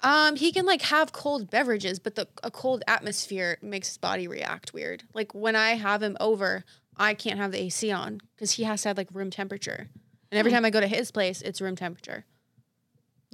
Um, 0.01 0.37
he 0.37 0.53
can 0.53 0.67
like 0.67 0.83
have 0.83 1.13
cold 1.13 1.49
beverages, 1.51 1.99
but 1.99 2.17
the 2.17 2.29
a 2.43 2.51
cold 2.51 2.83
atmosphere 2.87 3.57
makes 3.63 3.89
his 3.89 3.97
body 3.99 4.29
react 4.29 4.75
weird. 4.75 5.05
Like 5.15 5.35
when 5.35 5.57
I 5.57 5.71
have 5.71 6.03
him 6.03 6.19
over, 6.21 6.65
I 6.99 7.15
can't 7.15 7.39
have 7.39 7.51
the 7.51 7.63
AC 7.63 7.91
on 7.91 8.21
because 8.35 8.53
he 8.53 8.65
has 8.65 8.83
to 8.83 8.89
have 8.89 8.99
like 8.99 9.09
room 9.13 9.31
temperature. 9.31 9.89
And 10.31 10.33
Hmm. 10.33 10.39
every 10.39 10.53
time 10.53 10.67
I 10.67 10.71
go 10.71 10.81
to 10.81 10.87
his 10.87 11.11
place, 11.11 11.41
it's 11.41 11.63
room 11.63 11.77
temperature. 11.77 12.27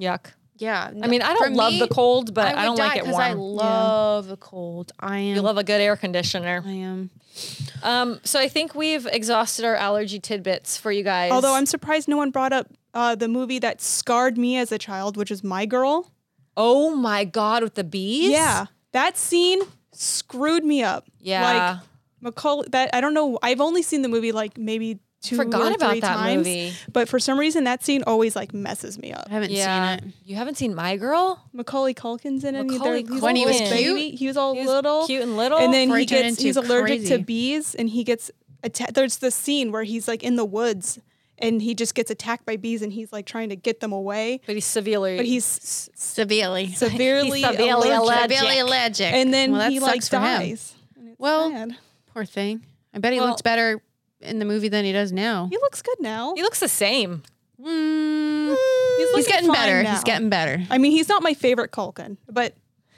Yuck. 0.01 0.32
Yeah. 0.57 0.90
I 1.03 1.09
mean, 1.09 1.22
I 1.22 1.34
don't 1.34 1.55
love 1.55 1.78
the 1.78 1.88
cold, 1.88 2.34
but 2.34 2.55
I, 2.55 2.64
don't 2.64 2.78
like 2.78 2.99
it 2.99 3.07
warm. 3.07 3.20
I 3.20 3.32
love 3.32 4.28
the 4.28 4.36
cold. 4.36 4.93
I 5.01 5.18
am. 5.18 5.34
you 5.36 5.43
love 5.43 5.59
a 5.59 5.64
good 5.64 5.80
air 5.80 5.97
conditioner. 5.97 6.62
I 6.64 6.70
am. 6.70 7.11
Um, 7.82 8.20
so 8.22 8.38
I 8.38 8.47
think 8.49 8.74
we've 8.74 9.07
exhausted 9.07 9.64
our 9.64 9.74
allergy 9.74 10.20
tidbits 10.20 10.76
for 10.76 10.93
you 10.93 11.03
guys. 11.03 11.32
Although 11.32 11.55
I'm 11.55 11.66
surprised 11.66 12.07
no 12.07 12.16
one 12.16 12.30
brought 12.30 12.53
up 12.53 12.68
uh, 12.95 13.14
the 13.16 13.26
movie 13.26 13.59
that 13.59 13.80
scarred 13.80 14.38
me 14.38 14.57
as 14.57 14.70
a 14.70 14.78
child, 14.78 15.16
which 15.16 15.30
is 15.30 15.43
My 15.43 15.66
Girl. 15.66 16.12
oh 16.57 16.95
my 16.95 17.24
god, 17.24 17.62
with 17.62 17.74
the 17.74 17.84
bees. 17.84 18.30
Yeah, 18.30 18.66
that 18.93 19.16
scene 19.16 19.62
screwed 19.93 20.64
me 20.64 20.82
up. 20.82 21.07
Yeah. 21.18 21.80
like 22.22 22.34
McCall. 22.34 22.70
That 22.70 22.90
I 22.95 23.01
don't 23.01 23.14
know. 23.14 23.38
I've 23.43 23.61
only 23.61 23.82
seen 23.82 24.03
the 24.03 24.09
movie 24.09 24.30
like 24.30 24.59
maybe 24.59 25.01
two 25.22 25.36
Forgot 25.36 25.62
or 25.72 25.74
about 25.76 25.90
three 25.92 26.00
that 26.00 26.14
times, 26.16 26.38
movie. 26.38 26.72
but 26.92 27.08
for 27.08 27.18
some 27.18 27.38
reason 27.38 27.64
that 27.64 27.82
scene 27.84 28.02
always 28.06 28.34
like 28.36 28.52
messes 28.52 28.98
me 28.98 29.12
up. 29.12 29.26
I 29.30 29.32
haven't 29.34 29.52
Yeah. 29.52 29.96
seen 30.00 30.08
it. 30.08 30.14
You 30.26 30.36
haven't 30.36 30.56
seen 30.56 30.74
My 30.74 30.96
Girl? 30.96 31.40
Macaulay 31.52 31.94
Culkin's 31.94 32.42
in 32.44 32.54
it. 32.56 32.64
Macaulay 32.64 33.04
he's 33.08 33.22
When 33.22 33.36
he 33.36 33.46
was 33.46 33.60
little 33.60 33.76
cute? 33.78 33.96
baby. 33.96 34.16
He 34.16 34.26
was 34.26 34.36
all 34.36 34.52
He 34.54 34.60
was 34.60 34.68
little, 34.68 35.06
cute 35.06 35.22
and 35.22 35.36
little. 35.36 35.58
and 35.58 35.72
then 35.72 35.88
he 35.90 36.00
he 36.00 36.04
gets 36.06 36.40
he's 36.42 36.56
allergic 36.56 37.00
crazy. 37.00 37.16
to 37.16 37.18
bees, 37.22 37.74
and 37.74 37.88
he 37.88 38.04
gets 38.04 38.30
attacked. 38.62 38.94
There's 38.94 39.16
this 39.18 39.34
scene 39.34 39.72
where 39.72 39.84
he's 39.84 40.06
like 40.08 40.22
in 40.24 40.36
the 40.36 40.44
woods, 40.44 40.98
and 41.38 41.62
he 41.62 41.74
just 41.74 41.94
gets 41.94 42.10
attacked 42.10 42.44
by 42.44 42.56
bees, 42.56 42.82
and 42.82 42.92
he's 42.92 43.12
like 43.12 43.26
trying 43.26 43.48
to 43.50 43.56
get 43.56 43.80
them 43.80 43.92
away, 43.92 44.40
but 44.46 44.54
he's 44.56 44.64
severely 44.64 45.16
but 45.16 45.24
he's 45.26 45.44
Severely. 45.94 46.72
severely, 46.72 47.40
severely 47.42 47.90
allergic. 47.90 48.40
allergic. 48.40 48.58
Allergic. 48.60 49.12
and 49.12 49.32
then 49.32 49.52
well, 49.52 49.70
he 49.70 49.78
like 49.80 50.02
sucks 50.02 50.08
for 50.08 50.16
him. 50.16 50.22
dies. 50.22 50.74
And 50.96 51.08
it's 51.10 51.20
Well, 51.20 51.50
sad. 51.50 51.76
Poor 52.12 52.24
thing. 52.24 52.64
I 52.94 52.98
bet 52.98 53.12
he 53.12 53.20
Well- 53.20 53.28
looked 53.30 53.42
better 53.44 53.80
in 54.22 54.38
the 54.38 54.44
movie 54.44 54.68
than 54.68 54.84
he 54.84 54.92
does 54.92 55.12
now. 55.12 55.48
he 55.50 55.56
looks 55.58 55.82
good 55.82 56.00
now. 56.00 56.34
he 56.34 56.42
looks 56.42 56.60
the 56.60 56.68
same. 56.68 57.22
Mm, 57.60 58.56
He's, 58.98 59.10
he's 59.14 59.26
getting 59.28 59.52
better. 59.52 59.82
now. 59.82 59.92
He's 59.92 60.02
getting 60.04 60.28
better. 60.28 60.62
I 60.70 60.78
mean, 60.78 60.92
he's 60.92 61.08
not 61.08 61.22
my 61.22 61.34
favorite 61.34 61.70
Culkin, 61.70 62.16
but 62.28 62.54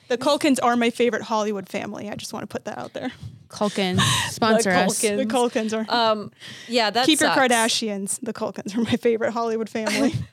the 0.08 0.16
Culkins 0.18 0.58
are 0.62 0.76
my 0.76 0.90
favorite 0.90 1.22
Hollywood 1.22 1.68
family. 1.68 2.08
I 2.08 2.14
just 2.14 2.32
want 2.32 2.42
to 2.44 2.46
put 2.46 2.64
that 2.64 2.78
out 2.78 2.92
there. 2.94 3.12
Culkin, 3.48 4.00
sponsor 4.30 4.70
us. 4.70 5.00
Culkin. 5.02 5.16
The 5.18 5.26
Culkins 5.26 5.72
are. 5.74 5.84
Um, 5.88 6.32
yeah, 6.66 6.90
that 6.90 7.04
Keep 7.06 7.18
sucks. 7.18 7.36
your 7.36 7.48
Kardashians. 7.48 8.18
The 8.22 8.32
Culkins 8.32 8.74
are 8.76 8.80
my 8.82 8.96
favorite 8.96 9.32
Hollywood 9.32 9.68
family. 9.68 10.14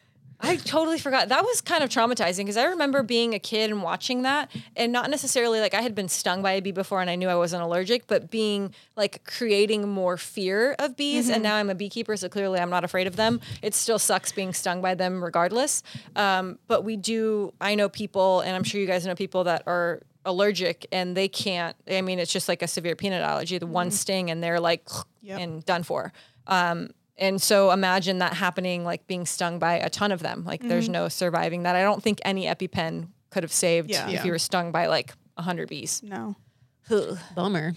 I 0.43 0.55
totally 0.57 0.97
forgot. 0.99 1.29
That 1.29 1.43
was 1.43 1.61
kind 1.61 1.83
of 1.83 1.89
traumatizing 1.89 2.39
because 2.39 2.57
I 2.57 2.65
remember 2.65 3.03
being 3.03 3.33
a 3.33 3.39
kid 3.39 3.69
and 3.71 3.83
watching 3.83 4.23
that, 4.23 4.49
and 4.75 4.91
not 4.91 5.09
necessarily 5.09 5.59
like 5.59 5.73
I 5.73 5.81
had 5.81 5.93
been 5.95 6.09
stung 6.09 6.41
by 6.41 6.53
a 6.53 6.61
bee 6.61 6.71
before 6.71 6.99
and 7.01 7.09
I 7.09 7.15
knew 7.15 7.29
I 7.29 7.35
wasn't 7.35 7.63
allergic, 7.63 8.07
but 8.07 8.29
being 8.31 8.73
like 8.95 9.23
creating 9.23 9.87
more 9.87 10.17
fear 10.17 10.73
of 10.79 10.97
bees. 10.97 11.29
And 11.29 11.43
now 11.43 11.55
I'm 11.55 11.69
a 11.69 11.75
beekeeper, 11.75 12.15
so 12.17 12.27
clearly 12.29 12.59
I'm 12.59 12.69
not 12.69 12.83
afraid 12.83 13.07
of 13.07 13.15
them. 13.15 13.39
It 13.61 13.73
still 13.75 13.99
sucks 13.99 14.31
being 14.31 14.53
stung 14.53 14.81
by 14.81 14.95
them 14.95 15.23
regardless. 15.23 15.83
Um, 16.15 16.57
but 16.67 16.83
we 16.83 16.97
do, 16.97 17.53
I 17.61 17.75
know 17.75 17.87
people, 17.89 18.41
and 18.41 18.55
I'm 18.55 18.63
sure 18.63 18.81
you 18.81 18.87
guys 18.87 19.05
know 19.05 19.15
people 19.15 19.43
that 19.45 19.63
are 19.67 20.01
allergic 20.25 20.85
and 20.91 21.15
they 21.17 21.27
can't, 21.27 21.75
I 21.89 22.01
mean, 22.01 22.19
it's 22.19 22.31
just 22.31 22.47
like 22.47 22.61
a 22.61 22.67
severe 22.67 22.95
peanut 22.95 23.21
allergy, 23.21 23.57
the 23.57 23.67
one 23.67 23.91
sting, 23.91 24.29
and 24.31 24.43
they're 24.43 24.59
like, 24.59 24.87
Yep. 25.21 25.39
and 25.39 25.65
done 25.65 25.83
for. 25.83 26.11
Um, 26.47 26.89
and 27.22 27.41
so 27.41 27.72
imagine 27.72 28.17
that 28.17 28.34
happening, 28.34 28.84
like 28.84 29.07
being 29.07 29.26
stung 29.26 29.59
by 29.59 29.76
a 29.76 29.89
ton 29.89 30.11
of 30.11 30.22
them. 30.22 30.43
Like 30.43 30.61
there's 30.61 30.86
mm-hmm. 30.86 30.93
no 30.93 31.07
surviving 31.07 31.63
that. 31.63 31.76
I 31.76 31.84
don't 31.84 32.01
think 32.03 32.19
any 32.26 32.45
EpiPen 32.47 33.09
could 33.30 33.43
have 33.43 33.53
saved 33.53 33.89
Yeah. 33.89 34.07
if 34.07 34.13
Yeah. 34.13 34.24
you 34.26 34.32
were 34.32 34.39
stung 34.39 34.72
by 34.72 34.88
like 34.88 35.13
hundred 35.38 35.69
bees. 35.69 36.01
No. 36.03 36.36
Ugh. 36.89 37.17
Bummer. 37.36 37.74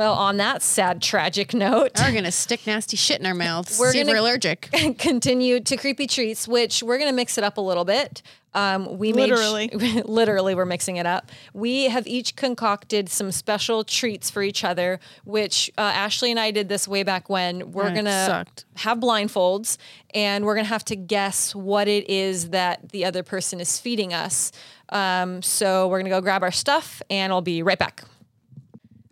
Well, 0.00 0.14
on 0.14 0.38
that 0.38 0.62
sad, 0.62 1.02
tragic 1.02 1.52
note, 1.52 1.90
we're 1.98 2.14
gonna 2.14 2.32
stick 2.32 2.66
nasty 2.66 2.96
shit 2.96 3.20
in 3.20 3.26
our 3.26 3.34
mouths. 3.34 3.78
We're 3.78 3.92
see 3.92 4.00
if 4.00 4.06
gonna- 4.06 4.18
allergic. 4.22 4.70
continue 4.98 5.60
to 5.60 5.76
creepy 5.76 6.06
treats, 6.06 6.48
which 6.48 6.82
we're 6.82 6.96
gonna 6.96 7.12
mix 7.12 7.36
it 7.36 7.44
up 7.44 7.58
a 7.58 7.60
little 7.60 7.84
bit. 7.84 8.22
Um, 8.54 8.96
we 8.96 9.12
Literally. 9.12 9.68
made 9.78 10.04
literally 10.06 10.54
we're 10.54 10.64
mixing 10.64 10.96
it 10.96 11.04
up. 11.04 11.30
We 11.52 11.84
have 11.90 12.06
each 12.06 12.34
concocted 12.34 13.10
some 13.10 13.30
special 13.30 13.84
treats 13.84 14.30
for 14.30 14.42
each 14.42 14.64
other, 14.64 15.00
which 15.24 15.70
uh, 15.76 15.82
Ashley 15.82 16.30
and 16.30 16.40
I 16.40 16.50
did 16.50 16.70
this 16.70 16.88
way 16.88 17.02
back 17.02 17.28
when. 17.28 17.70
We're 17.72 17.84
And 17.88 17.98
it 17.98 18.04
gonna 18.04 18.24
sucked. 18.26 18.64
have 18.76 19.00
blindfolds, 19.00 19.76
and 20.14 20.46
we're 20.46 20.54
gonna 20.54 20.66
have 20.68 20.86
to 20.86 20.96
guess 20.96 21.54
what 21.54 21.88
it 21.88 22.08
is 22.08 22.48
that 22.50 22.88
the 22.88 23.04
other 23.04 23.22
person 23.22 23.60
is 23.60 23.78
feeding 23.78 24.14
us. 24.14 24.50
Um, 24.88 25.42
so 25.42 25.88
we're 25.88 25.98
gonna 25.98 26.08
go 26.08 26.22
grab 26.22 26.42
our 26.42 26.50
stuff, 26.52 27.02
and 27.10 27.34
I'll 27.34 27.42
be 27.42 27.62
right 27.62 27.78
back. 27.78 28.04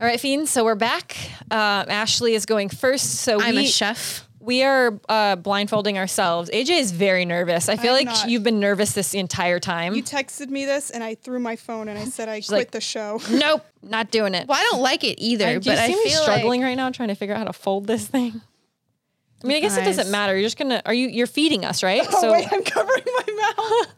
All 0.00 0.06
right, 0.06 0.20
Fiend. 0.20 0.48
So 0.48 0.64
we're 0.64 0.76
back. 0.76 1.16
Uh, 1.50 1.84
Ashley 1.88 2.34
is 2.34 2.46
going 2.46 2.68
first. 2.68 3.16
So 3.16 3.40
I'm 3.40 3.56
we, 3.56 3.64
a 3.64 3.66
chef. 3.66 4.28
we 4.38 4.62
are 4.62 4.96
uh, 5.08 5.34
blindfolding 5.34 5.98
ourselves. 5.98 6.50
AJ 6.50 6.78
is 6.78 6.92
very 6.92 7.24
nervous. 7.24 7.68
I 7.68 7.74
feel 7.74 7.94
I'm 7.94 8.04
like 8.04 8.06
not. 8.06 8.28
you've 8.28 8.44
been 8.44 8.60
nervous 8.60 8.92
this 8.92 9.12
entire 9.12 9.58
time. 9.58 9.96
You 9.96 10.04
texted 10.04 10.50
me 10.50 10.66
this, 10.66 10.90
and 10.90 11.02
I 11.02 11.16
threw 11.16 11.40
my 11.40 11.56
phone, 11.56 11.88
and 11.88 11.98
I 11.98 12.04
said 12.04 12.28
I 12.28 12.42
quit 12.42 12.50
like, 12.50 12.70
the 12.70 12.80
show. 12.80 13.20
nope, 13.30 13.66
not 13.82 14.12
doing 14.12 14.34
it. 14.34 14.46
Well, 14.46 14.56
I 14.56 14.68
don't 14.70 14.82
like 14.82 15.02
it 15.02 15.20
either, 15.20 15.46
Do 15.46 15.68
you 15.68 15.76
but 15.76 15.78
I 15.78 15.88
see 15.88 15.96
me 15.96 16.10
feel 16.10 16.22
struggling 16.22 16.60
like 16.60 16.68
right 16.68 16.76
now 16.76 16.90
trying 16.90 17.08
to 17.08 17.16
figure 17.16 17.34
out 17.34 17.38
how 17.38 17.44
to 17.46 17.52
fold 17.52 17.88
this 17.88 18.06
thing? 18.06 18.40
I 19.42 19.46
mean, 19.48 19.56
I 19.56 19.60
guess 19.60 19.76
it 19.76 19.84
doesn't 19.84 20.12
matter. 20.12 20.34
You're 20.34 20.46
just 20.46 20.58
gonna. 20.58 20.80
Are 20.86 20.94
you? 20.94 21.08
You're 21.08 21.26
feeding 21.26 21.64
us, 21.64 21.82
right? 21.82 22.02
Oh 22.08 22.32
wait, 22.32 22.46
I'm 22.52 22.62
covering 22.62 23.04
my 23.04 23.52
mouth. 23.56 23.94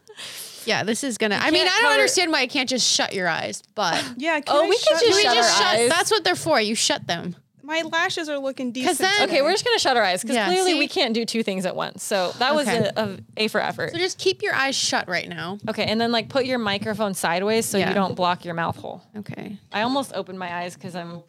yeah, 0.65 0.83
this 0.83 1.03
is 1.03 1.17
gonna. 1.17 1.35
I 1.41 1.51
mean, 1.51 1.61
I 1.61 1.69
don't 1.69 1.81
cover- 1.81 1.93
understand 1.93 2.31
why 2.31 2.39
I 2.41 2.47
can't 2.47 2.69
just 2.69 2.87
shut 2.87 3.13
your 3.13 3.27
eyes, 3.27 3.63
but 3.75 4.03
Yeah. 4.17 4.39
Can 4.39 4.55
Oh, 4.55 4.65
I 4.65 4.67
we 4.69 4.75
could 4.77 4.83
shut 4.83 4.99
just 5.01 5.09
my- 5.11 5.15
we 5.17 5.23
shut 5.23 5.35
just 5.35 5.61
our 5.61 5.65
shut. 5.67 5.75
eyes. 5.79 5.89
That's 5.89 6.11
what 6.11 6.23
they're 6.23 6.35
for. 6.35 6.59
You 6.61 6.75
shut 6.75 7.07
them. 7.07 7.35
My 7.63 7.83
lashes 7.83 8.27
are 8.27 8.37
looking 8.37 8.71
decent. 8.73 8.97
then- 8.97 9.29
okay, 9.29 9.41
we're 9.41 9.51
just 9.51 9.63
gonna 9.63 9.79
shut 9.79 9.95
our 9.95 10.03
eyes 10.03 10.21
because 10.21 10.35
Yeah, 10.35 10.47
clearly 10.47 10.73
see? 10.73 10.79
we 10.79 10.87
can't 10.89 11.13
do 11.13 11.23
two 11.25 11.41
things 11.41 11.65
at 11.65 11.73
once. 11.75 12.03
So 12.03 12.33
that 12.39 12.53
was 12.53 12.67
Okay. 12.67 12.89
a, 12.97 13.01
a, 13.03 13.17
a 13.37 13.47
for 13.47 13.61
effort. 13.61 13.91
So 13.91 13.97
just 13.97 14.17
keep 14.17 14.41
your 14.41 14.53
eyes 14.53 14.75
shut 14.75 15.07
right 15.07 15.29
now. 15.29 15.57
Okay, 15.69 15.85
and 15.85 16.01
then 16.01 16.11
like 16.11 16.27
put 16.27 16.45
your 16.45 16.57
microphone 16.59 17.13
sideways 17.13 17.65
so 17.65 17.77
Yeah. 17.77 17.87
you 17.89 17.93
don't 17.95 18.15
block 18.15 18.43
your 18.43 18.55
mouth 18.55 18.75
hole. 18.75 19.01
Okay. 19.15 19.57
I 19.71 19.83
almost 19.83 20.11
opened 20.15 20.37
my 20.39 20.53
eyes 20.53 20.73
because 20.73 20.95
I'm 20.95 21.21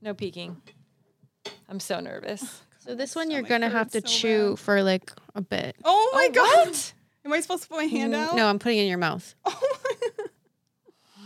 no 0.00 0.14
peeking. 0.14 0.56
I'm 1.68 1.80
so 1.80 2.00
nervous. 2.00 2.62
So 2.78 2.94
this 2.94 3.14
one 3.14 3.30
you're 3.30 3.42
gonna 3.42 3.68
have 3.68 3.90
to 3.90 4.00
so 4.00 4.06
chew 4.06 4.48
bad. 4.50 4.58
for 4.58 4.82
like 4.82 5.12
a 5.34 5.42
bit. 5.42 5.76
Oh 5.84 6.10
my 6.14 6.28
Oh, 6.30 6.32
god. 6.32 6.66
what? 6.68 6.92
Am 7.24 7.32
I 7.32 7.40
supposed 7.40 7.62
to 7.64 7.68
put 7.68 7.76
my 7.78 7.84
hand 7.84 8.14
out? 8.14 8.34
No, 8.34 8.46
I'm 8.46 8.58
putting 8.58 8.78
it 8.78 8.82
in 8.82 8.88
your 8.88 8.98
mouth. 8.98 9.34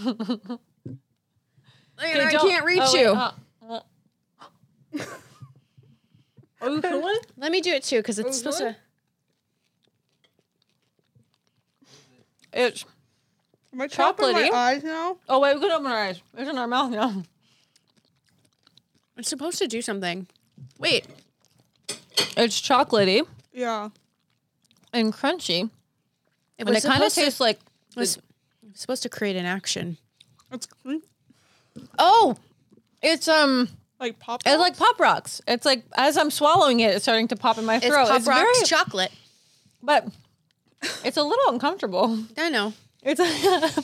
Oh 0.06 0.16
my- 0.18 0.58
Okay, 2.02 2.20
I 2.20 2.32
don't- 2.32 2.48
can't 2.48 2.64
reach 2.64 2.80
oh, 2.82 2.92
wait, 2.92 3.00
you. 3.02 3.08
uh, 3.12 3.32
uh. 3.70 3.80
Are 6.60 6.68
you 6.70 6.82
feeling? 6.82 7.18
Let 7.36 7.52
me 7.52 7.60
do 7.60 7.70
it 7.72 7.84
too, 7.84 7.98
because 7.98 8.18
it's 8.18 8.38
supposed 8.38 8.60
Mhm. 8.60 8.70
to. 8.72 8.76
It's 12.52 12.84
Am 13.72 13.80
I 13.80 13.86
chopping 13.88 14.32
my 14.32 14.42
Chocolatey. 14.42 14.50
eyes 14.52 14.82
now? 14.84 15.16
oh 15.28 15.38
wait, 15.40 15.54
we 15.54 15.60
can 15.60 15.70
open 15.70 15.86
our 15.86 15.96
eyes. 15.98 16.20
It's 16.36 16.48
in 16.50 16.58
our 16.58 16.66
mouth 16.66 16.90
now. 16.90 17.22
It's 19.16 19.28
supposed 19.28 19.58
to 19.58 19.66
do 19.68 19.80
something. 19.82 20.26
Wait. 20.78 21.06
It's 22.36 22.60
chocolatey 22.60 23.26
Yeah. 23.52 23.90
and 24.92 25.12
crunchy, 25.12 25.70
It 26.58 26.66
and 26.68 26.76
it 26.76 26.82
kind 26.82 27.02
of 27.02 27.10
supposed 27.10 27.14
to- 27.16 27.20
tastes 27.22 27.40
like. 27.40 27.58
it 27.96 27.96
was 28.00 28.18
supposed 28.74 29.02
to 29.04 29.08
create 29.08 29.36
an 29.36 29.46
action. 29.46 29.96
It's 30.52 30.68
Oh, 31.98 32.36
it's 33.02 33.26
um, 33.28 33.68
like 33.98 34.18
pop. 34.20 34.42
it's 34.46 34.58
like 34.60 34.76
pop 34.78 34.98
rocks. 35.00 35.40
It's 35.48 35.66
like 35.66 35.84
as 35.96 36.16
I'm 36.16 36.30
swallowing 36.30 36.80
it, 36.80 36.94
it's 36.94 37.04
starting 37.04 37.28
to 37.28 37.36
pop 37.36 37.58
in 37.58 37.64
my 37.64 37.80
throat. 37.80 37.86
It's 37.86 37.94
throat. 37.94 38.06
Pop 38.08 38.18
it's 38.18 38.26
Rocks 38.28 38.40
very, 38.40 38.66
chocolate. 38.66 39.12
but 39.82 40.06
it's 41.04 41.16
a 41.16 41.22
little 41.22 41.52
uncomfortable. 41.52 42.18
I 42.38 42.50
know. 42.50 42.72
It's 43.02 43.20
it's 43.20 43.36
like 43.36 43.82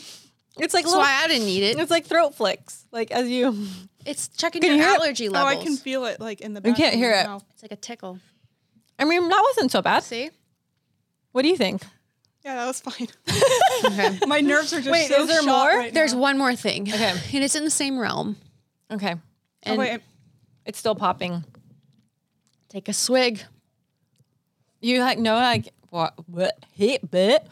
That's 0.56 0.72
little, 0.86 1.00
why 1.00 1.20
I 1.24 1.28
didn't 1.28 1.48
eat 1.48 1.62
it. 1.64 1.78
it's 1.78 1.90
like 1.90 2.06
throat 2.06 2.34
flicks. 2.36 2.86
Like 2.92 3.10
as 3.10 3.28
you, 3.28 3.66
It's 4.06 4.28
checking 4.28 4.62
Can 4.62 4.68
your 4.70 4.76
you 4.78 4.82
hear 4.84 4.92
it? 4.94 5.00
allergy 5.00 5.28
Oh. 5.28 5.34
I 5.34 5.56
can 5.56 5.76
feel 5.76 6.04
it 6.04 6.20
like 6.20 6.40
in 6.40 6.54
the. 6.54 6.60
Back. 6.60 6.68
You 6.70 6.74
can't 6.76 6.94
of 6.94 7.00
hear 7.00 7.10
my 7.12 7.20
it. 7.22 7.26
mouth. 7.26 7.44
It's 7.52 7.62
like 7.62 7.72
a 7.72 7.76
tickle. 7.76 8.18
I 8.98 9.04
mean, 9.04 9.28
that 9.28 9.42
wasn't 9.42 9.72
so 9.72 9.82
bad. 9.82 10.04
See? 10.04 10.30
What 11.32 11.42
do 11.42 11.48
you 11.48 11.56
think? 11.56 11.82
Yeah, 12.44 12.54
that 12.54 12.66
was 12.66 12.80
fine. 12.80 13.08
Okay. 13.84 14.18
my 14.26 14.40
nerves 14.40 14.72
are 14.72 14.78
just 14.80 14.90
Wait, 14.90 15.08
so 15.08 15.22
is 15.22 15.28
there 15.28 15.42
more? 15.42 15.68
right 15.68 15.92
There's 15.92 16.14
now. 16.14 16.20
one 16.20 16.38
more 16.38 16.54
thing. 16.56 16.88
Okay. 16.88 17.10
And 17.34 17.44
it's 17.44 17.54
in 17.54 17.64
the 17.64 17.70
same 17.70 17.98
realm. 17.98 18.36
Okay, 18.90 19.14
Oh, 19.14 19.20
And 19.64 19.78
wait, 19.78 20.00
it's 20.66 20.78
still 20.78 20.94
popping. 20.94 21.44
take 22.70 22.88
a 22.88 22.92
swig. 22.92 23.42
You 24.80 25.00
like 25.00 25.18
know 25.18 25.34
like 25.34 25.68
what? 25.90 26.14
What? 26.26 26.56
Hit 26.72 27.10
bit. 27.10 27.46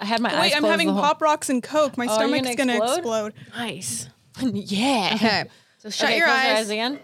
I 0.00 0.04
had 0.04 0.20
my 0.20 0.34
eyes 0.34 0.40
wait, 0.40 0.56
I'm 0.56 0.64
having 0.64 0.88
whole- 0.88 1.00
pop 1.00 1.22
rocks 1.22 1.48
and 1.48 1.62
coke. 1.62 1.96
My 1.96 2.06
Oh, 2.10 2.14
stomach's 2.14 2.42
gonna 2.42 2.56
gonna 2.56 2.72
explode? 2.76 2.96
explode. 3.28 3.34
Nice. 3.56 4.08
yeah. 4.42 5.12
Okay. 5.14 5.44
So 5.78 5.90
shut 5.90 6.08
Okay, 6.08 6.18
your 6.18 6.26
close 6.26 6.38
eyes. 6.38 6.70
again. 6.70 6.98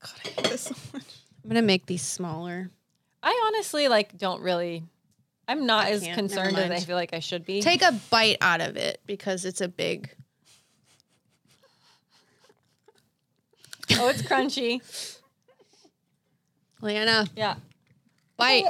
God, 0.00 0.12
I 0.24 0.28
hate 0.28 0.44
this 0.50 0.60
so 0.62 0.74
much. 0.92 1.02
I'm 1.42 1.50
gonna 1.50 1.62
make 1.62 1.86
these 1.86 2.02
smaller. 2.02 2.70
I 3.22 3.42
honestly 3.48 3.88
like 3.88 4.16
don't 4.16 4.40
really. 4.40 4.84
I'm 5.46 5.66
not 5.66 5.88
as 5.88 6.02
concerned 6.02 6.56
as 6.56 6.70
I 6.70 6.80
feel 6.80 6.96
like 6.96 7.12
I 7.12 7.20
should 7.20 7.44
be. 7.44 7.60
Take 7.60 7.82
a 7.82 7.92
bite 8.10 8.38
out 8.40 8.60
of 8.60 8.76
it 8.76 9.00
because 9.06 9.44
it's 9.44 9.60
a 9.60 9.68
big. 9.68 10.10
oh, 13.92 14.08
it's 14.08 14.22
crunchy. 14.22 14.80
Lana, 16.80 17.26
Yeah. 17.36 17.56
bite. 18.36 18.64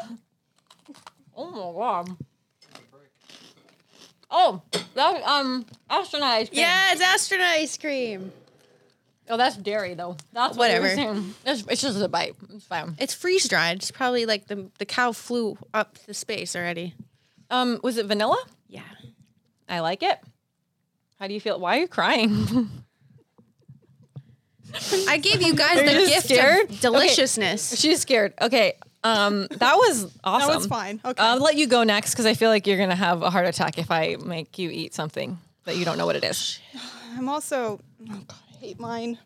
Oh 1.37 1.51
my 1.51 2.07
god. 2.07 2.16
Oh, 4.31 4.62
that 4.95 5.22
um 5.22 5.64
astronaut 5.89 6.29
ice 6.31 6.49
cream. 6.49 6.61
Yeah, 6.61 6.93
it's 6.93 7.01
astronaut 7.01 7.47
ice 7.49 7.77
cream. 7.79 8.33
Oh, 9.29 9.37
that's 9.37 9.57
dairy 9.57 9.95
though. 9.95 10.16
That's 10.33 10.57
what 10.57 10.70
Whatever. 10.70 10.89
What 10.89 10.99
you're 11.16 11.25
it's, 11.47 11.64
it's 11.68 11.81
just 11.83 12.01
a 12.01 12.09
bite. 12.09 12.35
It's 12.53 12.66
fine. 12.66 12.95
It's 12.99 13.14
freeze 13.14 13.49
dried. 13.49 13.77
It's 13.79 13.91
probably 13.91 14.27
like 14.27 14.47
the 14.49 14.70
the 14.79 14.85
cow 14.85 15.12
flew 15.12 15.57
up 15.72 15.97
to 16.07 16.14
space 16.14 16.55
already. 16.55 16.95
Um, 17.51 17.81
was 17.83 17.97
it 17.97 18.07
vanilla? 18.07 18.43
Yeah. 18.68 18.83
I 19.68 19.81
like 19.81 20.03
it. 20.03 20.18
How 21.18 21.27
do 21.27 21.35
you 21.35 21.41
feel? 21.41 21.59
Why 21.59 21.79
are 21.79 21.81
you 21.81 21.89
crying? 21.89 22.68
I 25.09 25.18
gave 25.18 25.41
you 25.41 25.55
guys 25.55 25.79
Are 25.79 25.85
you 25.85 25.87
the 25.87 25.95
just 25.95 26.12
gift 26.14 26.25
scared? 26.27 26.70
of 26.70 26.81
deliciousness. 26.81 27.79
She's 27.79 28.01
scared. 28.01 28.35
Okay. 28.41 28.75
Um, 29.05 29.47
that 29.51 29.77
was 29.77 30.12
awesome. 30.25 30.49
That 30.51 30.57
was 30.57 30.66
fine. 30.66 31.01
Okay. 31.05 31.22
I'll 31.22 31.39
let 31.39 31.57
you 31.57 31.66
go 31.66 31.85
next 31.85 32.11
because 32.12 32.27
I 32.27 32.35
feel 32.35 32.51
like 32.51 32.66
you're 32.66 32.79
gonna 32.79 32.95
have 32.97 33.22
a 33.22 33.31
heart 33.31 33.47
attack 33.47 33.79
if 33.79 33.91
I 33.91 34.16
make 34.25 34.59
you 34.59 34.70
eat 34.70 34.95
something 34.95 35.39
that 35.64 35.77
you 35.77 35.85
don't 35.85 35.97
know 35.99 36.07
what 36.07 36.16
it 36.16 36.25
is. 36.25 36.59
I'm 37.16 37.29
also. 37.29 37.79
Oh 38.11 38.22
God, 38.27 38.37
I 38.44 38.44
hate 38.65 38.81
mine. 38.81 39.19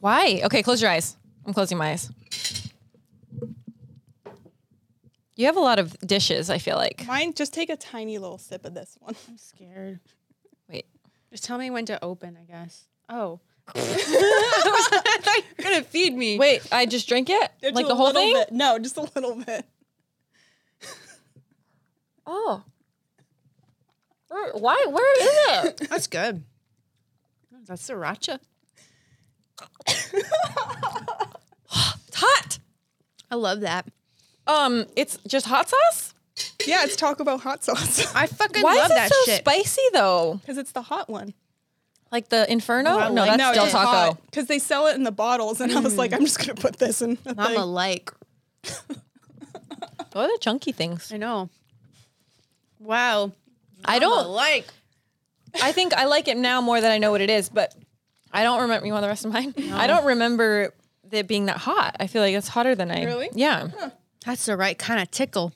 Why? 0.00 0.40
Okay, 0.44 0.62
close 0.62 0.80
your 0.80 0.90
eyes. 0.90 1.16
I'm 1.44 1.52
closing 1.52 1.76
my 1.76 1.90
eyes. 1.90 2.10
You 5.34 5.46
have 5.46 5.56
a 5.56 5.60
lot 5.60 5.80
of 5.80 5.98
dishes. 5.98 6.50
I 6.50 6.58
feel 6.58 6.76
like. 6.76 7.04
Mine. 7.06 7.34
Just 7.34 7.52
take 7.52 7.68
a 7.68 7.76
tiny 7.76 8.18
little 8.18 8.38
sip 8.38 8.64
of 8.64 8.74
this 8.74 8.96
one. 9.00 9.16
I'm 9.28 9.36
scared. 9.36 9.98
Wait. 10.68 10.86
Just 11.32 11.44
tell 11.44 11.58
me 11.58 11.70
when 11.70 11.84
to 11.86 12.02
open, 12.04 12.38
I 12.40 12.44
guess. 12.44 12.84
Oh. 13.08 13.40
You're 13.74 13.82
gonna 15.60 15.82
feed 15.82 16.14
me. 16.14 16.38
Wait, 16.38 16.62
I 16.70 16.86
just 16.86 17.08
drink 17.08 17.30
it 17.30 17.50
Just 17.62 17.74
like 17.74 17.88
the 17.88 17.96
whole 17.96 18.12
thing. 18.12 18.34
Bit. 18.34 18.52
No, 18.52 18.78
just 18.78 18.96
a 18.98 19.08
little 19.14 19.34
bit. 19.36 19.66
Oh. 22.26 22.62
Where, 24.28 24.52
why? 24.52 24.86
Where 24.88 25.22
is 25.22 25.66
it? 25.66 25.88
That's 25.90 26.06
good. 26.06 26.44
That's 27.66 27.88
sriracha. 27.88 28.38
it's 32.06 32.16
hot. 32.16 32.58
I 33.30 33.34
love 33.36 33.60
that. 33.60 33.86
Um, 34.46 34.86
it's 34.96 35.18
just 35.26 35.46
hot 35.46 35.68
sauce. 35.68 36.14
Yeah, 36.66 36.84
it's 36.84 36.96
Taco 36.96 37.24
Bell 37.24 37.38
hot 37.38 37.62
sauce 37.64 38.12
I 38.16 38.26
fucking 38.26 38.62
Why 38.62 38.74
love 38.74 38.86
is 38.86 38.90
it 38.90 38.94
that 38.94 39.10
so 39.12 39.16
shit. 39.24 39.38
spicy 39.40 39.82
though? 39.92 40.38
because 40.40 40.58
it's 40.58 40.72
the 40.72 40.82
hot 40.82 41.08
one. 41.08 41.32
Like 42.10 42.28
the 42.28 42.50
Inferno? 42.50 43.08
No, 43.08 43.22
like- 43.22 43.30
that's 43.30 43.38
no, 43.38 43.54
Del 43.54 43.64
it's 43.64 43.72
Taco. 43.72 44.18
because 44.26 44.46
they 44.46 44.58
sell 44.58 44.86
it 44.88 44.94
in 44.96 45.02
the 45.04 45.12
bottles, 45.12 45.60
and 45.60 45.72
I 45.72 45.80
was 45.80 45.96
like, 45.96 46.12
I'm 46.12 46.20
just 46.24 46.38
gonna 46.38 46.54
put 46.54 46.76
this 46.78 47.02
in. 47.02 47.18
The 47.24 47.34
Mama 47.34 47.48
thing. 47.50 47.60
like. 47.60 48.12
What 50.12 50.30
are 50.30 50.32
the 50.32 50.38
chunky 50.40 50.70
things? 50.72 51.10
I 51.12 51.16
know. 51.16 51.50
Wow. 52.78 53.32
I 53.84 53.98
don't 53.98 54.28
like. 54.28 54.66
I 55.62 55.72
think 55.72 55.94
I 55.94 56.04
like 56.06 56.28
it 56.28 56.36
now 56.36 56.60
more 56.60 56.80
than 56.80 56.90
I 56.90 56.98
know 56.98 57.10
what 57.10 57.20
it 57.20 57.30
is, 57.30 57.48
but 57.48 57.74
I 58.32 58.42
don't 58.42 58.62
remember. 58.62 58.86
You 58.86 58.92
want 58.92 59.02
the 59.02 59.08
rest 59.08 59.24
of 59.24 59.32
mine? 59.32 59.54
I 59.72 59.86
don't 59.86 60.04
remember 60.04 60.72
it 61.10 61.28
being 61.28 61.46
that 61.46 61.58
hot. 61.58 61.96
I 62.00 62.06
feel 62.06 62.22
like 62.22 62.34
it's 62.34 62.48
hotter 62.48 62.74
than 62.74 62.90
I. 62.90 63.04
Really? 63.04 63.28
Yeah. 63.34 63.68
That's 64.26 64.46
the 64.46 64.56
right 64.56 64.78
kind 64.78 65.00
of 65.00 65.10
tickle. 65.10 65.52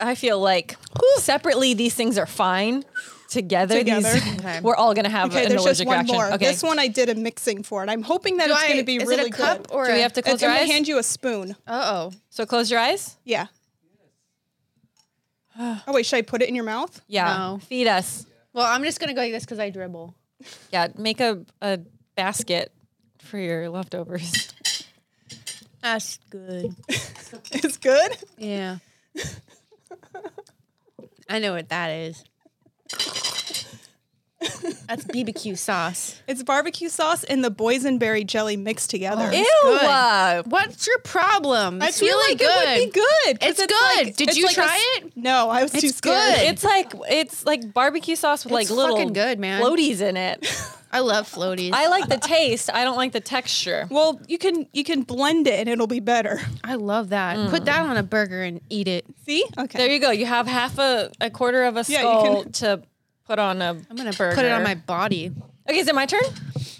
I 0.00 0.14
feel 0.14 0.40
like 0.40 0.76
separately 1.18 1.74
these 1.74 1.94
things 1.94 2.18
are 2.18 2.26
fine. 2.26 2.84
Together, 3.28 3.78
Together. 3.78 4.12
these 4.12 4.34
Okay. 4.40 4.60
we're 4.60 4.74
all 4.74 4.92
gonna 4.92 5.08
have 5.08 5.30
Okay, 5.30 5.44
an 5.44 5.48
there's 5.48 5.64
just 5.64 5.86
one 5.86 5.94
reaction. 5.96 6.16
more. 6.16 6.26
Okay. 6.32 6.44
This 6.46 6.62
one 6.62 6.78
I 6.78 6.88
did 6.88 7.08
a 7.08 7.14
mixing 7.14 7.62
for, 7.62 7.80
and 7.80 7.90
I'm 7.90 8.02
hoping 8.02 8.36
that 8.36 8.48
Do 8.48 8.52
it's 8.52 8.62
I- 8.62 8.66
going 8.66 8.78
to 8.80 8.84
be 8.84 8.96
is 8.96 9.08
really 9.08 9.22
it 9.22 9.28
a 9.28 9.36
cup 9.36 9.68
good. 9.68 9.74
or 9.74 9.86
Do 9.86 9.92
we 9.94 10.00
have 10.00 10.12
to 10.14 10.22
close 10.22 10.34
It's 10.34 10.42
your 10.42 10.50
going 10.50 10.60
eyes? 10.62 10.68
to 10.68 10.72
hand 10.74 10.88
you 10.88 10.98
a 10.98 11.02
spoon. 11.02 11.56
Uh 11.66 12.10
oh. 12.10 12.12
so 12.28 12.44
close 12.44 12.70
your 12.70 12.80
eyes. 12.80 13.16
Yeah. 13.24 13.46
oh 15.58 15.82
wait, 15.88 16.06
should 16.06 16.16
I 16.16 16.22
put 16.22 16.42
it 16.42 16.48
in 16.48 16.54
your 16.54 16.64
mouth? 16.64 17.00
Yeah. 17.08 17.36
No. 17.36 17.58
Feed 17.66 17.86
us. 17.86 18.26
Well, 18.52 18.66
I'm 18.66 18.82
just 18.84 19.00
gonna 19.00 19.14
go 19.14 19.20
like 19.22 19.32
this 19.32 19.44
because 19.44 19.58
I 19.58 19.70
dribble. 19.70 20.14
Yeah. 20.72 20.88
Make 20.98 21.20
a, 21.20 21.44
a 21.60 21.80
basket 22.16 22.72
for 23.18 23.38
your 23.38 23.68
leftovers. 23.70 24.52
That's 25.82 26.18
good. 26.30 26.74
It's 27.50 27.78
good. 27.78 28.14
Yeah. 28.36 28.76
I 31.30 31.38
know 31.38 31.54
what 31.54 31.70
that 31.70 31.88
is. 31.88 32.22
That's 34.88 35.04
BBQ 35.04 35.56
sauce. 35.56 36.20
It's 36.26 36.42
barbecue 36.42 36.88
sauce 36.88 37.24
and 37.24 37.44
the 37.44 37.50
boysenberry 37.50 38.26
jelly 38.26 38.56
mixed 38.56 38.90
together. 38.90 39.30
Ew. 39.32 39.44
good. 39.62 39.82
uh, 39.82 40.42
What's 40.46 40.86
your 40.86 40.98
problem? 40.98 41.80
I 41.82 41.88
It's 41.88 42.00
feel 42.00 42.08
really 42.16 42.32
like 42.32 42.38
good. 42.38 42.68
it 42.68 42.80
would 42.80 42.92
be 42.92 43.00
good. 43.00 43.38
It's 43.48 43.58
good. 43.66 44.06
like- 44.06 44.16
Did 44.16 44.28
it's 44.30 44.38
you 44.38 44.46
like 44.46 44.54
try 44.54 44.74
s- 44.74 45.04
it? 45.04 45.12
No, 45.16 45.48
I 45.50 45.62
was 45.62 45.72
too 45.72 45.88
scared. 45.88 46.36
good. 46.38 46.48
It's 46.48 46.64
like 46.64 46.92
it's 47.08 47.46
like 47.46 47.72
barbecue 47.72 48.16
sauce 48.16 48.44
with 48.44 48.52
It's 48.60 48.70
like 48.70 48.76
little 48.76 49.10
good, 49.10 49.38
man. 49.38 49.62
floaties 49.62 50.00
in 50.00 50.16
it. 50.16 50.44
I 50.94 50.98
love 51.00 51.26
floaties. 51.26 51.70
I 51.72 51.86
like 51.88 52.06
the 52.08 52.18
taste. 52.18 52.68
I 52.72 52.84
don't 52.84 52.96
like 52.96 53.12
the 53.12 53.20
texture. 53.20 53.86
Well, 53.90 54.20
you 54.28 54.36
can 54.36 54.66
you 54.74 54.84
can 54.84 55.02
blend 55.02 55.46
it 55.46 55.58
and 55.60 55.68
it'll 55.70 55.86
be 55.86 56.00
better. 56.00 56.38
I 56.62 56.74
love 56.74 57.08
that. 57.10 57.48
Put 57.48 57.64
that 57.64 57.80
on 57.86 57.96
a 57.96 58.02
burger 58.02 58.42
and 58.42 58.60
eat 58.68 58.88
it. 58.88 59.06
See? 59.24 59.42
Okay. 59.56 59.78
There 59.78 59.90
you 59.90 59.98
go. 60.00 60.10
You 60.10 60.26
have 60.26 60.46
half 60.46 60.78
a, 60.78 61.10
a 61.18 61.30
quarter 61.30 61.64
of 61.64 61.76
a 61.78 61.84
Yeah, 61.88 62.00
you 62.02 62.08
skull 62.20 62.42
can- 62.42 62.52
to 62.52 62.82
put 63.26 63.38
on 63.38 63.62
a. 63.62 63.70
I'm 63.70 63.96
gonna 63.96 64.12
put 64.12 64.38
it 64.38 64.52
on 64.52 64.62
my 64.62 64.74
body. 64.74 65.32
Okay, 65.68 65.78
is 65.78 65.88
it 65.88 65.94
my 65.94 66.06
turn? 66.06 66.22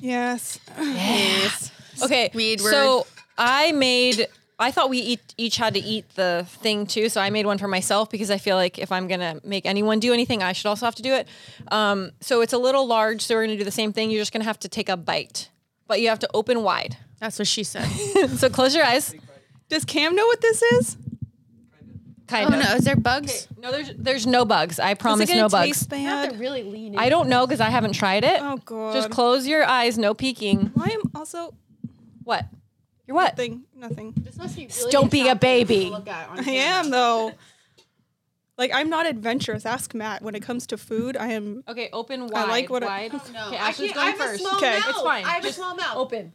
yes. 0.01 0.59
Yes. 0.78 1.70
Okay. 2.03 2.30
Weird 2.34 2.59
So 2.61 3.07
I 3.36 3.70
made. 3.72 4.26
I 4.59 4.70
thought 4.70 4.88
we 4.90 4.99
each, 4.99 5.20
each 5.36 5.57
had 5.57 5.74
to 5.74 5.80
eat 5.80 6.07
the 6.14 6.47
thing 6.49 6.86
too, 6.86 7.09
so 7.09 7.20
I 7.20 7.30
made 7.30 7.47
one 7.47 7.59
for 7.59 7.68
myself 7.68 8.11
because 8.11 8.30
I 8.30 8.38
feel 8.38 8.57
like 8.57 8.78
if 8.78 8.90
I'm 8.90 9.09
gonna 9.09 9.40
make 9.45 9.66
anyone 9.66 10.01
do 10.01 10.12
anything, 10.12 10.43
I 10.43 10.53
should 10.53 10.68
also 10.68 10.86
have 10.86 10.95
to 10.97 11.03
do 11.03 11.12
it. 11.14 11.28
Um, 11.70 12.12
so 12.20 12.40
it's 12.40 12.53
a 12.53 12.59
little 12.59 12.86
large, 12.86 13.20
so 13.22 13.34
we're 13.34 13.45
gonna 13.45 13.59
do 13.59 13.64
the 13.64 13.70
same 13.70 13.93
thing. 13.93 14.11
You're 14.11 14.20
just 14.20 14.32
gonna 14.32 14.45
have 14.47 14.59
to 14.61 14.68
take 14.68 14.88
a 14.88 14.97
bite, 14.97 15.51
but 15.86 16.01
you 16.01 16.09
have 16.09 16.18
to 16.20 16.28
open 16.32 16.62
wide. 16.62 16.97
That's 17.20 17.38
what 17.38 17.47
she 17.47 17.62
said. 17.62 17.86
so 18.36 18.49
close 18.49 18.74
your 18.74 18.84
eyes. 18.84 19.14
Does 19.68 19.84
Cam 19.84 20.16
know 20.16 20.26
what 20.26 20.40
this 20.40 20.62
is? 20.62 20.97
Kind 22.33 22.55
oh 22.55 22.59
of. 22.59 22.64
no, 22.64 22.74
is 22.74 22.85
there 22.85 22.97
bugs? 22.97 23.47
No, 23.61 23.70
there's 23.70 23.91
there's 23.97 24.26
no 24.26 24.45
bugs. 24.45 24.78
I 24.80 24.93
Is 24.93 24.99
promise 24.99 25.28
it 25.30 25.35
no 25.35 25.49
gonna 25.49 25.49
bugs. 25.51 25.78
taste 25.87 25.93
I 25.93 26.03
bad? 26.05 26.30
to 26.33 26.37
really 26.39 26.62
leaning. 26.62 26.99
I 26.99 27.09
don't 27.09 27.28
know 27.28 27.47
because 27.47 27.61
I 27.61 27.68
haven't 27.70 27.93
tried 27.93 28.24
it. 28.24 28.41
Oh 28.43 28.57
god. 28.64 28.95
Just 28.95 29.11
close 29.11 29.47
your 29.47 29.64
eyes, 29.64 29.99
no 29.99 30.14
peeking. 30.14 30.72
I 30.80 30.91
am 30.91 31.03
also 31.14 31.55
What? 32.24 32.47
You're 33.07 33.14
what? 33.16 33.33
nothing. 33.37 33.64
Nothing. 33.76 34.14
This 34.16 34.37
must 34.37 34.57
be 34.57 34.66
really 34.78 34.91
Don't 34.91 35.11
be 35.11 35.28
a 35.28 35.35
baby. 35.35 35.87
to 35.87 35.91
look 35.91 36.09
at 36.09 36.28
on 36.30 36.41
I 36.41 36.51
am 36.53 36.91
though. 36.97 37.33
Like 38.59 38.70
I'm 38.74 38.91
not 38.91 39.07
adventurous. 39.07 39.66
Ask 39.66 39.95
Matt. 39.95 40.22
When 40.22 40.35
it 40.35 40.43
comes 40.43 40.66
to 40.68 40.76
food, 40.78 41.16
I 41.16 41.28
am. 41.33 41.64
Okay, 41.68 41.89
open 41.93 42.28
wide. 42.28 42.45
I 42.47 42.49
like 42.49 42.70
what 42.70 42.83
I- 42.83 42.87
wide. 42.87 43.11
Oh, 43.14 43.22
no, 43.33 43.47
Okay, 43.49 43.57
I 43.57 43.68
Ashley's 43.68 43.93
can't- 43.93 43.95
going 43.95 44.07
I 44.07 44.11
have 44.11 44.20
a 44.20 44.24
first. 44.24 44.41
small 44.43 44.57
Okay. 44.57 44.78
mouth. 44.78 44.89
It's 44.89 45.01
fine. 45.03 45.24
I 45.24 45.28
have 45.30 45.43
Just 45.43 45.59
a 45.59 45.61
small 45.61 45.74
mouth. 45.74 45.97
Open. 45.97 46.33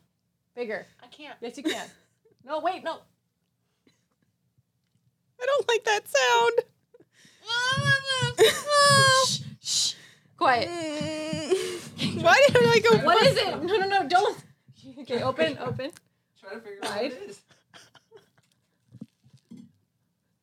Bigger. 0.55 0.85
I 1.01 1.07
can't. 1.07 1.35
Yes, 1.41 1.55
you 1.57 1.63
can. 1.63 1.87
no, 2.45 2.59
wait, 2.59 2.83
no. 2.83 2.97
I 5.39 5.45
don't 5.45 5.67
like 5.67 5.83
that 5.83 6.07
sound. 6.07 6.53
Shh, 9.27 9.39
shh. 9.61 9.93
Quiet. 10.37 10.67
Why 12.21 12.47
did 12.47 12.57
I 12.57 12.79
go? 12.79 12.97
What 13.05 13.25
is 13.25 13.37
it? 13.37 13.63
No, 13.63 13.77
no, 13.77 13.87
no, 13.87 14.07
don't. 14.07 14.37
Okay, 14.99 15.21
open, 15.21 15.57
open. 15.59 15.91
Try 16.39 16.53
to 16.53 16.59
figure 16.59 16.79
out 16.83 16.89
what 16.89 17.03
it 17.03 17.29
is. 17.29 17.39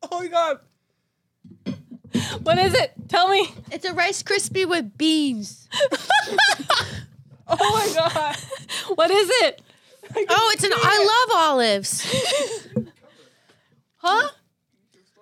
Oh 0.03 0.21
my 0.21 0.29
god. 0.29 0.61
What 2.43 2.59
is 2.59 2.75
it? 2.75 2.93
Tell 3.09 3.29
me. 3.29 3.49
It's 3.73 3.85
a 3.85 3.93
Rice 3.93 4.23
Krispie 4.23 4.69
with 4.69 4.97
beans. 4.97 5.69
Oh 7.47 7.57
my 7.59 7.95
god. 7.95 8.37
What 8.97 9.11
is 9.11 9.29
it? 9.45 9.61
Oh, 10.17 10.51
it's 10.55 10.65
an. 10.65 10.71
I 10.75 11.27
love 11.29 11.39
olives. 11.43 12.03
Huh? 13.97 14.29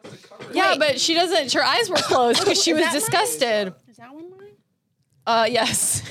You're 0.04 0.12
supposed 0.12 0.22
to 0.22 0.28
cover 0.28 0.50
it. 0.50 0.56
Yeah, 0.56 0.74
but 0.78 1.00
she 1.00 1.14
doesn't. 1.14 1.52
Her 1.52 1.64
eyes 1.64 1.88
were 1.90 1.96
closed 1.96 2.40
because 2.40 2.62
she 2.62 2.72
was 2.72 2.82
that 2.82 2.92
mine? 2.92 2.94
disgusted. 3.00 3.74
Is 3.88 3.96
that 3.96 4.12
one 4.14 4.30
mine? 4.30 4.48
Uh, 5.26 5.46
yes. 5.50 6.02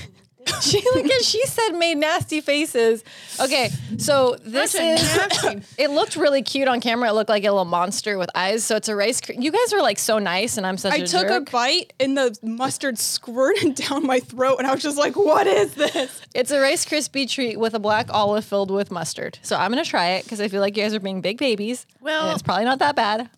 she 0.61 0.81
look 0.95 1.05
at 1.05 1.23
she 1.23 1.45
said 1.45 1.73
made 1.73 1.97
nasty 1.99 2.41
faces. 2.41 3.03
Okay, 3.39 3.69
so 3.97 4.35
this 4.43 4.73
That's 4.73 4.75
a 4.75 4.93
is. 4.93 5.15
napkin. 5.43 5.63
It 5.77 5.91
looked 5.91 6.15
really 6.15 6.41
cute 6.41 6.67
on 6.67 6.81
camera. 6.81 7.09
It 7.09 7.13
looked 7.13 7.29
like 7.29 7.43
a 7.43 7.51
little 7.51 7.63
monster 7.63 8.17
with 8.17 8.29
eyes. 8.33 8.63
So 8.63 8.75
it's 8.75 8.87
a 8.89 8.95
rice. 8.95 9.21
Cr- 9.21 9.33
you 9.33 9.51
guys 9.51 9.71
are 9.71 9.81
like 9.83 9.99
so 9.99 10.17
nice, 10.17 10.57
and 10.57 10.65
I'm 10.65 10.77
such 10.77 10.93
I 10.93 10.97
a 10.97 11.07
took 11.07 11.27
jerk. 11.27 11.47
a 11.47 11.51
bite 11.51 11.93
and 11.99 12.17
the 12.17 12.35
mustard 12.41 12.97
squirted 12.97 13.75
down 13.87 14.03
my 14.07 14.19
throat, 14.19 14.57
and 14.57 14.65
I 14.67 14.73
was 14.73 14.81
just 14.81 14.97
like, 14.97 15.15
"What 15.15 15.45
is 15.45 15.75
this?" 15.75 16.21
It's 16.33 16.49
a 16.49 16.59
Rice 16.59 16.85
Krispie 16.85 17.29
treat 17.29 17.57
with 17.59 17.75
a 17.75 17.79
black 17.79 18.07
olive 18.11 18.43
filled 18.43 18.71
with 18.71 18.89
mustard. 18.89 19.37
So 19.43 19.55
I'm 19.55 19.69
gonna 19.69 19.85
try 19.85 20.11
it 20.13 20.23
because 20.23 20.41
I 20.41 20.47
feel 20.47 20.61
like 20.61 20.75
you 20.75 20.81
guys 20.81 20.95
are 20.95 20.99
being 20.99 21.21
big 21.21 21.37
babies. 21.37 21.85
Well- 22.01 22.23
and 22.25 22.33
it's 22.33 22.41
probably 22.41 22.65
not 22.65 22.79
that 22.79 22.95
bad. 22.95 23.29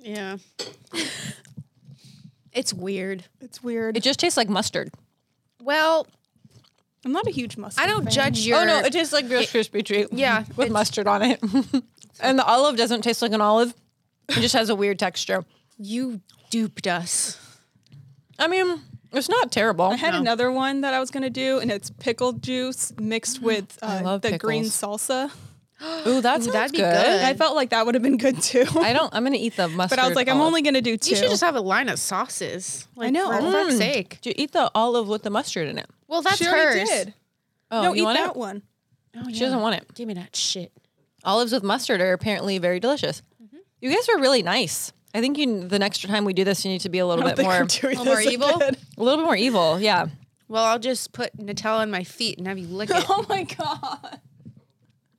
Yeah. 0.00 0.38
It's 2.52 2.72
weird. 2.74 3.24
It's 3.40 3.62
weird. 3.62 3.96
It 3.96 4.02
just 4.02 4.18
tastes 4.20 4.36
like 4.36 4.48
mustard. 4.48 4.90
Well, 5.62 6.06
I'm 7.04 7.12
not 7.12 7.26
a 7.26 7.30
huge 7.30 7.56
mustard. 7.56 7.84
I 7.84 7.86
don't 7.86 8.04
fan. 8.04 8.12
judge 8.12 8.40
your. 8.40 8.58
oh 8.60 8.64
no, 8.64 8.78
it 8.80 8.92
tastes 8.92 9.12
like 9.12 9.30
Rice 9.30 9.52
Krispie 9.52 9.84
treat. 9.84 10.08
Yeah, 10.12 10.44
with 10.56 10.70
mustard 10.70 11.06
on 11.06 11.22
it. 11.22 11.40
and 12.20 12.38
the 12.38 12.44
olive 12.44 12.76
doesn't 12.76 13.02
taste 13.02 13.22
like 13.22 13.32
an 13.32 13.40
olive. 13.40 13.72
It 14.28 14.40
just 14.40 14.54
has 14.54 14.68
a 14.68 14.74
weird 14.74 14.98
texture. 14.98 15.44
you 15.78 16.20
duped 16.50 16.86
us. 16.88 17.38
I 18.38 18.48
mean, 18.48 18.80
it's 19.12 19.28
not 19.28 19.52
terrible. 19.52 19.84
I 19.86 19.96
had 19.96 20.14
No. 20.14 20.20
another 20.20 20.50
one 20.50 20.80
that 20.80 20.92
I 20.94 20.98
was 20.98 21.10
gonna 21.12 21.30
do, 21.30 21.60
and 21.60 21.70
it's 21.70 21.90
pickled 21.90 22.42
juice 22.42 22.92
mixed 23.00 23.40
with 23.42 23.78
uh, 23.80 24.00
love 24.02 24.22
the 24.22 24.38
green 24.38 24.64
salsa. 24.64 25.30
Ooh, 26.06 26.20
that 26.20 26.46
Ooh, 26.46 26.50
that'd 26.50 26.72
be 26.72 26.78
good. 26.78 26.92
good. 26.92 27.24
I 27.24 27.34
felt 27.34 27.56
like 27.56 27.70
that 27.70 27.86
would 27.86 27.94
have 27.94 28.02
been 28.02 28.18
good 28.18 28.42
too. 28.42 28.64
I 28.76 28.92
don't. 28.92 29.12
I'm 29.14 29.24
gonna 29.24 29.36
eat 29.36 29.56
the 29.56 29.68
mustard. 29.68 29.96
but 29.96 30.04
I 30.04 30.08
was 30.08 30.16
like, 30.16 30.28
I'm 30.28 30.36
olive. 30.36 30.46
only 30.48 30.62
gonna 30.62 30.82
do 30.82 30.96
two. 30.96 31.10
You 31.10 31.16
should 31.16 31.30
just 31.30 31.42
have 31.42 31.56
a 31.56 31.60
line 31.60 31.88
of 31.88 31.98
sauces. 31.98 32.86
Like, 32.96 33.12
know. 33.12 33.30
For 33.32 33.50
fuck's 33.50 33.76
sake. 33.76 34.18
Do 34.20 34.30
you 34.30 34.34
eat 34.36 34.52
the 34.52 34.70
olive 34.74 35.08
with 35.08 35.22
the 35.22 35.30
mustard 35.30 35.68
in 35.68 35.78
it? 35.78 35.88
Well, 36.06 36.22
that's 36.22 36.36
she 36.36 36.46
already 36.46 36.80
hers. 36.80 36.88
did. 36.88 37.14
Oh, 37.70 37.82
no, 37.82 37.92
you 37.94 38.02
eat 38.02 38.04
want 38.04 38.18
that 38.18 38.30
it? 38.30 38.36
one. 38.36 38.62
Oh, 39.16 39.22
yeah. 39.28 39.32
She 39.34 39.40
doesn't 39.40 39.60
want 39.60 39.76
it. 39.76 39.94
Give 39.94 40.06
me 40.08 40.14
that 40.14 40.34
shit. 40.36 40.72
Olives 41.24 41.52
with 41.52 41.62
mustard 41.62 42.00
are 42.00 42.12
apparently 42.12 42.58
very 42.58 42.80
delicious. 42.80 43.22
Mm-hmm. 43.42 43.58
You 43.80 43.90
guys 43.94 44.08
were 44.12 44.20
really 44.20 44.42
nice. 44.42 44.92
I 45.14 45.20
think 45.20 45.38
you. 45.38 45.66
The 45.66 45.78
next 45.78 46.02
time 46.06 46.24
we 46.24 46.32
do 46.32 46.44
this, 46.44 46.64
you 46.64 46.70
need 46.70 46.82
to 46.82 46.88
be 46.88 46.98
a 46.98 47.06
little 47.06 47.24
bit 47.24 47.38
more, 47.38 47.52
I'm 47.52 48.04
more 48.04 48.20
evil? 48.20 48.56
again. 48.56 48.76
a 48.98 49.02
little 49.02 49.18
bit 49.18 49.24
more 49.24 49.36
evil. 49.36 49.80
Yeah. 49.80 50.06
Well, 50.48 50.64
I'll 50.64 50.78
just 50.78 51.12
put 51.12 51.36
Nutella 51.36 51.78
on 51.78 51.90
my 51.90 52.04
feet 52.04 52.38
and 52.38 52.46
have 52.46 52.58
you 52.58 52.66
lick 52.66 52.90
it. 52.94 53.04
Oh 53.08 53.24
my 53.28 53.44
god. 53.44 54.20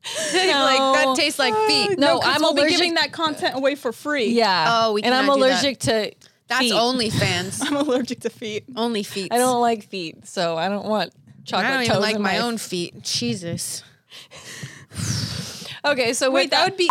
like 0.34 0.34
that 0.34 1.14
tastes 1.16 1.38
like 1.40 1.54
feet. 1.68 1.98
No, 2.00 2.20
I'm 2.24 2.42
we'll 2.42 2.54
be 2.54 2.62
allergic- 2.62 2.78
giving 2.78 2.94
that 2.96 3.12
content 3.12 3.56
away 3.56 3.76
for 3.76 3.92
free. 3.92 4.30
Yeah. 4.30 4.66
Oh, 4.86 4.94
we 4.94 5.02
can. 5.02 5.14
and 5.14 5.20
I'm 5.20 5.26
cannot 5.26 5.36
do 5.36 5.42
that. 5.42 5.52
allergic 5.64 5.80
to. 5.80 6.12
That's 6.48 6.62
feet. 6.62 6.74
OnlyFans. 6.74 7.62
I'm 7.66 7.76
allergic 7.78 8.20
to 8.22 8.30
feet. 8.30 8.64
Only 8.76 9.04
feet. 9.04 9.32
I 9.32 9.38
don't 9.38 9.62
like 9.62 9.84
feet, 9.88 10.28
so 10.28 10.58
I 10.58 10.68
don't 10.70 10.86
want 10.86 11.14
chocolate 11.46 11.66
I 11.72 11.78
don't 11.78 11.86
toes 11.86 11.90
even 11.98 12.02
like 12.02 12.16
in 12.16 12.22
my 12.22 12.40
own 12.40 12.58
feet. 12.58 13.02
Jesus. 13.04 13.84
Okay, 15.84 16.14
so 16.14 16.30
Wait, 16.30 16.44
with 16.44 16.52
that 16.52 16.70
would 16.70 16.78
be. 16.78 16.88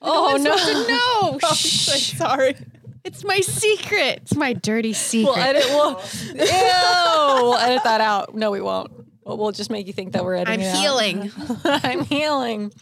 Oh 0.00 0.36
no. 0.40 0.54
No, 0.54 1.38
Oh, 1.42 1.54
shh. 1.54 2.16
sorry. 2.16 2.54
It's 3.02 3.24
my 3.24 3.40
secret. 3.40 4.20
It's 4.22 4.36
my 4.36 4.52
dirty 4.52 4.92
secret. 4.92 5.34
We'll 5.34 5.36
edit. 5.44 5.64
We'll, 5.70 6.00
ew. 6.36 7.42
We'll 7.42 7.56
edit 7.56 7.82
that 7.82 8.00
out. 8.00 8.34
No, 8.36 8.50
we 8.52 8.60
won't. 8.60 8.92
We'll, 9.24 9.36
we'll 9.38 9.52
just 9.52 9.70
make 9.70 9.86
you 9.86 9.92
think 9.92 10.12
that 10.12 10.24
we're 10.24 10.36
editing. 10.36 10.60
I'm 10.60 10.66
it 10.66 10.70
out. 10.74 10.76
healing. 10.78 11.32
I'm 11.64 12.04
healing. 12.04 12.72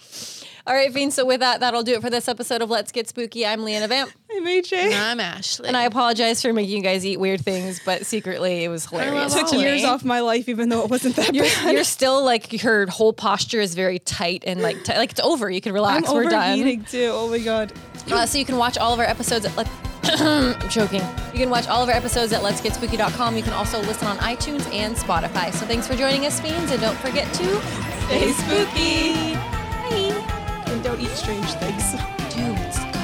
All 0.66 0.74
right, 0.74 0.92
Fiend. 0.92 1.14
So 1.14 1.24
with 1.24 1.40
that, 1.40 1.60
that'll 1.60 1.82
do 1.82 1.94
it 1.94 2.02
for 2.02 2.10
this 2.10 2.28
episode 2.28 2.60
of 2.60 2.68
Let's 2.68 2.92
Get 2.92 3.08
Spooky. 3.08 3.46
I'm 3.46 3.64
Leanna 3.64 3.88
Vamp, 3.88 4.12
I'm 4.30 4.44
AJ. 4.44 4.92
I'm 4.94 5.18
Ashley. 5.18 5.66
and 5.66 5.74
I 5.76 5.84
apologize 5.84 6.42
for 6.42 6.52
making 6.52 6.76
you 6.76 6.82
guys 6.82 7.06
eat 7.06 7.18
weird 7.18 7.40
things, 7.40 7.80
but 7.86 8.04
secretly 8.04 8.64
it 8.64 8.68
was 8.68 8.84
hilarious. 8.84 9.32
love 9.34 9.40
took 9.48 9.50
to 9.52 9.58
years 9.58 9.82
off 9.84 10.04
my 10.04 10.20
life, 10.20 10.46
even 10.46 10.68
though 10.68 10.82
it 10.84 10.90
wasn't 10.90 11.16
that 11.16 11.34
You're, 11.34 11.46
bad. 11.46 11.72
you're 11.74 11.84
still 11.84 12.22
like 12.22 12.52
her 12.60 12.86
whole 12.86 13.14
posture 13.14 13.60
is 13.60 13.74
very 13.74 13.98
tight 13.98 14.44
and 14.46 14.60
like 14.60 14.84
t- 14.84 14.94
like 14.94 15.10
it's 15.12 15.20
over. 15.20 15.50
You 15.50 15.62
can 15.62 15.70
I'm 15.70 15.74
relax. 15.76 16.12
We're 16.12 16.24
done. 16.24 16.34
overheating 16.58 16.84
too. 16.84 17.10
Oh 17.14 17.28
my 17.30 17.38
god. 17.38 17.72
Uh, 18.10 18.26
so 18.26 18.36
you 18.36 18.44
can 18.44 18.58
watch 18.58 18.76
all 18.76 18.92
of 18.92 18.98
our 19.00 19.06
episodes 19.06 19.46
at 19.46 19.56
Let- 19.56 19.68
I'm 20.20 20.68
choking. 20.68 21.02
You 21.32 21.38
can 21.38 21.50
watch 21.50 21.68
all 21.68 21.82
of 21.82 21.88
our 21.88 21.94
episodes 21.94 22.32
at 22.32 22.42
letsgetspooky.com. 22.42 23.36
You 23.36 23.42
can 23.42 23.52
also 23.52 23.80
listen 23.80 24.08
on 24.08 24.16
iTunes 24.18 24.66
and 24.72 24.96
Spotify. 24.96 25.52
So 25.52 25.66
thanks 25.66 25.86
for 25.86 25.94
joining 25.94 26.24
us, 26.24 26.40
fiends, 26.40 26.70
and 26.70 26.80
don't 26.80 26.98
forget 26.98 27.32
to 27.34 27.60
stay 28.06 28.32
spooky. 28.32 29.34
Bye. 29.34 30.64
And 30.66 30.82
don't 30.82 31.00
eat 31.00 31.10
strange 31.10 31.50
things. 31.54 31.92
Dude, 32.34 32.58
it's 32.60 32.78
good. 32.78 32.94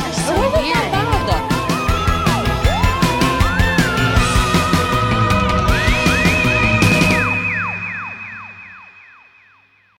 They're 0.00 0.12
so 0.12 0.34
oh, 0.34 0.62
weird. 0.62 1.39